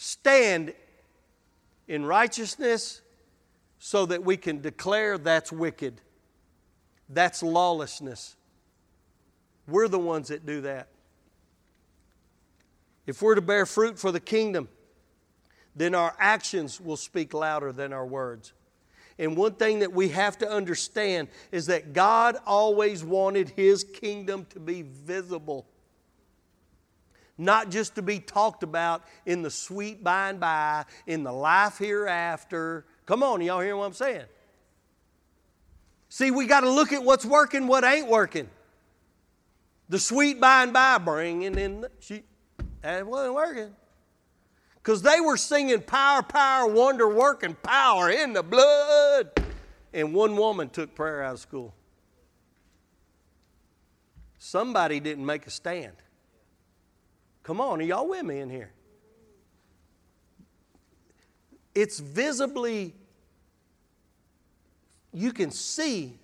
stand 0.00 0.72
in 1.88 2.06
righteousness 2.06 3.02
so 3.80 4.06
that 4.06 4.24
we 4.24 4.36
can 4.36 4.60
declare 4.60 5.18
that's 5.18 5.50
wicked, 5.50 6.00
that's 7.08 7.42
lawlessness. 7.42 8.36
We're 9.66 9.88
the 9.88 9.98
ones 9.98 10.28
that 10.28 10.46
do 10.46 10.60
that. 10.60 10.86
If 13.08 13.20
we're 13.22 13.34
to 13.34 13.42
bear 13.42 13.66
fruit 13.66 13.98
for 13.98 14.12
the 14.12 14.20
kingdom, 14.20 14.68
then 15.74 15.96
our 15.96 16.14
actions 16.20 16.80
will 16.80 16.96
speak 16.96 17.34
louder 17.34 17.72
than 17.72 17.92
our 17.92 18.06
words. 18.06 18.52
And 19.18 19.36
one 19.36 19.54
thing 19.54 19.80
that 19.80 19.92
we 19.92 20.10
have 20.10 20.38
to 20.38 20.48
understand 20.48 21.26
is 21.50 21.66
that 21.66 21.92
God 21.92 22.36
always 22.46 23.02
wanted 23.02 23.48
His 23.48 23.82
kingdom 23.82 24.46
to 24.50 24.60
be 24.60 24.82
visible 24.82 25.66
not 27.38 27.70
just 27.70 27.94
to 27.94 28.02
be 28.02 28.18
talked 28.18 28.64
about 28.64 29.04
in 29.24 29.42
the 29.42 29.50
sweet 29.50 30.02
by 30.02 30.30
and 30.30 30.40
by, 30.40 30.84
in 31.06 31.22
the 31.22 31.32
life 31.32 31.78
hereafter. 31.78 32.84
Come 33.06 33.22
on, 33.22 33.40
y'all 33.40 33.60
hear 33.60 33.76
what 33.76 33.86
I'm 33.86 33.92
saying? 33.92 34.26
See, 36.08 36.30
we 36.30 36.46
got 36.46 36.60
to 36.60 36.70
look 36.70 36.92
at 36.92 37.02
what's 37.02 37.24
working, 37.24 37.68
what 37.68 37.84
ain't 37.84 38.08
working. 38.08 38.48
The 39.88 39.98
sweet 39.98 40.40
by 40.40 40.64
and 40.64 40.72
by 40.72 40.98
bringing 40.98 41.56
in 41.58 41.82
the 41.82 41.90
sheep, 42.00 42.26
that 42.82 43.06
wasn't 43.06 43.34
working. 43.34 43.74
Because 44.76 45.02
they 45.02 45.20
were 45.20 45.36
singing 45.36 45.80
power, 45.80 46.22
power, 46.22 46.66
wonder 46.66 47.08
working 47.08 47.54
power 47.62 48.10
in 48.10 48.32
the 48.32 48.42
blood. 48.42 49.30
And 49.92 50.14
one 50.14 50.36
woman 50.36 50.68
took 50.70 50.94
prayer 50.94 51.22
out 51.22 51.34
of 51.34 51.40
school. 51.40 51.74
Somebody 54.38 55.00
didn't 55.00 55.26
make 55.26 55.46
a 55.46 55.50
stand. 55.50 55.94
Come 57.48 57.62
on, 57.62 57.80
are 57.80 57.82
y'all 57.82 58.06
with 58.06 58.26
me 58.26 58.40
in 58.40 58.50
here? 58.50 58.70
It's 61.74 61.98
visibly, 61.98 62.94
you 65.14 65.32
can 65.32 65.50
see 65.50 66.18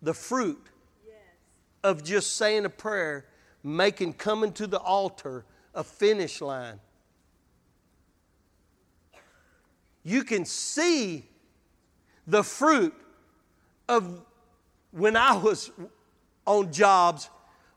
the 0.00 0.14
fruit 0.14 0.66
yes. 1.06 1.16
of 1.84 2.02
just 2.02 2.38
saying 2.38 2.64
a 2.64 2.70
prayer, 2.70 3.26
making 3.62 4.14
coming 4.14 4.50
to 4.52 4.66
the 4.66 4.78
altar 4.78 5.44
a 5.74 5.84
finish 5.84 6.40
line. 6.40 6.80
You 10.02 10.24
can 10.24 10.46
see 10.46 11.28
the 12.26 12.42
fruit 12.42 12.94
of 13.90 14.24
when 14.90 15.16
I 15.16 15.36
was 15.36 15.70
on 16.46 16.72
jobs 16.72 17.28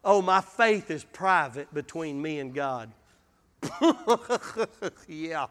Oh, 0.03 0.21
my 0.21 0.41
faith 0.41 0.91
is 0.91 1.03
private 1.03 1.73
between 1.73 2.21
me 2.21 2.39
and 2.39 2.53
God. 2.53 2.91
yeah. 5.07 5.47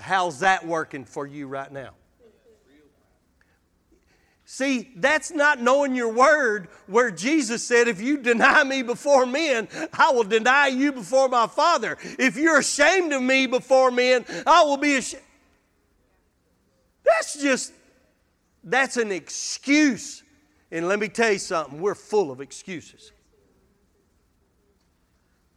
How's 0.00 0.40
that 0.40 0.66
working 0.66 1.04
for 1.04 1.26
you 1.26 1.46
right 1.46 1.70
now? 1.70 1.90
See, 4.44 4.90
that's 4.96 5.30
not 5.30 5.62
knowing 5.62 5.94
your 5.94 6.12
word 6.12 6.68
where 6.86 7.10
Jesus 7.10 7.66
said, 7.66 7.88
If 7.88 8.02
you 8.02 8.18
deny 8.18 8.64
me 8.64 8.82
before 8.82 9.24
men, 9.24 9.66
I 9.94 10.10
will 10.10 10.24
deny 10.24 10.66
you 10.66 10.92
before 10.92 11.28
my 11.28 11.46
Father. 11.46 11.96
If 12.18 12.36
you're 12.36 12.58
ashamed 12.58 13.14
of 13.14 13.22
me 13.22 13.46
before 13.46 13.90
men, 13.90 14.26
I 14.46 14.64
will 14.64 14.76
be 14.76 14.96
ashamed. 14.96 15.22
That's 17.04 17.40
just, 17.40 17.72
that's 18.62 18.98
an 18.98 19.10
excuse 19.10 20.22
and 20.72 20.88
let 20.88 20.98
me 20.98 21.08
tell 21.08 21.30
you 21.30 21.38
something, 21.38 21.78
we're 21.80 21.94
full 21.94 22.30
of 22.30 22.40
excuses. 22.40 23.12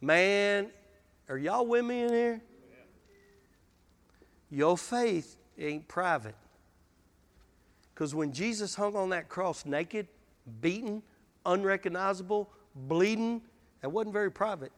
Man, 0.02 0.68
are 1.30 1.38
y'all 1.38 1.66
with 1.66 1.86
me 1.86 2.02
in 2.02 2.10
here? 2.10 2.42
Your 4.50 4.76
faith 4.76 5.38
ain't 5.58 5.88
private. 5.88 6.34
Because 7.94 8.14
when 8.14 8.30
Jesus 8.30 8.74
hung 8.74 8.94
on 8.94 9.08
that 9.08 9.30
cross 9.30 9.64
naked, 9.64 10.06
beaten, 10.60 11.02
unrecognizable, 11.46 12.50
bleeding, 12.74 13.40
that 13.80 13.88
wasn't 13.88 14.12
very 14.12 14.30
private. 14.30 14.70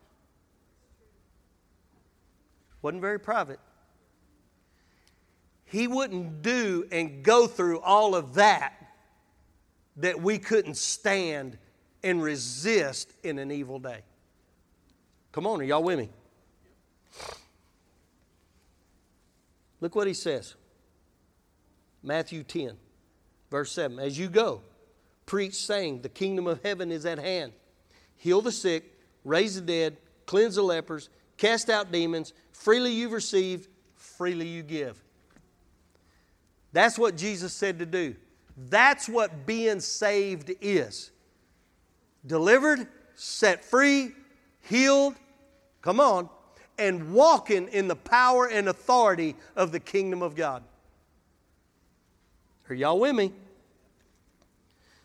Wasn't 2.80 3.02
very 3.02 3.18
private. 3.18 3.58
He 5.64 5.88
wouldn't 5.88 6.42
do 6.42 6.86
and 6.92 7.24
go 7.24 7.48
through 7.48 7.80
all 7.80 8.14
of 8.14 8.34
that 8.34 8.87
that 9.98 10.20
we 10.20 10.38
couldn't 10.38 10.76
stand 10.76 11.58
and 12.02 12.22
resist 12.22 13.12
in 13.22 13.38
an 13.38 13.50
evil 13.50 13.78
day. 13.78 14.00
Come 15.32 15.46
on, 15.46 15.60
are 15.60 15.64
y'all 15.64 15.82
with 15.82 15.98
me? 15.98 16.08
Look 19.80 19.94
what 19.94 20.06
he 20.06 20.14
says 20.14 20.54
Matthew 22.02 22.42
10, 22.42 22.76
verse 23.50 23.72
7. 23.72 23.98
As 23.98 24.18
you 24.18 24.28
go, 24.28 24.62
preach, 25.26 25.54
saying, 25.54 26.02
The 26.02 26.08
kingdom 26.08 26.46
of 26.46 26.62
heaven 26.62 26.90
is 26.90 27.04
at 27.06 27.18
hand. 27.18 27.52
Heal 28.16 28.40
the 28.40 28.52
sick, 28.52 28.98
raise 29.24 29.56
the 29.56 29.60
dead, 29.60 29.96
cleanse 30.26 30.56
the 30.56 30.62
lepers, 30.62 31.08
cast 31.36 31.70
out 31.70 31.92
demons. 31.92 32.32
Freely 32.52 32.92
you've 32.92 33.12
received, 33.12 33.68
freely 33.94 34.46
you 34.46 34.62
give. 34.62 35.00
That's 36.72 36.98
what 36.98 37.16
Jesus 37.16 37.52
said 37.52 37.78
to 37.78 37.86
do. 37.86 38.16
That's 38.66 39.08
what 39.08 39.46
being 39.46 39.78
saved 39.78 40.52
is 40.60 41.12
delivered, 42.26 42.88
set 43.14 43.64
free, 43.64 44.10
healed, 44.62 45.14
come 45.80 46.00
on, 46.00 46.28
and 46.76 47.12
walking 47.12 47.68
in 47.68 47.88
the 47.88 47.96
power 47.96 48.46
and 48.46 48.68
authority 48.68 49.36
of 49.54 49.70
the 49.70 49.80
kingdom 49.80 50.22
of 50.22 50.34
God. 50.34 50.64
Are 52.68 52.74
y'all 52.74 52.98
with 52.98 53.14
me? 53.14 53.32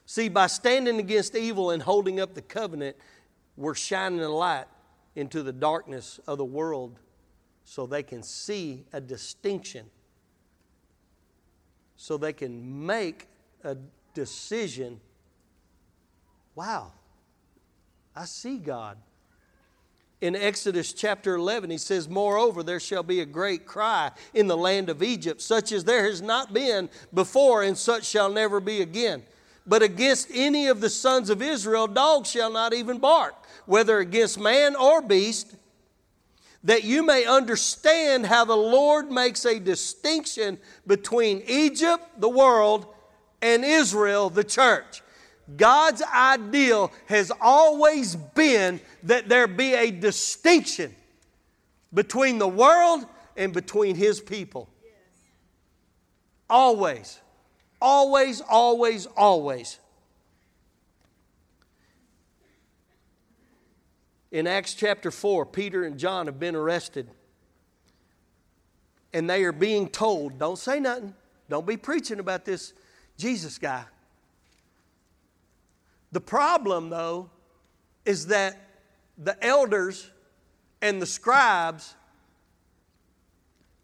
See, 0.06 0.30
by 0.30 0.48
standing 0.48 1.00
against 1.00 1.36
evil 1.36 1.72
and 1.72 1.82
holding 1.82 2.20
up 2.20 2.34
the 2.34 2.42
covenant, 2.42 2.98
we're 3.56 3.76
shining 3.76 4.20
a 4.20 4.30
light 4.30 4.66
into 5.16 5.44
the 5.44 5.54
darkness 5.54 6.20
of 6.28 6.40
the 6.40 6.46
world 6.46 7.00
so 7.64 7.86
they 7.86 8.04
can 8.04 8.24
see 8.24 8.84
a 8.92 9.00
distinction, 9.00 9.86
so 11.96 12.18
they 12.18 12.34
can 12.34 12.86
make 12.86 13.28
a 13.64 13.78
decision 14.14 15.00
wow, 16.56 16.92
I 18.16 18.26
see 18.26 18.58
God. 18.58 18.98
In 20.22 20.36
Exodus 20.36 20.94
chapter 20.94 21.36
11, 21.36 21.70
he 21.70 21.78
says, 21.78 22.08
Moreover, 22.08 22.64
there 22.64 22.80
shall 22.80 23.04
be 23.04 23.20
a 23.20 23.26
great 23.26 23.66
cry 23.66 24.12
in 24.34 24.48
the 24.48 24.56
land 24.56 24.90
of 24.90 25.04
Egypt, 25.04 25.42
such 25.42 25.72
as 25.72 25.84
there 25.84 26.06
has 26.06 26.22
not 26.22 26.54
been 26.54 26.90
before, 27.14 27.64
and 27.64 27.78
such 27.78 28.06
shall 28.06 28.30
never 28.30 28.62
be 28.62 28.82
again. 28.82 29.24
But 29.66 29.84
against 29.84 30.30
any 30.34 30.68
of 30.68 30.80
the 30.80 30.90
sons 30.90 31.30
of 31.30 31.42
Israel, 31.42 31.88
dogs 31.88 32.30
shall 32.30 32.52
not 32.52 32.74
even 32.74 33.00
bark, 33.00 33.36
whether 33.66 34.00
against 34.00 34.40
man 34.40 34.76
or 34.76 35.02
beast, 35.02 35.56
that 36.64 36.86
you 36.86 37.06
may 37.06 37.26
understand 37.26 38.26
how 38.26 38.46
the 38.46 38.56
Lord 38.56 39.12
makes 39.12 39.44
a 39.44 39.60
distinction 39.60 40.58
between 40.88 41.44
Egypt, 41.48 42.22
the 42.22 42.30
world, 42.30 42.93
and 43.44 43.66
Israel, 43.66 44.30
the 44.30 44.44
church. 44.44 45.04
God's 45.58 46.02
ideal 46.02 46.92
has 47.08 47.32
always 47.42 48.16
been 48.16 48.80
that 49.04 49.28
there 49.28 49.46
be 49.46 49.74
a 49.74 49.92
distinction 49.92 50.96
between 51.94 52.40
the 52.40 52.48
world 52.48 53.06
and 53.36 53.54
between 53.54 53.96
His 53.96 54.22
people. 54.22 54.70
Always. 56.50 57.20
Always, 57.82 58.40
always, 58.50 59.06
always. 59.08 59.78
In 64.32 64.48
Acts 64.48 64.74
chapter 64.74 65.12
4, 65.12 65.46
Peter 65.48 65.84
and 65.84 66.00
John 66.00 66.28
have 66.28 66.40
been 66.40 66.56
arrested. 66.56 67.10
And 69.12 69.30
they 69.30 69.44
are 69.44 69.52
being 69.52 69.90
told, 69.90 70.40
don't 70.40 70.58
say 70.58 70.80
nothing. 70.80 71.14
Don't 71.50 71.68
be 71.68 71.78
preaching 71.78 72.20
about 72.20 72.46
this 72.46 72.74
Jesus 73.18 73.58
guy. 73.58 73.84
The 76.12 76.22
problem, 76.22 76.90
though, 76.90 77.30
is 78.06 78.28
that 78.28 78.60
the 79.18 79.42
elders 79.44 80.10
and 80.82 81.02
the 81.02 81.06
scribes 81.06 81.96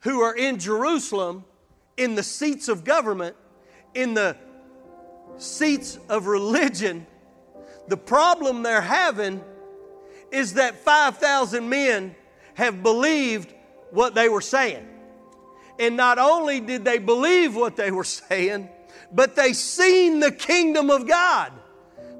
who 0.01 0.21
are 0.21 0.35
in 0.35 0.59
Jerusalem 0.59 1.43
in 1.97 2.15
the 2.15 2.23
seats 2.23 2.67
of 2.67 2.83
government, 2.83 3.35
in 3.93 4.13
the 4.13 4.37
seats 5.37 5.97
of 6.07 6.27
religion, 6.27 7.05
the 7.87 7.97
problem 7.97 8.63
they're 8.63 8.81
having 8.81 9.43
is 10.31 10.53
that 10.53 10.75
5,000 10.75 11.67
men 11.67 12.15
have 12.53 12.83
believed 12.83 13.53
what 13.91 14.13
they 14.13 14.29
were 14.29 14.41
saying. 14.41 14.87
And 15.79 15.97
not 15.97 16.19
only 16.19 16.59
did 16.59 16.85
they 16.85 16.99
believe 16.99 17.55
what 17.55 17.75
they 17.75 17.91
were 17.91 18.03
saying, 18.29 18.69
but 19.11 19.35
they 19.35 19.53
seen 19.53 20.19
the 20.19 20.31
kingdom 20.31 20.89
of 20.89 21.07
God 21.07 21.51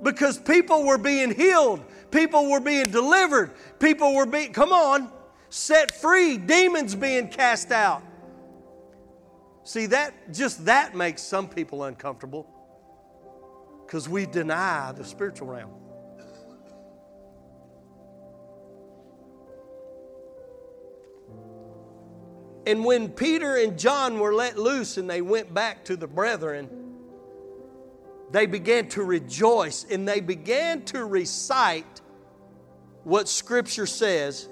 because 0.01 0.37
people 0.37 0.85
were 0.85 0.97
being 0.97 1.33
healed, 1.33 1.83
people 2.11 2.49
were 2.49 2.59
being 2.59 2.85
delivered, 2.85 3.51
people 3.79 4.15
were 4.15 4.25
being, 4.25 4.53
come 4.53 4.71
on, 4.71 5.11
set 5.49 5.91
free, 5.91 6.37
demons 6.37 6.95
being 6.95 7.27
cast 7.27 7.71
out. 7.71 8.01
See, 9.63 9.87
that 9.87 10.33
just 10.33 10.65
that 10.65 10.95
makes 10.95 11.21
some 11.21 11.47
people 11.47 11.83
uncomfortable 11.83 12.47
because 13.85 14.09
we 14.09 14.25
deny 14.25 14.91
the 14.91 15.03
spiritual 15.03 15.47
realm. 15.47 15.71
And 22.65 22.85
when 22.85 23.09
Peter 23.09 23.55
and 23.55 23.79
John 23.79 24.19
were 24.19 24.33
let 24.33 24.57
loose 24.57 24.97
and 24.97 25.09
they 25.09 25.21
went 25.21 25.51
back 25.53 25.85
to 25.85 25.95
the 25.95 26.07
brethren, 26.07 26.69
they 28.31 28.45
began 28.45 28.87
to 28.89 29.03
rejoice 29.03 29.85
and 29.89 30.07
they 30.07 30.19
began 30.19 30.83
to 30.85 31.05
recite 31.05 32.01
what 33.03 33.27
Scripture 33.27 33.85
says. 33.85 34.47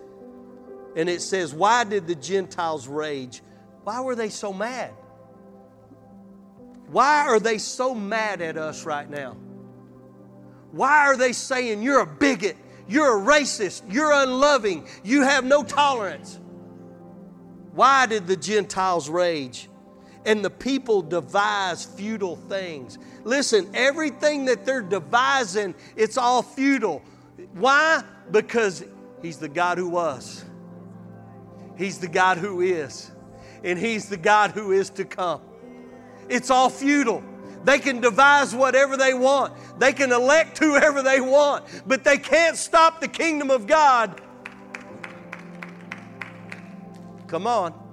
And 0.95 1.09
it 1.09 1.21
says, 1.21 1.53
Why 1.53 1.84
did 1.84 2.07
the 2.07 2.15
Gentiles 2.15 2.88
rage? 2.88 3.41
Why 3.84 4.01
were 4.01 4.15
they 4.15 4.30
so 4.30 4.51
mad? 4.51 4.91
Why 6.89 7.28
are 7.28 7.39
they 7.39 7.57
so 7.57 7.93
mad 7.93 8.41
at 8.41 8.57
us 8.57 8.86
right 8.86 9.09
now? 9.09 9.38
Why 10.71 11.07
are 11.07 11.17
they 11.17 11.34
saying 11.34 11.82
you're 11.84 12.01
a 12.01 12.05
bigot, 12.05 12.57
you're 12.88 13.17
a 13.17 13.21
racist, 13.21 13.84
you're 13.91 14.11
unloving, 14.11 14.88
you 15.03 15.21
have 15.21 15.43
no 15.43 15.63
tolerance? 15.63 16.39
Why 17.73 18.05
did 18.05 18.28
the 18.28 18.36
Gentiles 18.36 19.09
rage? 19.09 19.69
And 20.25 20.43
the 20.43 20.49
people 20.49 21.01
devise 21.01 21.86
futile 21.86 22.36
things. 22.36 22.97
Listen, 23.28 23.69
everything 23.73 24.45
that 24.45 24.65
they're 24.65 24.82
devising, 24.82 25.75
it's 25.95 26.17
all 26.17 26.41
futile. 26.41 27.01
Why? 27.53 28.03
Because 28.32 28.86
He's 29.21 29.38
the 29.38 29.49
God 29.49 29.78
who 29.78 29.89
was, 29.89 30.45
He's 31.78 31.99
the 31.99 32.07
God 32.07 32.38
who 32.38 32.61
is, 32.61 33.11
and 33.63 33.78
He's 33.78 34.07
the 34.09 34.17
God 34.17 34.51
who 34.51 34.71
is 34.71 34.89
to 34.91 35.05
come. 35.05 35.41
It's 36.30 36.49
all 36.49 36.69
futile. 36.69 37.23
They 37.63 37.80
can 37.80 37.99
devise 37.99 38.55
whatever 38.55 38.95
they 38.95 39.13
want. 39.13 39.53
They 39.78 39.91
can 39.91 40.11
elect 40.11 40.57
whoever 40.57 41.01
they 41.01 41.19
want, 41.19 41.65
but 41.86 42.03
they 42.03 42.17
can't 42.17 42.55
stop 42.55 43.01
the 43.01 43.07
kingdom 43.07 43.51
of 43.51 43.67
God 43.67 44.21
Come 47.28 47.45
on. 47.45 47.87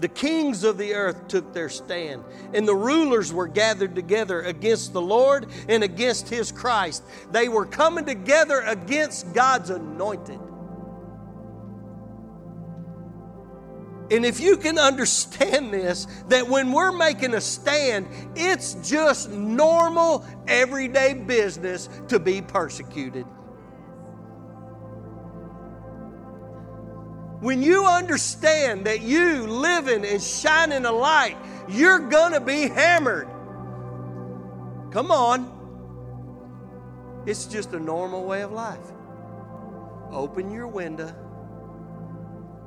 The 0.00 0.08
kings 0.08 0.64
of 0.64 0.78
the 0.78 0.94
earth 0.94 1.28
took 1.28 1.52
their 1.52 1.68
stand, 1.68 2.24
and 2.54 2.66
the 2.66 2.74
rulers 2.74 3.32
were 3.32 3.46
gathered 3.46 3.94
together 3.94 4.40
against 4.40 4.94
the 4.94 5.00
Lord 5.00 5.46
and 5.68 5.84
against 5.84 6.28
his 6.28 6.50
Christ. 6.50 7.02
They 7.30 7.48
were 7.48 7.66
coming 7.66 8.06
together 8.06 8.60
against 8.62 9.32
God's 9.34 9.68
anointed. 9.68 10.40
And 14.10 14.26
if 14.26 14.40
you 14.40 14.56
can 14.56 14.78
understand 14.78 15.72
this, 15.72 16.06
that 16.28 16.48
when 16.48 16.72
we're 16.72 16.90
making 16.90 17.34
a 17.34 17.40
stand, 17.40 18.08
it's 18.34 18.74
just 18.82 19.30
normal, 19.30 20.24
everyday 20.48 21.14
business 21.14 21.88
to 22.08 22.18
be 22.18 22.42
persecuted. 22.42 23.24
When 27.40 27.62
you 27.62 27.86
understand 27.86 28.84
that 28.86 29.00
you 29.00 29.46
living 29.46 30.04
and 30.04 30.22
shining 30.22 30.84
a 30.84 30.92
light, 30.92 31.38
you're 31.68 31.98
going 31.98 32.32
to 32.32 32.40
be 32.40 32.68
hammered. 32.68 33.28
Come 34.90 35.10
on. 35.10 35.58
It's 37.26 37.46
just 37.46 37.72
a 37.72 37.80
normal 37.80 38.24
way 38.24 38.42
of 38.42 38.52
life. 38.52 38.92
Open 40.10 40.50
your 40.50 40.66
window, 40.66 41.14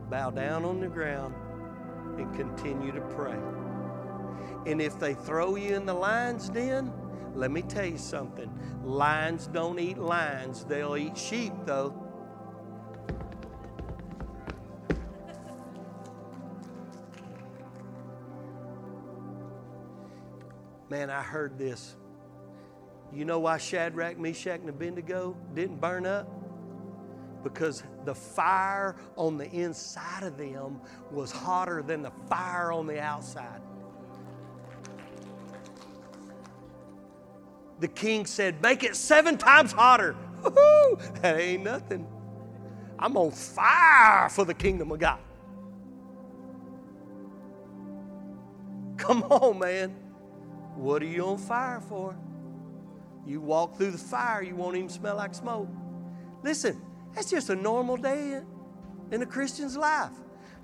bow 0.09 0.29
down 0.29 0.63
on 0.63 0.79
the 0.79 0.87
ground, 0.87 1.35
and 2.17 2.33
continue 2.35 2.91
to 2.93 3.01
pray. 3.01 3.37
And 4.65 4.81
if 4.81 4.97
they 4.99 5.13
throw 5.13 5.55
you 5.55 5.75
in 5.75 5.85
the 5.85 5.93
lion's 5.93 6.49
den, 6.49 6.91
let 7.35 7.51
me 7.51 7.61
tell 7.63 7.85
you 7.85 7.97
something. 7.97 8.49
Lions 8.83 9.47
don't 9.47 9.79
eat 9.79 9.97
lions, 9.97 10.63
they'll 10.63 10.95
eat 10.95 11.17
sheep, 11.17 11.53
though. 11.65 12.02
Man, 20.93 21.09
I 21.09 21.23
heard 21.23 21.57
this. 21.57 21.95
You 23.11 23.25
know 23.25 23.39
why 23.39 23.57
Shadrach, 23.57 24.19
Meshach, 24.19 24.59
and 24.59 24.69
Abednego 24.69 25.35
didn't 25.55 25.81
burn 25.81 26.05
up? 26.05 26.29
Because 27.43 27.81
the 28.05 28.13
fire 28.13 28.95
on 29.15 29.39
the 29.39 29.49
inside 29.49 30.21
of 30.21 30.37
them 30.37 30.79
was 31.09 31.31
hotter 31.31 31.81
than 31.81 32.03
the 32.03 32.11
fire 32.29 32.71
on 32.71 32.85
the 32.85 33.01
outside. 33.01 33.59
The 37.79 37.87
king 37.87 38.27
said, 38.27 38.61
Make 38.61 38.83
it 38.83 38.95
seven 38.95 39.35
times 39.35 39.71
hotter. 39.71 40.15
Woo-hoo! 40.43 40.99
That 41.23 41.39
ain't 41.39 41.63
nothing. 41.63 42.05
I'm 42.99 43.17
on 43.17 43.31
fire 43.31 44.29
for 44.29 44.45
the 44.45 44.53
kingdom 44.53 44.91
of 44.91 44.99
God. 44.99 45.17
Come 48.97 49.23
on, 49.23 49.57
man. 49.57 50.02
What 50.75 51.01
are 51.01 51.07
you 51.07 51.25
on 51.25 51.37
fire 51.37 51.81
for? 51.81 52.15
You 53.25 53.39
walk 53.39 53.77
through 53.77 53.91
the 53.91 53.97
fire, 53.97 54.41
you 54.41 54.55
won't 54.55 54.75
even 54.75 54.89
smell 54.89 55.15
like 55.15 55.33
smoke. 55.33 55.69
Listen, 56.43 56.81
that's 57.13 57.29
just 57.29 57.49
a 57.49 57.55
normal 57.55 57.97
day 57.97 58.41
in 59.11 59.21
a 59.21 59.25
Christian's 59.25 59.77
life 59.77 60.11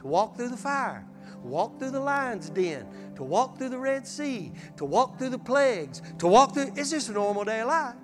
to 0.01 0.07
walk 0.07 0.35
through 0.35 0.49
the 0.49 0.57
fire, 0.57 1.05
walk 1.41 1.79
through 1.79 1.91
the 1.91 1.99
lion's 1.99 2.49
den, 2.49 2.87
to 3.15 3.23
walk 3.23 3.57
through 3.57 3.69
the 3.69 3.77
Red 3.77 4.05
Sea, 4.07 4.51
to 4.77 4.85
walk 4.85 5.17
through 5.17 5.29
the 5.29 5.39
plagues, 5.39 6.01
to 6.17 6.27
walk 6.27 6.53
through. 6.53 6.73
It's 6.75 6.89
just 6.89 7.09
a 7.09 7.13
normal 7.13 7.45
day 7.45 7.61
of 7.61 7.67
life. 7.67 7.95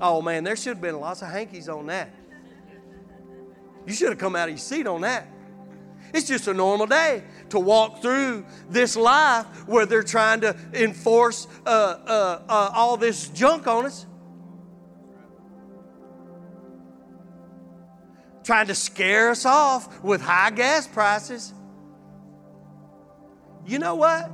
Oh 0.00 0.20
man, 0.20 0.44
there 0.44 0.56
should 0.56 0.74
have 0.74 0.80
been 0.80 1.00
lots 1.00 1.22
of 1.22 1.28
hankies 1.28 1.68
on 1.68 1.86
that. 1.86 2.10
You 3.86 3.92
should 3.92 4.08
have 4.10 4.18
come 4.18 4.34
out 4.34 4.48
of 4.48 4.50
your 4.50 4.58
seat 4.58 4.86
on 4.86 5.02
that. 5.02 5.28
It's 6.12 6.26
just 6.26 6.48
a 6.48 6.54
normal 6.54 6.86
day 6.86 7.24
to 7.50 7.58
walk 7.58 8.02
through 8.02 8.44
this 8.68 8.96
life 8.96 9.46
where 9.66 9.86
they're 9.86 10.02
trying 10.02 10.40
to 10.40 10.56
enforce 10.72 11.46
uh, 11.64 11.68
uh, 11.68 12.42
uh, 12.48 12.70
all 12.74 12.96
this 12.96 13.28
junk 13.28 13.66
on 13.66 13.86
us. 13.86 14.06
Trying 18.44 18.68
to 18.68 18.74
scare 18.74 19.30
us 19.30 19.44
off 19.44 20.02
with 20.04 20.20
high 20.20 20.50
gas 20.50 20.86
prices. 20.86 21.52
You 23.66 23.78
know 23.80 23.96
what? 23.96 24.30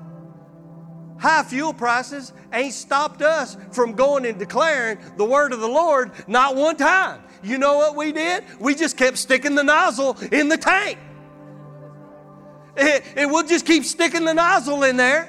High 1.19 1.45
fuel 1.45 1.73
prices 1.73 2.33
ain't 2.53 2.75
stopped 2.75 3.23
us 3.23 3.57
from 3.71 3.93
going 3.93 4.27
and 4.27 4.39
declaring 4.39 4.99
the 5.17 5.25
word 5.25 5.53
of 5.53 5.61
the 5.61 5.69
Lord 5.69 6.11
not 6.27 6.57
one 6.57 6.77
time. 6.77 7.23
You 7.43 7.59
know 7.59 7.77
what 7.77 7.97
we 7.97 8.13
did? 8.13 8.45
We 8.61 8.75
just 8.75 8.97
kept 8.97 9.19
sticking 9.19 9.55
the 9.55 9.65
nozzle 9.65 10.17
in 10.31 10.49
the 10.49 10.57
tank. 10.57 10.99
And 12.77 13.31
we'll 13.31 13.47
just 13.47 13.67
keep 13.67 13.85
sticking 13.85 14.25
the 14.25 14.35
nozzle 14.35 14.83
in 14.83 14.97
there 14.97 15.29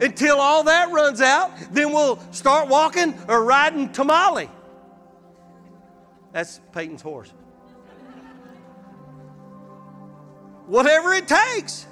until 0.00 0.40
all 0.40 0.64
that 0.64 0.90
runs 0.90 1.20
out. 1.20 1.52
Then 1.72 1.92
we'll 1.92 2.18
start 2.32 2.68
walking 2.68 3.18
or 3.28 3.44
riding 3.44 3.90
tamale. 3.92 4.50
That's 6.32 6.60
Peyton's 6.72 7.02
horse. 7.02 7.32
Whatever 10.66 11.14
it 11.14 11.26
takes. 11.26 11.86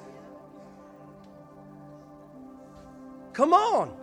Come 3.32 3.52
on. 3.52 3.96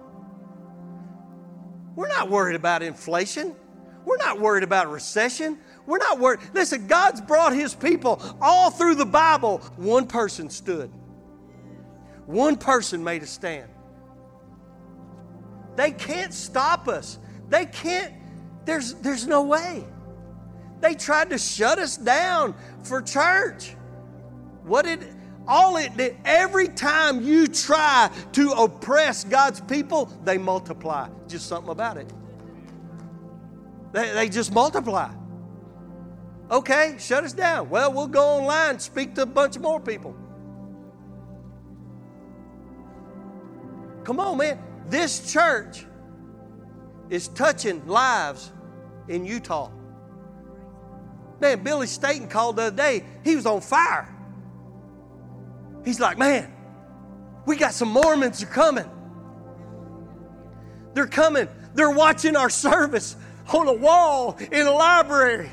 We're 1.96 2.10
not 2.10 2.30
worried 2.30 2.56
about 2.56 2.84
inflation. 2.84 3.56
We're 4.04 4.18
not 4.18 4.40
worried 4.40 4.64
about 4.64 4.92
recession. 4.92 5.60
We're 5.86 6.00
not 6.00 6.20
worried. 6.20 6.40
Listen, 6.54 6.88
God's 6.88 7.22
brought 7.22 7.54
His 7.54 7.74
people 7.74 8.22
all 8.42 8.72
through 8.72 8.96
the 8.96 9.06
Bible. 9.06 9.60
One 9.78 10.08
person 10.08 10.50
stood, 10.50 10.92
one 12.26 12.58
person 12.58 13.04
made 13.04 13.24
a 13.24 13.28
stand. 13.28 13.70
They 15.76 15.92
can't 15.92 16.34
stop 16.34 16.88
us. 16.88 17.20
They 17.50 17.66
can't, 17.66 18.14
there's, 18.66 18.94
there's 18.96 19.28
no 19.28 19.44
way. 19.44 19.84
They 20.80 20.96
tried 20.96 21.30
to 21.32 21.38
shut 21.38 21.80
us 21.80 21.98
down 21.98 22.56
for 22.84 23.02
church. 23.02 23.76
What 24.64 24.86
did, 24.86 25.06
all 25.48 25.78
it 25.78 25.96
did, 25.96 26.18
every 26.26 26.70
time 26.70 27.24
you 27.24 27.48
try 27.48 28.10
to 28.34 28.52
oppress 28.52 29.24
God's 29.24 29.62
people, 29.62 30.06
they 30.24 30.38
multiply. 30.38 31.10
Just 31.28 31.48
something 31.48 31.72
about 31.72 31.98
it. 31.98 32.12
They, 33.92 34.12
they 34.14 34.30
just 34.30 34.54
multiply. 34.54 35.12
Okay, 36.52 36.96
shut 37.00 37.24
us 37.24 37.34
down. 37.34 37.70
Well, 37.70 37.92
we'll 37.92 38.08
go 38.08 38.24
online, 38.24 38.80
speak 38.80 39.16
to 39.16 39.24
a 39.24 39.26
bunch 39.26 39.56
of 39.56 39.62
more 39.62 39.80
people. 39.80 40.16
Come 44.04 44.20
on, 44.20 44.38
man. 44.38 44.60
This 44.88 45.34
church 45.34 45.86
is 47.10 47.28
touching 47.30 47.86
lives 47.88 48.52
in 49.08 49.26
Utah. 49.26 49.72
Man, 51.40 51.64
Billy 51.64 51.88
Staten 51.88 52.28
called 52.28 52.58
the 52.58 52.64
other 52.64 52.76
day. 52.76 53.04
He 53.24 53.36
was 53.36 53.48
on 53.48 53.62
fire. 53.62 54.08
He's 55.84 56.00
like, 56.00 56.18
man, 56.18 56.54
we 57.46 57.58
got 57.58 57.74
some 57.74 57.90
Mormons 57.90 58.42
are 58.44 58.48
coming. 58.48 58.90
They're 60.94 61.08
coming. 61.08 61.48
They're 61.74 61.92
watching 61.92 62.36
our 62.36 62.50
service 62.50 63.16
on 63.54 63.68
a 63.68 63.74
wall 63.74 64.38
in 64.52 64.66
a 64.66 64.72
library. 64.72 65.50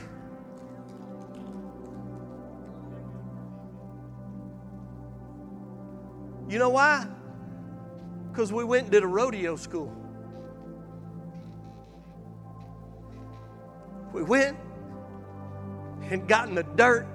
You 6.52 6.58
know 6.58 6.68
why? 6.68 7.06
Because 8.30 8.52
we 8.52 8.62
went 8.62 8.82
and 8.82 8.92
did 8.92 9.02
a 9.02 9.06
rodeo 9.06 9.56
school. 9.56 9.90
We 14.12 14.22
went 14.22 14.58
and 16.10 16.28
got 16.28 16.50
in 16.50 16.54
the 16.54 16.62
dirt, 16.62 17.08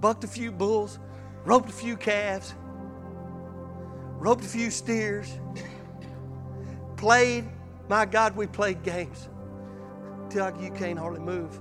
bucked 0.00 0.24
a 0.24 0.26
few 0.26 0.50
bulls, 0.50 0.98
roped 1.44 1.68
a 1.68 1.72
few 1.72 1.98
calves, 1.98 2.54
roped 4.18 4.46
a 4.46 4.48
few 4.48 4.70
steers, 4.70 5.38
played 6.96 7.44
my 7.90 8.06
God, 8.06 8.34
we 8.34 8.46
played 8.46 8.82
games 8.82 9.28
till 10.30 10.50
you 10.62 10.70
can't 10.70 10.98
hardly 10.98 11.20
move. 11.20 11.60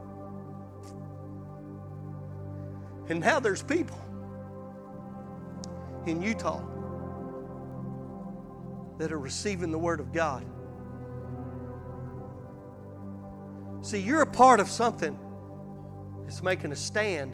And 3.09 3.19
now 3.19 3.41
there's 3.41 3.61
people 3.61 3.99
in 6.05 6.21
Utah 6.21 6.61
that 8.97 9.11
are 9.11 9.19
receiving 9.19 9.71
the 9.71 9.79
Word 9.79 9.99
of 9.99 10.11
God. 10.11 10.45
See, 13.81 13.99
you're 13.99 14.21
a 14.21 14.27
part 14.27 14.59
of 14.59 14.67
something 14.69 15.17
that's 16.23 16.43
making 16.43 16.71
a 16.71 16.75
stand 16.75 17.33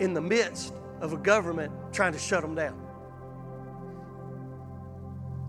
in 0.00 0.14
the 0.14 0.20
midst 0.20 0.72
of 1.00 1.12
a 1.12 1.16
government 1.16 1.72
trying 1.92 2.12
to 2.12 2.18
shut 2.18 2.42
them 2.42 2.54
down. 2.54 2.82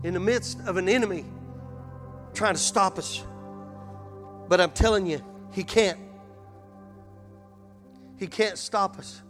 In 0.04 0.14
the 0.14 0.20
midst 0.20 0.60
of 0.66 0.76
an 0.76 0.88
enemy 0.88 1.24
trying 2.34 2.54
to 2.54 2.60
stop 2.60 2.98
us. 2.98 3.24
But 4.48 4.60
I'm 4.60 4.70
telling 4.70 5.06
you, 5.06 5.20
He 5.52 5.64
can't. 5.64 5.98
He 8.16 8.26
can't 8.26 8.58
stop 8.58 8.98
us. 8.98 9.22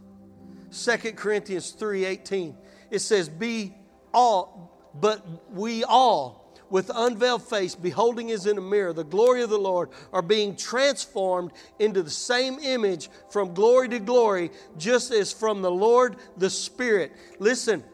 2 0.72 1.16
Corinthians 1.16 1.72
3:18. 1.72 2.54
It 2.90 3.00
says, 3.00 3.28
Be 3.28 3.74
all, 4.12 4.90
but 4.94 5.52
we 5.52 5.84
all, 5.84 6.54
with 6.70 6.90
unveiled 6.94 7.42
face, 7.42 7.74
beholding 7.74 8.30
as 8.30 8.46
in 8.46 8.58
a 8.58 8.62
mirror 8.62 8.92
the 8.92 9.04
glory 9.04 9.42
of 9.42 9.50
the 9.50 9.58
Lord, 9.58 9.90
are 10.12 10.22
being 10.22 10.56
transformed 10.56 11.52
into 11.78 12.02
the 12.02 12.10
same 12.10 12.58
image 12.58 13.10
from 13.30 13.54
glory 13.54 13.88
to 13.90 13.98
glory, 13.98 14.50
just 14.76 15.10
as 15.12 15.32
from 15.32 15.62
the 15.62 15.70
Lord 15.70 16.16
the 16.36 16.50
Spirit. 16.50 17.12
Listen, 17.38 17.84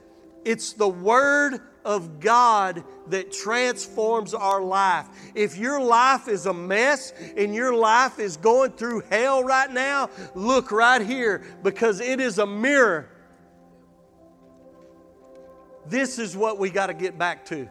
it's 0.45 0.73
the 0.73 0.89
Word 0.89 1.61
of 1.85 2.21
God 2.21 2.83
that 3.09 3.33
transforms 3.33 4.35
our 4.35 4.63
life. 4.63 5.07
If 5.35 5.57
your 5.57 5.81
life 5.81 6.29
is 6.29 6.47
a 6.47 6.55
mess 6.55 7.13
and 7.37 7.55
your 7.55 7.75
life 7.75 8.19
is 8.19 8.37
going 8.37 8.73
through 8.73 9.03
hell 9.11 9.45
right 9.45 9.71
now, 9.71 10.11
look 10.35 10.73
right 10.73 11.03
here 11.03 11.45
because 11.63 12.01
it 12.01 12.21
is 12.21 12.39
a 12.39 12.47
mirror. 12.47 13.11
This 15.87 16.19
is 16.19 16.37
what 16.37 16.59
we 16.59 16.71
got 16.71 16.87
to 16.87 16.95
get 16.95 17.19
back 17.19 17.45
to. 17.47 17.69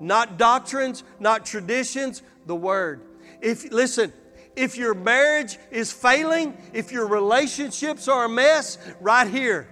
Not 0.00 0.38
doctrines, 0.38 1.04
not 1.20 1.44
traditions, 1.44 2.22
the 2.46 2.56
word. 2.56 3.02
If 3.40 3.70
listen, 3.70 4.12
if 4.56 4.76
your 4.76 4.94
marriage 4.94 5.58
is 5.70 5.92
failing, 5.92 6.56
if 6.72 6.90
your 6.90 7.06
relationships 7.06 8.08
are 8.08 8.24
a 8.24 8.28
mess, 8.28 8.78
right 9.00 9.28
here. 9.28 9.68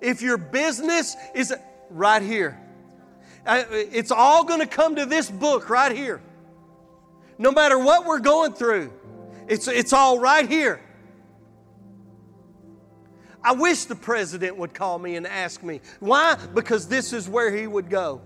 If 0.00 0.20
your 0.20 0.36
business 0.36 1.16
is 1.34 1.54
right 1.92 2.22
here. 2.22 2.58
It's 3.46 4.10
all 4.10 4.44
going 4.44 4.60
to 4.60 4.66
come 4.66 4.96
to 4.96 5.06
this 5.06 5.30
book 5.30 5.68
right 5.68 5.94
here. 5.94 6.22
No 7.38 7.50
matter 7.50 7.78
what 7.78 8.06
we're 8.06 8.20
going 8.20 8.52
through, 8.52 8.92
it's, 9.48 9.66
it's 9.66 9.92
all 9.92 10.18
right 10.20 10.48
here. 10.48 10.80
I 13.44 13.52
wish 13.52 13.86
the 13.86 13.96
president 13.96 14.56
would 14.56 14.72
call 14.72 14.98
me 14.98 15.16
and 15.16 15.26
ask 15.26 15.62
me. 15.62 15.80
Why? 15.98 16.36
Because 16.54 16.86
this 16.86 17.12
is 17.12 17.28
where 17.28 17.54
he 17.54 17.66
would 17.66 17.90
go. 17.90 18.20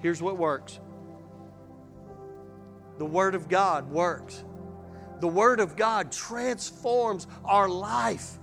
Here's 0.00 0.22
what 0.22 0.36
works 0.36 0.78
the 2.98 3.04
Word 3.04 3.34
of 3.34 3.48
God 3.48 3.90
works. 3.90 4.44
The 5.20 5.28
Word 5.28 5.58
of 5.58 5.76
God 5.76 6.12
transforms 6.12 7.26
our 7.44 7.68
life. 7.68 8.38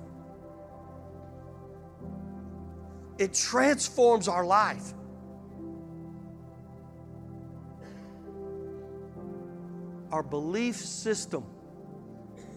It 3.21 3.35
transforms 3.35 4.27
our 4.27 4.43
life. 4.43 4.95
Our 10.11 10.23
belief 10.23 10.75
system 10.75 11.45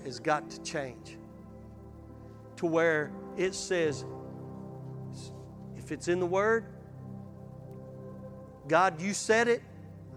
has 0.04 0.18
got 0.18 0.48
to 0.48 0.62
change 0.62 1.18
to 2.56 2.64
where 2.64 3.12
it 3.36 3.54
says, 3.54 4.06
if 5.76 5.92
it's 5.92 6.08
in 6.08 6.18
the 6.18 6.24
Word, 6.24 6.64
God, 8.66 9.02
you 9.02 9.12
said 9.12 9.48
it, 9.48 9.62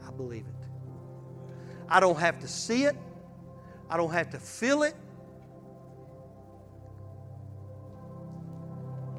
I 0.08 0.12
believe 0.12 0.45
it. 0.48 0.68
I 1.89 2.00
don't 2.00 2.20
have 2.20 2.39
to 2.39 2.48
see 2.48 2.86
it, 2.86 2.95
I 3.89 3.98
don't 3.98 4.14
have 4.14 4.30
to 4.30 4.39
feel 4.39 4.84
it. 4.84 4.95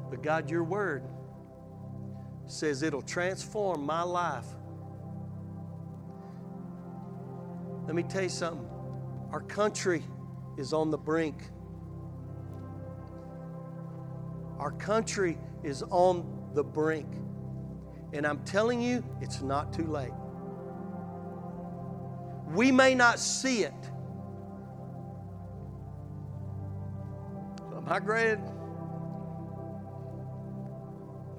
But 0.09 0.23
God, 0.23 0.49
your 0.49 0.63
Word 0.63 1.03
says 2.51 2.83
it'll 2.83 3.01
transform 3.01 3.85
my 3.85 4.01
life. 4.01 4.45
Let 7.85 7.95
me 7.95 8.03
tell 8.03 8.23
you 8.23 8.29
something. 8.29 8.67
Our 9.31 9.41
country 9.41 10.03
is 10.57 10.73
on 10.73 10.91
the 10.91 10.97
brink. 10.97 11.41
Our 14.57 14.71
country 14.71 15.37
is 15.63 15.83
on 15.83 16.49
the 16.53 16.63
brink. 16.63 17.07
And 18.13 18.25
I'm 18.25 18.43
telling 18.43 18.81
you, 18.81 19.03
it's 19.21 19.41
not 19.41 19.71
too 19.71 19.85
late. 19.85 20.11
We 22.53 22.71
may 22.71 22.95
not 22.95 23.19
see 23.19 23.63
it. 23.63 23.73
My 27.85 27.99
grand 27.99 28.43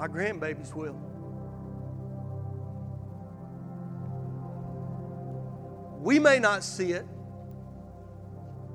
my 0.01 0.09
grandbabies 0.09 0.75
will. 0.75 0.99
We 6.01 6.19
may 6.19 6.39
not 6.39 6.65
see 6.65 6.93
it, 6.93 7.05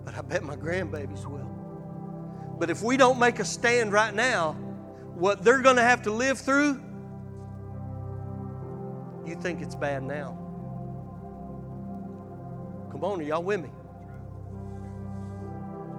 but 0.03 0.15
I 0.15 0.21
bet 0.21 0.43
my 0.43 0.55
grandbabies 0.55 1.26
will. 1.26 1.49
But 2.59 2.69
if 2.69 2.84
we 2.84 2.95
don't 2.95 3.17
make 3.17 3.39
a 3.39 3.45
stand 3.45 3.91
right 3.91 4.13
now, 4.13 4.51
what 5.15 5.43
they're 5.43 5.63
going 5.63 5.78
to 5.78 5.82
have 5.82 6.03
to 6.03 6.11
live 6.11 6.38
through, 6.38 6.80
you 9.26 9.34
think 9.34 9.63
it's 9.63 9.73
bad 9.73 10.03
now. 10.03 10.38
Come 12.91 13.03
on, 13.03 13.26
y'all 13.26 13.41
with 13.41 13.61
me? 13.61 13.69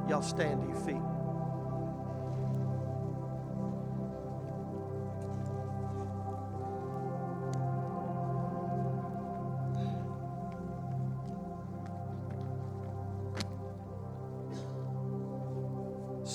Y'all 0.08 0.22
stand 0.22 0.62
to 0.62 0.68
your 0.68 0.86
feet. 0.86 1.15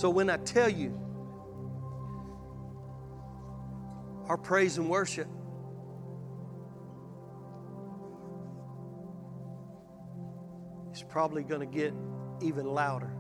So 0.02 0.10
when 0.10 0.32
I 0.32 0.38
tell 0.38 0.68
you 0.68 1.00
our 4.26 4.36
praise 4.36 4.80
and 4.80 4.90
worship, 4.90 5.28
is 10.92 11.04
probably 11.04 11.44
going 11.44 11.60
to 11.60 11.68
get 11.68 11.94
even 12.42 12.66
louder. 12.66 13.14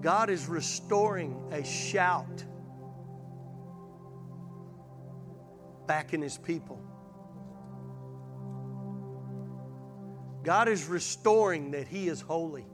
God 0.00 0.30
is 0.30 0.48
restoring 0.48 1.40
a 1.52 1.62
shout 1.64 2.44
back 5.86 6.12
in 6.12 6.20
His 6.22 6.38
people. 6.38 6.82
God 10.46 10.68
is 10.68 10.86
restoring 10.86 11.72
that 11.72 11.88
He 11.88 12.06
is 12.06 12.20
holy. 12.20 12.64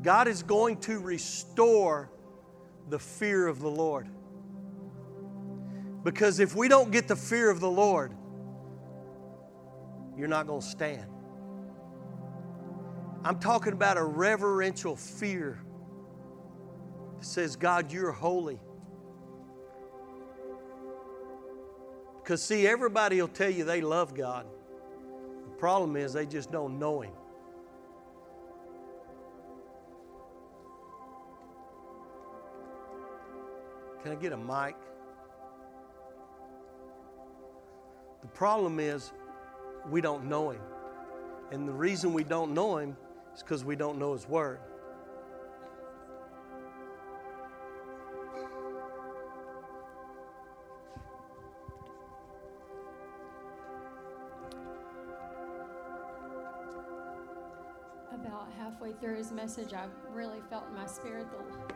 God 0.00 0.26
is 0.26 0.42
going 0.42 0.78
to 0.78 0.98
restore 0.98 2.10
the 2.88 2.98
fear 2.98 3.46
of 3.46 3.60
the 3.60 3.68
Lord. 3.68 4.08
Because 6.02 6.40
if 6.40 6.56
we 6.56 6.66
don't 6.66 6.92
get 6.92 7.08
the 7.08 7.16
fear 7.16 7.50
of 7.50 7.60
the 7.60 7.70
Lord, 7.70 8.12
you're 10.16 10.28
not 10.28 10.46
going 10.46 10.62
to 10.62 10.66
stand. 10.66 11.04
I'm 13.22 13.38
talking 13.38 13.74
about 13.74 13.98
a 13.98 14.04
reverential 14.04 14.96
fear 14.96 15.58
that 17.18 17.26
says, 17.26 17.54
God, 17.54 17.92
you're 17.92 18.12
holy. 18.12 18.60
Because, 22.24 22.42
see, 22.42 22.66
everybody 22.66 23.20
will 23.20 23.28
tell 23.28 23.50
you 23.50 23.64
they 23.64 23.82
love 23.82 24.14
God. 24.14 24.46
The 25.44 25.56
problem 25.58 25.94
is 25.94 26.14
they 26.14 26.24
just 26.24 26.50
don't 26.50 26.78
know 26.78 27.02
Him. 27.02 27.12
Can 34.02 34.12
I 34.12 34.14
get 34.14 34.32
a 34.32 34.38
mic? 34.38 34.74
The 38.22 38.28
problem 38.28 38.80
is 38.80 39.12
we 39.90 40.00
don't 40.00 40.24
know 40.24 40.48
Him. 40.48 40.62
And 41.52 41.68
the 41.68 41.72
reason 41.72 42.14
we 42.14 42.24
don't 42.24 42.54
know 42.54 42.78
Him 42.78 42.96
is 43.34 43.42
because 43.42 43.66
we 43.66 43.76
don't 43.76 43.98
know 43.98 44.14
His 44.14 44.26
Word. 44.26 44.60
Through 59.04 59.16
his 59.16 59.32
message, 59.32 59.74
I 59.74 59.84
really 60.10 60.40
felt 60.48 60.66
in 60.68 60.74
my 60.74 60.86
spirit 60.86 61.26
the 61.30 61.74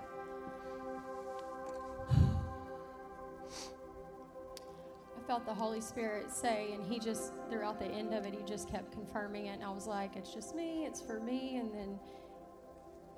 I 5.15 5.27
felt 5.27 5.45
the 5.45 5.53
Holy 5.53 5.83
Spirit 5.83 6.31
say, 6.31 6.71
and 6.73 6.83
he 6.83 6.99
just 6.99 7.35
throughout 7.51 7.79
the 7.79 7.85
end 7.85 8.15
of 8.15 8.25
it, 8.25 8.33
he 8.33 8.43
just 8.47 8.71
kept 8.71 8.93
confirming 8.93 9.45
it, 9.45 9.57
and 9.57 9.63
I 9.63 9.69
was 9.69 9.87
like, 9.87 10.17
"It's 10.17 10.33
just 10.33 10.55
me, 10.55 10.87
it's 10.87 11.03
for 11.03 11.21
me," 11.21 11.57
and 11.57 11.71
then 11.71 11.99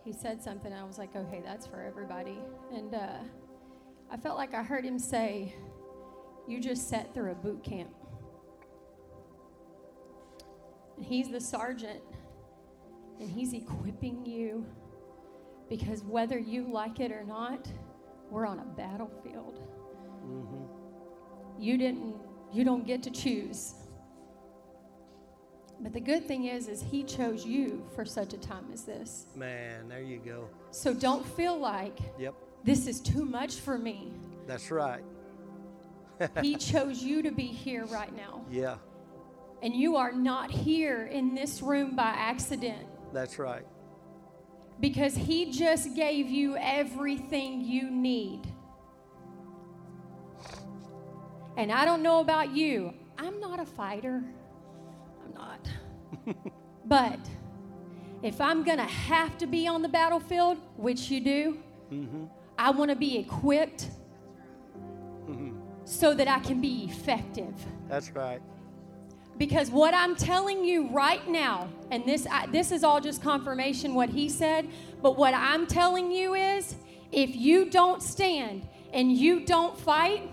he 0.05 0.13
said 0.13 0.43
something, 0.43 0.73
I 0.73 0.83
was 0.83 0.99
like, 0.99 1.15
"Okay, 1.15 1.41
that's 1.45 1.69
for 1.69 1.81
everybody," 1.81 2.41
and 2.73 2.93
uh, 2.93 3.19
I 4.11 4.17
felt 4.17 4.37
like 4.37 4.55
I 4.55 4.65
heard 4.65 4.85
him 4.85 4.99
say, 4.99 5.55
"You 6.49 6.59
just 6.59 6.89
sat 6.89 7.15
through 7.15 7.31
a 7.31 7.37
boot 7.37 7.63
camp." 7.63 7.95
And 10.97 11.07
he's 11.07 11.31
the 11.31 11.41
sergeant 11.41 12.03
and 13.21 13.31
He's 13.31 13.53
equipping 13.53 14.25
you 14.25 14.67
because 15.69 16.03
whether 16.03 16.39
you 16.39 16.71
like 16.71 16.99
it 16.99 17.13
or 17.13 17.23
not, 17.23 17.69
we're 18.31 18.47
on 18.47 18.59
a 18.59 18.65
battlefield. 18.65 19.61
Mm-hmm. 20.27 21.63
You 21.63 21.79
didn't, 21.79 22.17
you 22.53 22.65
don't 22.65 22.87
get 22.87 23.03
to 23.05 23.11
choose. 23.11 23.75
But 25.81 25.93
the 25.93 26.01
good 26.01 26.27
thing 26.27 26.47
is, 26.47 26.69
is 26.69 26.83
He 26.83 27.03
chose 27.05 27.47
you 27.47 27.87
for 27.95 28.05
such 28.05 28.35
a 28.35 28.39
time 28.39 28.67
as 28.73 28.83
this. 28.83 29.27
Man, 29.37 29.89
there 29.89 30.03
you 30.03 30.19
go. 30.19 30.49
So 30.71 30.93
don't 30.93 31.27
feel 31.27 31.59
like 31.59 31.99
yep. 32.19 32.35
this 32.65 32.87
is 32.87 33.01
too 33.01 33.25
much 33.25 33.57
for 33.57 33.79
me. 33.79 34.13
That's 34.47 34.71
right. 34.71 35.05
he 36.43 36.57
chose 36.57 37.03
you 37.03 37.23
to 37.23 37.31
be 37.31 37.47
here 37.47 37.87
right 37.87 38.15
now. 38.15 38.45
Yeah. 38.51 38.77
And 39.63 39.75
you 39.75 39.97
are 39.97 40.13
not 40.13 40.51
here 40.51 41.07
in 41.07 41.35
this 41.35 41.63
room 41.63 41.95
by 41.95 42.11
accident. 42.17 42.87
That's 43.13 43.39
right. 43.39 43.67
Because 44.81 45.15
He 45.15 45.51
just 45.51 45.95
gave 45.95 46.29
you 46.29 46.57
everything 46.57 47.61
you 47.61 47.91
need. 47.91 48.43
And 51.57 51.71
I 51.71 51.85
don't 51.85 52.03
know 52.03 52.21
about 52.21 52.55
you, 52.55 52.95
I'm 53.19 53.39
not 53.41 53.61
a 53.61 53.67
fighter. 53.67 54.23
I'm 55.25 55.35
not. 55.35 55.69
but 56.87 57.19
if 58.23 58.41
I'm 58.41 58.63
going 58.63 58.79
to 58.79 58.85
have 58.85 59.37
to 59.39 59.47
be 59.47 59.67
on 59.67 59.83
the 59.83 59.89
battlefield, 59.89 60.59
which 60.77 61.11
you 61.11 61.21
do, 61.21 61.59
mm-hmm. 61.93 62.25
I 62.59 62.71
want 62.71 62.91
to 62.91 62.97
be 62.97 63.19
equipped 63.19 63.89
mm-hmm. 65.29 65.53
so 65.85 66.15
that 66.15 66.29
I 66.29 66.39
can 66.41 66.61
be 66.61 66.85
effective. 66.85 67.55
That's 67.89 68.11
right. 68.13 68.41
Because 69.41 69.71
what 69.71 69.95
I'm 69.95 70.17
telling 70.17 70.67
you 70.67 70.91
right 70.91 71.27
now, 71.27 71.71
and 71.91 72.05
this, 72.05 72.27
I, 72.31 72.45
this 72.49 72.71
is 72.71 72.85
all 72.85 73.01
just 73.01 73.23
confirmation 73.23 73.95
what 73.95 74.11
he 74.11 74.29
said, 74.29 74.69
but 75.01 75.17
what 75.17 75.33
I'm 75.33 75.67
telling 75.67 76.13
you 76.13 76.35
is 76.35 76.75
if 77.11 77.35
you 77.35 77.71
don't 77.71 78.03
stand 78.03 78.69
and 78.93 79.11
you 79.11 79.47
don't 79.47 79.79
fight, 79.81 80.31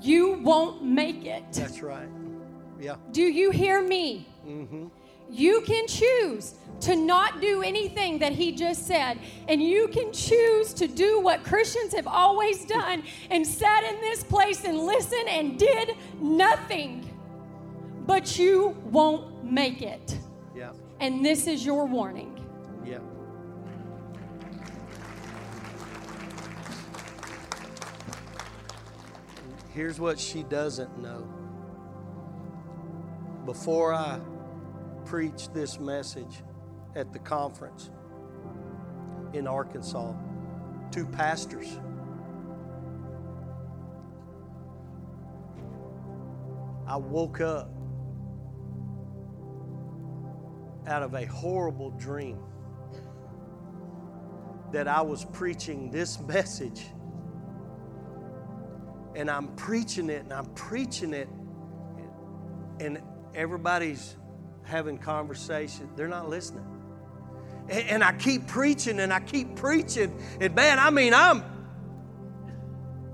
you 0.00 0.40
won't 0.42 0.82
make 0.82 1.26
it. 1.26 1.44
That's 1.52 1.82
right. 1.82 2.08
Yeah. 2.80 2.96
Do 3.12 3.20
you 3.20 3.50
hear 3.50 3.82
me? 3.82 4.26
Mm-hmm. 4.46 4.86
You 5.30 5.60
can 5.60 5.86
choose 5.86 6.54
to 6.80 6.96
not 6.96 7.42
do 7.42 7.62
anything 7.62 8.18
that 8.20 8.32
he 8.32 8.52
just 8.52 8.86
said, 8.86 9.18
and 9.46 9.62
you 9.62 9.88
can 9.88 10.10
choose 10.10 10.72
to 10.72 10.88
do 10.88 11.20
what 11.20 11.44
Christians 11.44 11.92
have 11.92 12.06
always 12.06 12.64
done 12.64 13.02
and 13.30 13.46
sat 13.46 13.84
in 13.84 14.00
this 14.00 14.24
place 14.24 14.64
and 14.64 14.78
listened 14.78 15.28
and 15.28 15.58
did 15.58 15.96
nothing 16.18 17.07
but 18.08 18.38
you 18.38 18.74
won't 18.86 19.44
make 19.44 19.82
it. 19.82 20.18
Yeah. 20.56 20.72
And 20.98 21.22
this 21.22 21.46
is 21.46 21.62
your 21.62 21.84
warning. 21.84 22.42
Yeah. 22.82 23.00
Here's 29.74 30.00
what 30.00 30.18
she 30.18 30.42
doesn't 30.42 30.98
know. 30.98 31.28
Before 33.44 33.92
I 33.92 34.20
preached 35.04 35.52
this 35.52 35.78
message 35.78 36.42
at 36.96 37.12
the 37.12 37.18
conference 37.18 37.90
in 39.34 39.46
Arkansas, 39.46 40.14
two 40.90 41.04
pastors 41.04 41.78
I 46.86 46.96
woke 46.96 47.42
up 47.42 47.70
out 50.88 51.02
of 51.02 51.14
a 51.14 51.26
horrible 51.26 51.90
dream 51.90 52.38
that 54.72 54.88
I 54.88 55.02
was 55.02 55.24
preaching 55.24 55.90
this 55.90 56.20
message. 56.26 56.82
And 59.14 59.30
I'm 59.30 59.48
preaching 59.56 60.10
it 60.10 60.22
and 60.22 60.32
I'm 60.32 60.46
preaching 60.54 61.12
it, 61.12 61.28
and 62.78 63.02
everybody's 63.34 64.16
having 64.62 64.98
conversation. 64.98 65.88
They're 65.96 66.08
not 66.08 66.28
listening. 66.28 66.64
And, 67.68 67.88
and 67.88 68.04
I 68.04 68.12
keep 68.12 68.46
preaching 68.46 69.00
and 69.00 69.12
I 69.12 69.20
keep 69.20 69.56
preaching. 69.56 70.16
And 70.40 70.54
man, 70.54 70.78
I 70.78 70.90
mean, 70.90 71.14
I'm, 71.14 71.42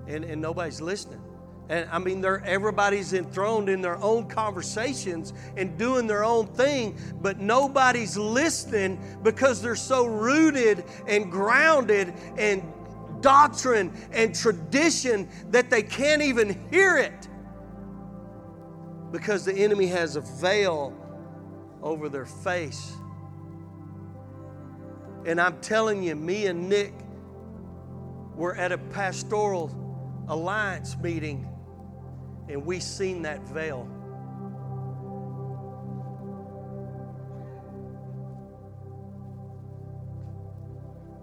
and, 0.06 0.24
and 0.24 0.42
nobody's 0.42 0.80
listening. 0.80 1.23
And 1.68 1.88
I 1.90 1.98
mean, 1.98 2.20
they're, 2.20 2.44
everybody's 2.44 3.14
enthroned 3.14 3.68
in 3.68 3.80
their 3.80 3.96
own 4.02 4.28
conversations 4.28 5.32
and 5.56 5.78
doing 5.78 6.06
their 6.06 6.24
own 6.24 6.46
thing, 6.48 6.98
but 7.22 7.40
nobody's 7.40 8.16
listening 8.18 9.00
because 9.22 9.62
they're 9.62 9.74
so 9.74 10.04
rooted 10.04 10.84
and 11.06 11.30
grounded 11.30 12.12
in 12.36 12.70
doctrine 13.22 13.90
and 14.12 14.34
tradition 14.34 15.28
that 15.50 15.70
they 15.70 15.82
can't 15.82 16.20
even 16.20 16.68
hear 16.70 16.98
it 16.98 17.28
because 19.10 19.46
the 19.46 19.54
enemy 19.54 19.86
has 19.86 20.16
a 20.16 20.20
veil 20.20 20.92
over 21.82 22.10
their 22.10 22.26
face. 22.26 22.92
And 25.24 25.40
I'm 25.40 25.58
telling 25.60 26.02
you, 26.02 26.14
me 26.14 26.46
and 26.46 26.68
Nick 26.68 26.92
were 28.34 28.54
at 28.56 28.72
a 28.72 28.78
pastoral 28.78 29.70
alliance 30.28 30.96
meeting 30.98 31.48
and 32.48 32.64
we 32.64 32.80
seen 32.80 33.22
that 33.22 33.40
veil. 33.48 33.84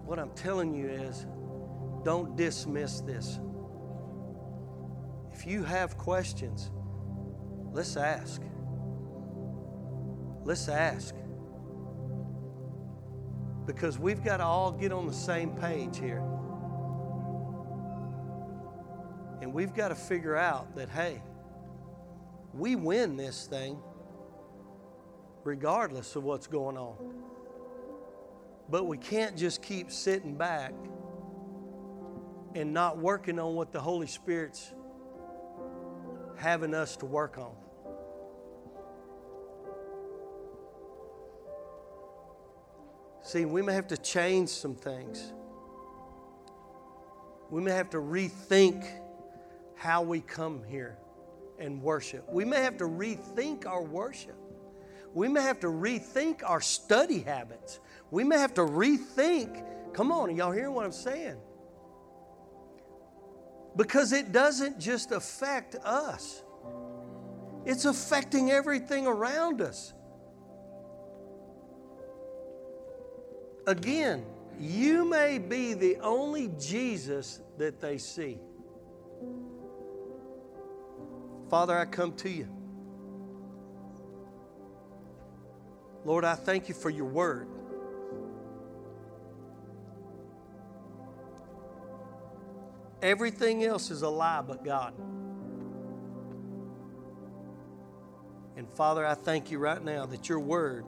What 0.05 0.19
I'm 0.19 0.31
telling 0.31 0.73
you 0.73 0.89
is 0.89 1.25
don't 2.03 2.35
dismiss 2.35 3.01
this. 3.01 3.39
If 5.31 5.45
you 5.45 5.63
have 5.63 5.97
questions, 5.97 6.69
let's 7.71 7.95
ask. 7.95 8.41
Let's 10.43 10.67
ask. 10.67 11.15
Because 13.65 13.99
we've 13.99 14.23
got 14.23 14.37
to 14.37 14.43
all 14.43 14.71
get 14.71 14.91
on 14.91 15.07
the 15.07 15.13
same 15.13 15.51
page 15.51 15.97
here. 15.97 16.23
And 19.51 19.57
we've 19.57 19.73
got 19.73 19.89
to 19.89 19.95
figure 19.95 20.37
out 20.37 20.77
that, 20.77 20.87
hey, 20.87 21.21
we 22.53 22.77
win 22.77 23.17
this 23.17 23.47
thing 23.47 23.77
regardless 25.43 26.15
of 26.15 26.23
what's 26.23 26.47
going 26.47 26.77
on. 26.77 26.95
But 28.69 28.85
we 28.85 28.97
can't 28.97 29.35
just 29.35 29.61
keep 29.61 29.91
sitting 29.91 30.35
back 30.35 30.71
and 32.55 32.73
not 32.73 32.97
working 32.97 33.39
on 33.39 33.55
what 33.55 33.73
the 33.73 33.81
Holy 33.81 34.07
Spirit's 34.07 34.73
having 36.37 36.73
us 36.73 36.95
to 36.95 37.05
work 37.05 37.37
on. 37.37 37.53
See, 43.21 43.43
we 43.43 43.61
may 43.61 43.73
have 43.73 43.89
to 43.89 43.97
change 43.97 44.47
some 44.47 44.75
things. 44.75 45.33
We 47.49 47.59
may 47.61 47.71
have 47.71 47.89
to 47.89 47.97
rethink 47.97 48.87
how 49.81 50.03
we 50.03 50.21
come 50.21 50.61
here 50.63 50.95
and 51.57 51.81
worship. 51.81 52.23
We 52.31 52.45
may 52.45 52.61
have 52.61 52.77
to 52.77 52.83
rethink 52.83 53.65
our 53.65 53.81
worship. 53.81 54.35
We 55.15 55.27
may 55.27 55.41
have 55.41 55.59
to 55.61 55.67
rethink 55.69 56.41
our 56.45 56.61
study 56.61 57.21
habits. 57.21 57.79
We 58.11 58.23
may 58.23 58.37
have 58.37 58.53
to 58.53 58.61
rethink. 58.61 59.65
Come 59.95 60.11
on, 60.11 60.35
y'all 60.35 60.51
hearing 60.51 60.75
what 60.75 60.85
I'm 60.85 60.91
saying? 60.91 61.37
Because 63.75 64.13
it 64.13 64.31
doesn't 64.31 64.79
just 64.79 65.11
affect 65.11 65.73
us, 65.77 66.43
it's 67.65 67.85
affecting 67.85 68.51
everything 68.51 69.07
around 69.07 69.63
us. 69.63 69.93
Again, 73.65 74.27
you 74.59 75.05
may 75.05 75.39
be 75.39 75.73
the 75.73 75.97
only 76.01 76.51
Jesus 76.59 77.41
that 77.57 77.81
they 77.81 77.97
see. 77.97 78.37
Father, 81.51 81.77
I 81.77 81.83
come 81.83 82.13
to 82.13 82.29
you. 82.29 82.47
Lord, 86.05 86.23
I 86.23 86.35
thank 86.35 86.69
you 86.69 86.73
for 86.73 86.89
your 86.89 87.05
word. 87.05 87.49
Everything 93.01 93.65
else 93.65 93.91
is 93.91 94.01
a 94.01 94.07
lie 94.07 94.41
but 94.41 94.63
God. 94.63 94.93
And 98.55 98.69
Father, 98.69 99.05
I 99.05 99.15
thank 99.15 99.51
you 99.51 99.59
right 99.59 99.83
now 99.83 100.05
that 100.05 100.29
your 100.29 100.39
word 100.39 100.85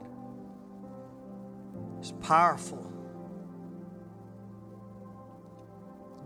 is 2.02 2.14
powerful, 2.22 2.90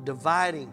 dividing 0.03 0.71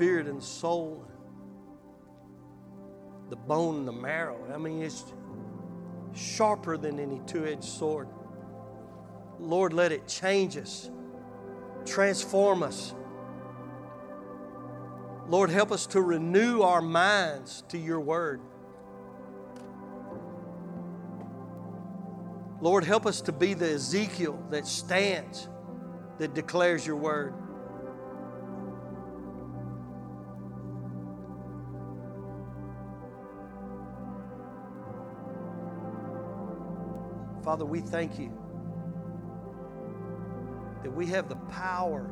spirit 0.00 0.26
and 0.26 0.42
soul, 0.42 1.04
the 3.28 3.36
bone 3.36 3.80
and 3.80 3.88
the 3.88 3.92
marrow. 3.92 4.38
I 4.50 4.56
mean, 4.56 4.80
it's 4.80 5.04
sharper 6.14 6.78
than 6.78 6.98
any 6.98 7.20
two 7.26 7.44
edged 7.44 7.64
sword. 7.64 8.08
Lord, 9.38 9.74
let 9.74 9.92
it 9.92 10.08
change 10.08 10.56
us, 10.56 10.90
transform 11.84 12.62
us. 12.62 12.94
Lord, 15.28 15.50
help 15.50 15.70
us 15.70 15.84
to 15.88 16.00
renew 16.00 16.62
our 16.62 16.80
minds 16.80 17.62
to 17.68 17.76
your 17.76 18.00
word. 18.00 18.40
Lord, 22.62 22.84
help 22.84 23.04
us 23.04 23.20
to 23.20 23.32
be 23.32 23.52
the 23.52 23.72
Ezekiel 23.72 24.42
that 24.50 24.66
stands, 24.66 25.46
that 26.16 26.32
declares 26.32 26.86
your 26.86 26.96
word. 26.96 27.34
Father, 37.50 37.64
we 37.64 37.80
thank 37.80 38.16
you 38.16 38.32
that 40.84 40.90
we 40.94 41.06
have 41.06 41.28
the 41.28 41.34
power 41.34 42.08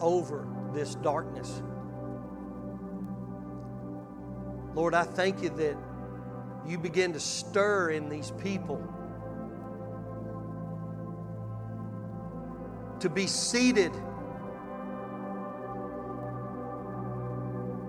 over 0.00 0.48
this 0.72 0.94
darkness. 0.94 1.60
Lord, 4.74 4.94
I 4.94 5.02
thank 5.02 5.42
you 5.42 5.50
that 5.50 5.76
you 6.66 6.78
begin 6.78 7.12
to 7.12 7.20
stir 7.20 7.90
in 7.90 8.08
these 8.08 8.30
people 8.42 8.82
to 13.00 13.10
be 13.10 13.26
seated 13.26 13.92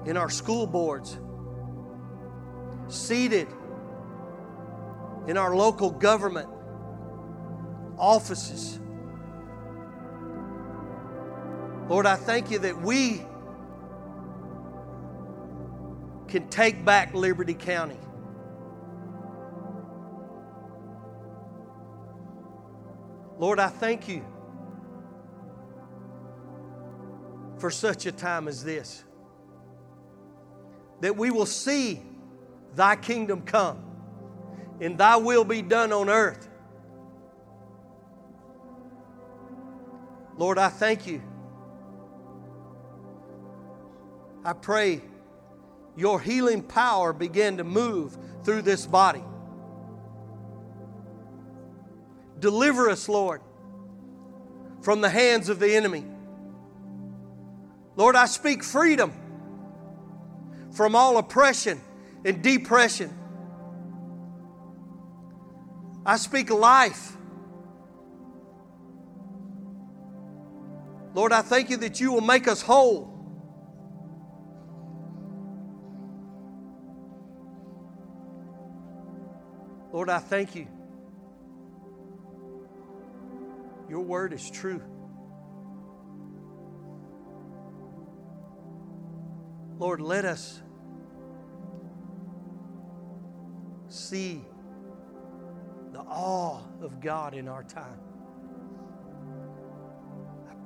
in 0.05 0.17
our 0.17 0.29
school 0.29 0.67
boards, 0.67 1.17
seated 2.89 3.47
in 5.27 5.37
our 5.37 5.55
local 5.55 5.89
government 5.89 6.49
offices. 8.01 8.79
Lord, 11.87 12.05
I 12.05 12.15
thank 12.15 12.49
you 12.49 12.59
that 12.59 12.81
we 12.81 13.21
can 16.27 16.49
take 16.49 16.83
back 16.83 17.13
Liberty 17.13 17.53
County. 17.53 17.99
Lord, 23.37 23.59
I 23.59 23.67
thank 23.67 24.07
you 24.07 24.25
for 27.57 27.69
such 27.69 28.05
a 28.05 28.11
time 28.11 28.47
as 28.47 28.63
this. 28.63 29.03
That 31.01 31.15
we 31.17 31.29
will 31.29 31.45
see 31.45 32.01
thy 32.75 32.95
kingdom 32.95 33.41
come 33.41 33.83
and 34.79 34.97
thy 34.97 35.17
will 35.17 35.43
be 35.43 35.61
done 35.61 35.91
on 35.91 36.09
earth. 36.09 36.47
Lord, 40.41 40.57
I 40.57 40.69
thank 40.69 41.05
you. 41.05 41.21
I 44.43 44.53
pray 44.53 45.03
your 45.95 46.19
healing 46.19 46.63
power 46.63 47.13
begin 47.13 47.57
to 47.57 47.63
move 47.63 48.17
through 48.43 48.63
this 48.63 48.87
body. 48.87 49.23
Deliver 52.39 52.89
us, 52.89 53.07
Lord, 53.07 53.41
from 54.81 55.01
the 55.01 55.11
hands 55.11 55.47
of 55.47 55.59
the 55.59 55.75
enemy. 55.75 56.03
Lord, 57.95 58.15
I 58.15 58.25
speak 58.25 58.63
freedom 58.63 59.13
from 60.71 60.95
all 60.95 61.19
oppression 61.19 61.79
and 62.25 62.41
depression. 62.41 63.15
I 66.03 66.17
speak 66.17 66.49
life. 66.49 67.15
Lord, 71.13 71.33
I 71.33 71.41
thank 71.41 71.69
you 71.69 71.77
that 71.77 71.99
you 71.99 72.11
will 72.11 72.21
make 72.21 72.47
us 72.47 72.61
whole. 72.61 73.11
Lord, 79.91 80.09
I 80.09 80.19
thank 80.19 80.55
you. 80.55 80.67
Your 83.89 83.99
word 83.99 84.31
is 84.31 84.49
true. 84.49 84.81
Lord, 89.77 89.99
let 89.99 90.23
us 90.23 90.61
see 93.89 94.45
the 95.91 95.99
awe 95.99 96.61
of 96.81 97.01
God 97.01 97.33
in 97.33 97.49
our 97.49 97.63
time. 97.63 97.99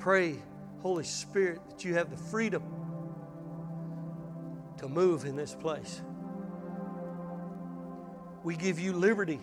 Pray, 0.06 0.36
Holy 0.84 1.04
Spirit, 1.04 1.62
that 1.68 1.84
you 1.84 1.96
have 1.96 2.12
the 2.12 2.16
freedom 2.16 2.62
to 4.78 4.88
move 4.88 5.26
in 5.26 5.36
this 5.36 5.56
place. 5.56 6.04
We 8.44 8.56
give 8.56 8.80
you 8.80 8.94
liberty, 8.94 9.40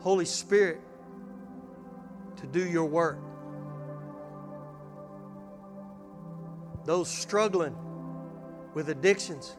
Holy 0.00 0.24
Spirit, 0.24 0.80
to 2.38 2.46
do 2.48 2.68
your 2.68 2.86
work. 2.86 3.20
Those 6.84 7.08
struggling 7.08 7.76
with 8.74 8.88
addictions, 8.88 9.56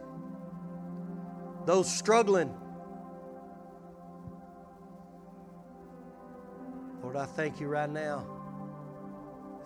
those 1.66 1.90
struggling 1.90 2.54
Lord, 7.02 7.16
I 7.16 7.26
thank 7.26 7.62
you 7.62 7.68
right 7.68 7.90
now 7.90 8.41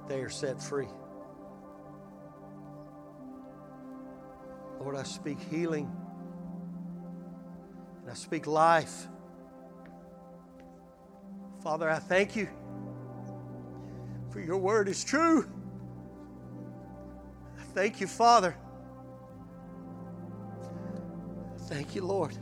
they 0.07 0.22
are 0.22 0.30
set 0.30 0.61
free. 0.61 0.88
Lord, 4.80 4.95
I 4.95 5.03
speak 5.03 5.40
healing 5.40 5.91
and 8.02 8.11
I 8.11 8.14
speak 8.14 8.45
life. 8.45 9.07
Father, 11.64 11.90
I 11.90 11.98
thank 11.98 12.36
you 12.36 12.48
for 14.30 14.40
your 14.40 14.57
word 14.57 14.88
is 14.88 15.03
true. 15.03 15.49
I 17.60 17.64
thank 17.73 17.99
you, 17.99 18.06
Father. 18.06 18.56
Thank 21.68 21.95
you, 21.95 22.03
Lord. 22.03 22.38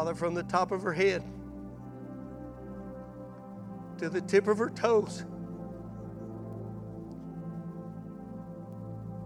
Father, 0.00 0.14
from 0.14 0.32
the 0.32 0.44
top 0.44 0.72
of 0.72 0.82
her 0.82 0.94
head 0.94 1.22
to 3.98 4.08
the 4.08 4.22
tip 4.22 4.48
of 4.48 4.56
her 4.56 4.70
toes. 4.70 5.26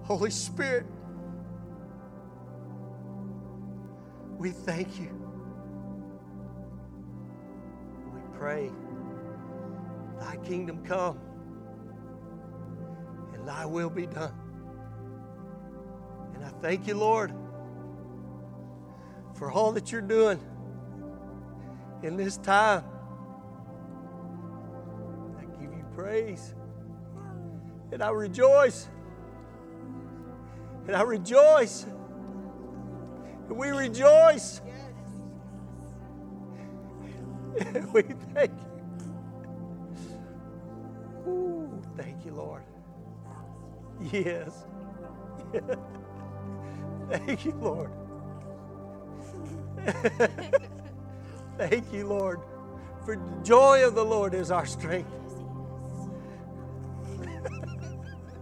Holy 0.02 0.32
Spirit, 0.32 0.84
we 4.36 4.51
thank 4.51 4.98
you. 4.98 5.16
We 8.12 8.36
pray, 8.36 8.72
Thy 10.18 10.38
kingdom 10.38 10.84
come 10.84 11.20
and 13.32 13.46
Thy 13.46 13.64
will 13.64 13.90
be 13.90 14.06
done. 14.06 14.34
And 16.34 16.44
I 16.44 16.48
thank 16.60 16.88
you, 16.88 16.96
Lord, 16.96 17.32
for 19.34 19.52
all 19.52 19.70
that 19.70 19.92
you're 19.92 20.01
doing 20.01 20.40
in 22.05 22.16
this 22.16 22.36
time. 22.36 22.85
I 25.39 25.44
give 25.60 25.72
you 25.72 25.85
praise. 25.97 26.55
And 27.93 28.02
I 28.02 28.10
rejoice. 28.10 28.89
And 30.86 30.94
I 30.94 31.02
rejoice. 31.02 31.86
And 33.48 33.56
we 33.56 33.70
rejoice. 33.70 34.60
And 37.59 37.93
we 37.93 38.02
thank 38.35 38.51
you. 38.51 38.74
Ooh, 41.26 41.82
thank 41.97 42.24
you, 42.24 42.32
Lord. 42.32 42.62
Yes. 44.12 44.66
Thank 47.10 47.44
you, 47.44 47.52
Lord. 47.60 47.90
Thank 51.56 51.93
you, 51.93 52.06
Lord. 52.06 52.40
For 53.05 53.16
the 53.16 53.43
joy 53.43 53.86
of 53.86 53.94
the 53.94 54.05
Lord 54.05 54.35
is 54.35 54.51
our 54.51 54.66
strength. 54.66 55.12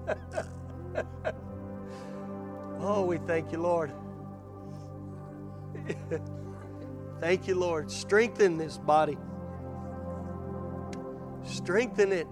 oh, 2.78 3.05
we 3.06 3.18
thank 3.18 3.52
you, 3.52 3.59
Lord. 3.59 3.93
thank 7.20 7.47
you, 7.47 7.55
Lord. 7.55 7.90
Strengthen 7.90 8.56
this 8.56 8.78
body. 8.78 9.18
Strengthen 11.44 12.12
it. 12.12 12.26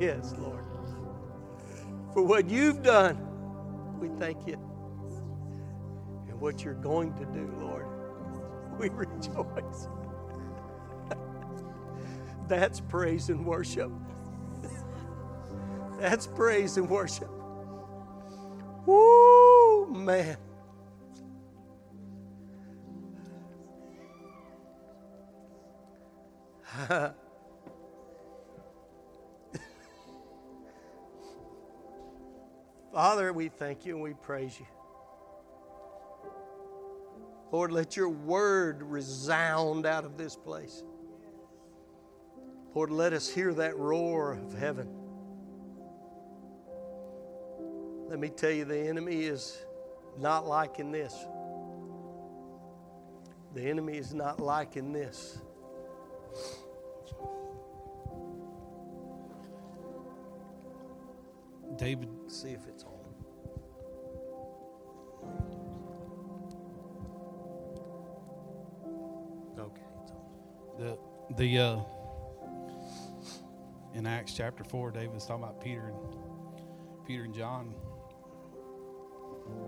Yes, 0.00 0.34
Lord. 0.38 0.64
For 2.12 2.22
what 2.22 2.50
you've 2.50 2.82
done, 2.82 3.18
we 4.00 4.08
thank 4.18 4.48
you. 4.48 4.54
And 6.28 6.40
what 6.40 6.64
you're 6.64 6.74
going 6.74 7.14
to 7.14 7.24
do, 7.26 7.54
Lord 7.60 7.95
we 8.80 8.88
rejoice. 8.90 9.88
That's 12.48 12.80
praise 12.80 13.28
and 13.28 13.44
worship. 13.44 13.90
That's 15.98 16.26
praise 16.26 16.76
and 16.76 16.88
worship. 16.88 17.30
Woo, 18.86 19.86
man. 19.86 20.36
Father, 32.92 33.32
we 33.32 33.48
thank 33.48 33.86
you 33.86 33.94
and 33.94 34.02
we 34.02 34.14
praise 34.14 34.60
you. 34.60 34.66
Lord, 37.56 37.72
let 37.72 37.96
your 37.96 38.10
word 38.10 38.82
resound 38.82 39.86
out 39.86 40.04
of 40.04 40.18
this 40.18 40.36
place. 40.36 40.82
Lord, 42.74 42.90
let 42.90 43.14
us 43.14 43.30
hear 43.30 43.54
that 43.54 43.78
roar 43.78 44.34
of 44.34 44.52
heaven. 44.52 44.86
Let 48.10 48.18
me 48.18 48.28
tell 48.28 48.50
you, 48.50 48.66
the 48.66 48.78
enemy 48.78 49.22
is 49.22 49.56
not 50.18 50.46
liking 50.46 50.92
this. 50.92 51.14
The 53.54 53.62
enemy 53.62 53.96
is 53.96 54.12
not 54.12 54.38
liking 54.38 54.92
this. 54.92 55.38
David, 61.78 62.10
see 62.28 62.50
if 62.50 62.66
it's 62.68 62.84
on. 62.84 62.95
The 70.78 70.98
the 71.36 71.58
uh, 71.58 71.78
in 73.94 74.06
Acts 74.06 74.34
chapter 74.34 74.64
four, 74.64 74.90
David's 74.90 75.26
talking 75.26 75.44
about 75.44 75.60
Peter 75.60 75.86
and 75.86 77.06
Peter 77.06 77.24
and 77.24 77.34
John 77.34 77.74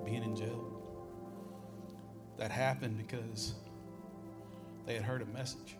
being 0.05 0.23
in 0.23 0.37
jail. 0.37 0.75
That 2.37 2.51
happened 2.51 2.99
because 2.99 3.55
they 4.87 4.95
had 4.95 5.03
heard 5.03 5.23
a 5.23 5.27
message 5.27 5.77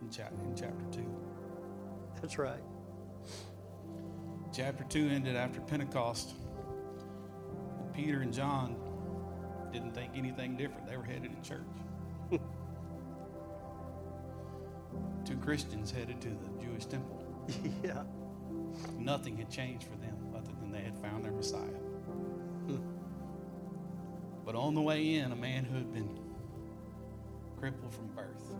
in 0.00 0.10
chapter 0.10 0.42
in 0.44 0.54
chapter 0.56 0.84
two. 0.90 1.06
That's 2.20 2.38
right. 2.38 2.62
Chapter 4.52 4.84
two 4.84 5.08
ended 5.08 5.36
after 5.36 5.60
Pentecost. 5.60 6.34
Peter 7.94 8.20
and 8.20 8.32
John 8.32 8.76
didn't 9.72 9.92
think 9.94 10.12
anything 10.16 10.56
different. 10.56 10.86
They 10.86 10.96
were 10.96 11.04
headed 11.04 11.30
to 11.42 11.48
church. 11.48 11.60
Two 15.24 15.36
Christians 15.36 15.90
headed 15.90 16.20
to 16.22 16.28
the 16.28 16.64
Jewish 16.64 16.86
temple. 16.86 17.24
yeah. 17.82 18.02
Nothing 18.98 19.36
had 19.36 19.50
changed 19.50 19.86
for 19.86 19.96
them 19.96 20.16
other 20.34 20.50
than 20.60 20.72
they 20.72 20.80
had 20.80 20.98
found 20.98 21.24
their 21.24 21.32
Messiah. 21.32 21.60
Hmm. 22.66 22.76
But 24.44 24.54
on 24.54 24.74
the 24.74 24.82
way 24.82 25.14
in, 25.14 25.32
a 25.32 25.36
man 25.36 25.64
who 25.64 25.76
had 25.76 25.92
been 25.92 26.18
crippled 27.58 27.94
from 27.94 28.08
birth, 28.08 28.50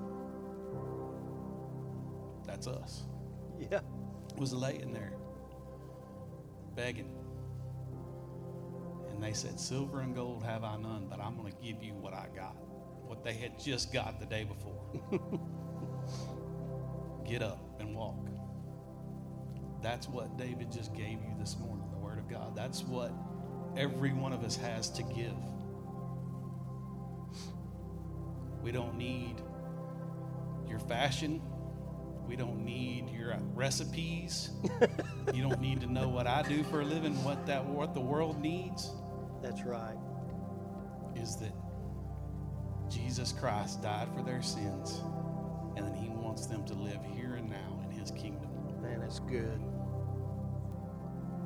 that's 2.46 2.66
us, 2.66 3.04
yeah. 3.58 3.80
was 4.38 4.52
laying 4.52 4.92
there 4.92 5.12
begging 6.74 7.10
And 9.10 9.22
they 9.22 9.32
said, 9.32 9.60
Silver 9.60 10.00
and 10.00 10.14
gold 10.14 10.42
have 10.42 10.64
I 10.64 10.76
none, 10.76 11.06
but 11.08 11.20
I'm 11.20 11.36
going 11.36 11.52
to 11.52 11.58
give 11.62 11.82
you 11.82 11.92
what 11.94 12.14
I 12.14 12.26
got, 12.34 12.56
what 13.06 13.22
they 13.22 13.34
had 13.34 13.58
just 13.58 13.92
got 13.92 14.18
the 14.18 14.26
day 14.26 14.44
before. 14.44 14.80
Get 17.34 17.42
up 17.42 17.80
and 17.80 17.96
walk. 17.96 18.28
That's 19.82 20.08
what 20.08 20.38
David 20.38 20.70
just 20.70 20.94
gave 20.94 21.14
you 21.14 21.34
this 21.36 21.58
morning, 21.58 21.84
the 21.90 21.98
Word 21.98 22.16
of 22.16 22.30
God. 22.30 22.54
That's 22.54 22.84
what 22.84 23.10
every 23.76 24.12
one 24.12 24.32
of 24.32 24.44
us 24.44 24.54
has 24.54 24.88
to 24.90 25.02
give. 25.02 25.34
We 28.62 28.70
don't 28.70 28.96
need 28.96 29.42
your 30.68 30.78
fashion. 30.78 31.42
We 32.28 32.36
don't 32.36 32.64
need 32.64 33.10
your 33.10 33.36
recipes. 33.52 34.50
you 35.34 35.42
don't 35.42 35.60
need 35.60 35.80
to 35.80 35.92
know 35.92 36.08
what 36.08 36.28
I 36.28 36.42
do 36.42 36.62
for 36.62 36.82
a 36.82 36.84
living, 36.84 37.14
what 37.24 37.46
that 37.46 37.66
what 37.66 37.94
the 37.94 38.00
world 38.00 38.40
needs. 38.40 38.92
That's 39.42 39.64
right. 39.64 39.98
Is 41.16 41.34
that 41.38 41.52
Jesus 42.88 43.32
Christ 43.32 43.82
died 43.82 44.06
for 44.14 44.22
their 44.22 44.40
sins, 44.40 45.00
and 45.76 45.86
then 45.86 45.94
He 45.94 46.08
wants 46.08 46.46
them 46.46 46.64
to 46.66 46.74
live 46.74 47.00
here 47.14 47.34
and 47.34 47.48
now 47.48 47.80
in 47.84 47.90
His 47.90 48.10
kingdom. 48.10 48.50
Man, 48.80 49.00
that's 49.00 49.20
good. 49.20 49.60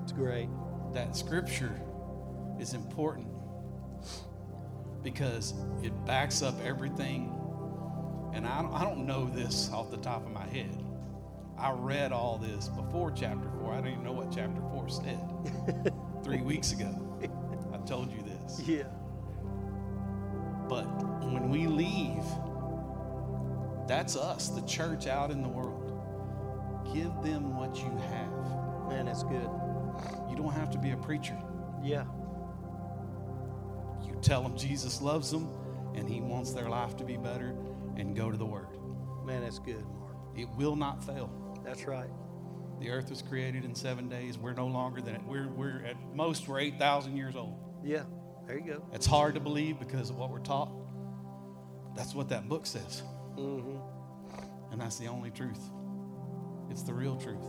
It's 0.02 0.12
great. 0.12 0.48
That 0.94 1.16
scripture 1.16 1.80
is 2.58 2.74
important 2.74 3.28
because 5.02 5.54
it 5.82 5.92
backs 6.04 6.42
up 6.42 6.54
everything. 6.64 7.34
And 8.34 8.46
I 8.46 8.62
don't, 8.62 8.72
I 8.72 8.84
don't 8.84 9.06
know 9.06 9.26
this 9.26 9.70
off 9.72 9.90
the 9.90 9.96
top 9.98 10.24
of 10.26 10.32
my 10.32 10.46
head. 10.46 10.82
I 11.58 11.72
read 11.72 12.12
all 12.12 12.38
this 12.38 12.68
before 12.68 13.10
chapter 13.10 13.48
4. 13.60 13.72
I 13.72 13.76
didn't 13.76 13.92
even 13.92 14.04
know 14.04 14.12
what 14.12 14.30
chapter 14.30 14.60
4 14.60 14.88
said 14.88 15.92
three 16.24 16.40
weeks 16.40 16.72
ago. 16.72 16.94
I 17.72 17.78
told 17.86 18.12
you 18.12 18.22
this. 18.22 18.60
Yeah. 18.60 18.84
But 20.68 20.84
when 21.32 21.48
we 21.48 21.66
leave, 21.66 22.22
that's 23.88 24.16
us, 24.16 24.48
the 24.48 24.62
church 24.62 25.06
out 25.06 25.30
in 25.30 25.42
the 25.42 25.48
world. 25.48 25.84
Give 26.94 27.10
them 27.22 27.56
what 27.56 27.76
you 27.76 27.90
have. 28.10 28.88
Man, 28.88 29.06
that's 29.06 29.22
good. 29.22 29.48
You 30.30 30.36
don't 30.36 30.52
have 30.52 30.70
to 30.70 30.78
be 30.78 30.90
a 30.90 30.96
preacher. 30.96 31.36
Yeah. 31.82 32.04
You 34.04 34.18
tell 34.22 34.42
them 34.42 34.56
Jesus 34.56 35.02
loves 35.02 35.30
them 35.30 35.48
and 35.94 36.08
he 36.08 36.20
wants 36.20 36.52
their 36.52 36.68
life 36.68 36.96
to 36.98 37.04
be 37.04 37.16
better 37.16 37.54
and 37.96 38.14
go 38.14 38.30
to 38.30 38.36
the 38.36 38.46
word. 38.46 38.68
Man, 39.24 39.42
that's 39.42 39.58
good, 39.58 39.84
Mark. 39.98 40.16
It 40.36 40.48
will 40.56 40.76
not 40.76 41.04
fail. 41.04 41.30
That's 41.64 41.86
right. 41.86 42.10
The 42.80 42.90
earth 42.90 43.10
was 43.10 43.22
created 43.22 43.64
in 43.64 43.74
seven 43.74 44.08
days. 44.08 44.38
We're 44.38 44.52
no 44.52 44.66
longer 44.66 45.00
than 45.00 45.16
it. 45.16 45.22
We're, 45.26 45.48
we're 45.48 45.84
at 45.84 45.96
most 46.14 46.46
we're 46.46 46.60
8,000 46.60 47.16
years 47.16 47.34
old. 47.34 47.58
Yeah. 47.82 48.04
There 48.46 48.56
you 48.56 48.64
go. 48.64 48.84
It's 48.92 49.06
hard 49.06 49.34
to 49.34 49.40
believe 49.40 49.78
because 49.78 50.10
of 50.10 50.16
what 50.16 50.30
we're 50.30 50.38
taught. 50.38 50.70
That's 51.96 52.14
what 52.14 52.28
that 52.28 52.48
book 52.48 52.66
says. 52.66 53.02
Mm-hmm. 53.38 54.72
And 54.72 54.80
that's 54.80 54.98
the 54.98 55.06
only 55.06 55.30
truth. 55.30 55.60
It's 56.70 56.82
the 56.82 56.92
real 56.92 57.16
truth. 57.16 57.44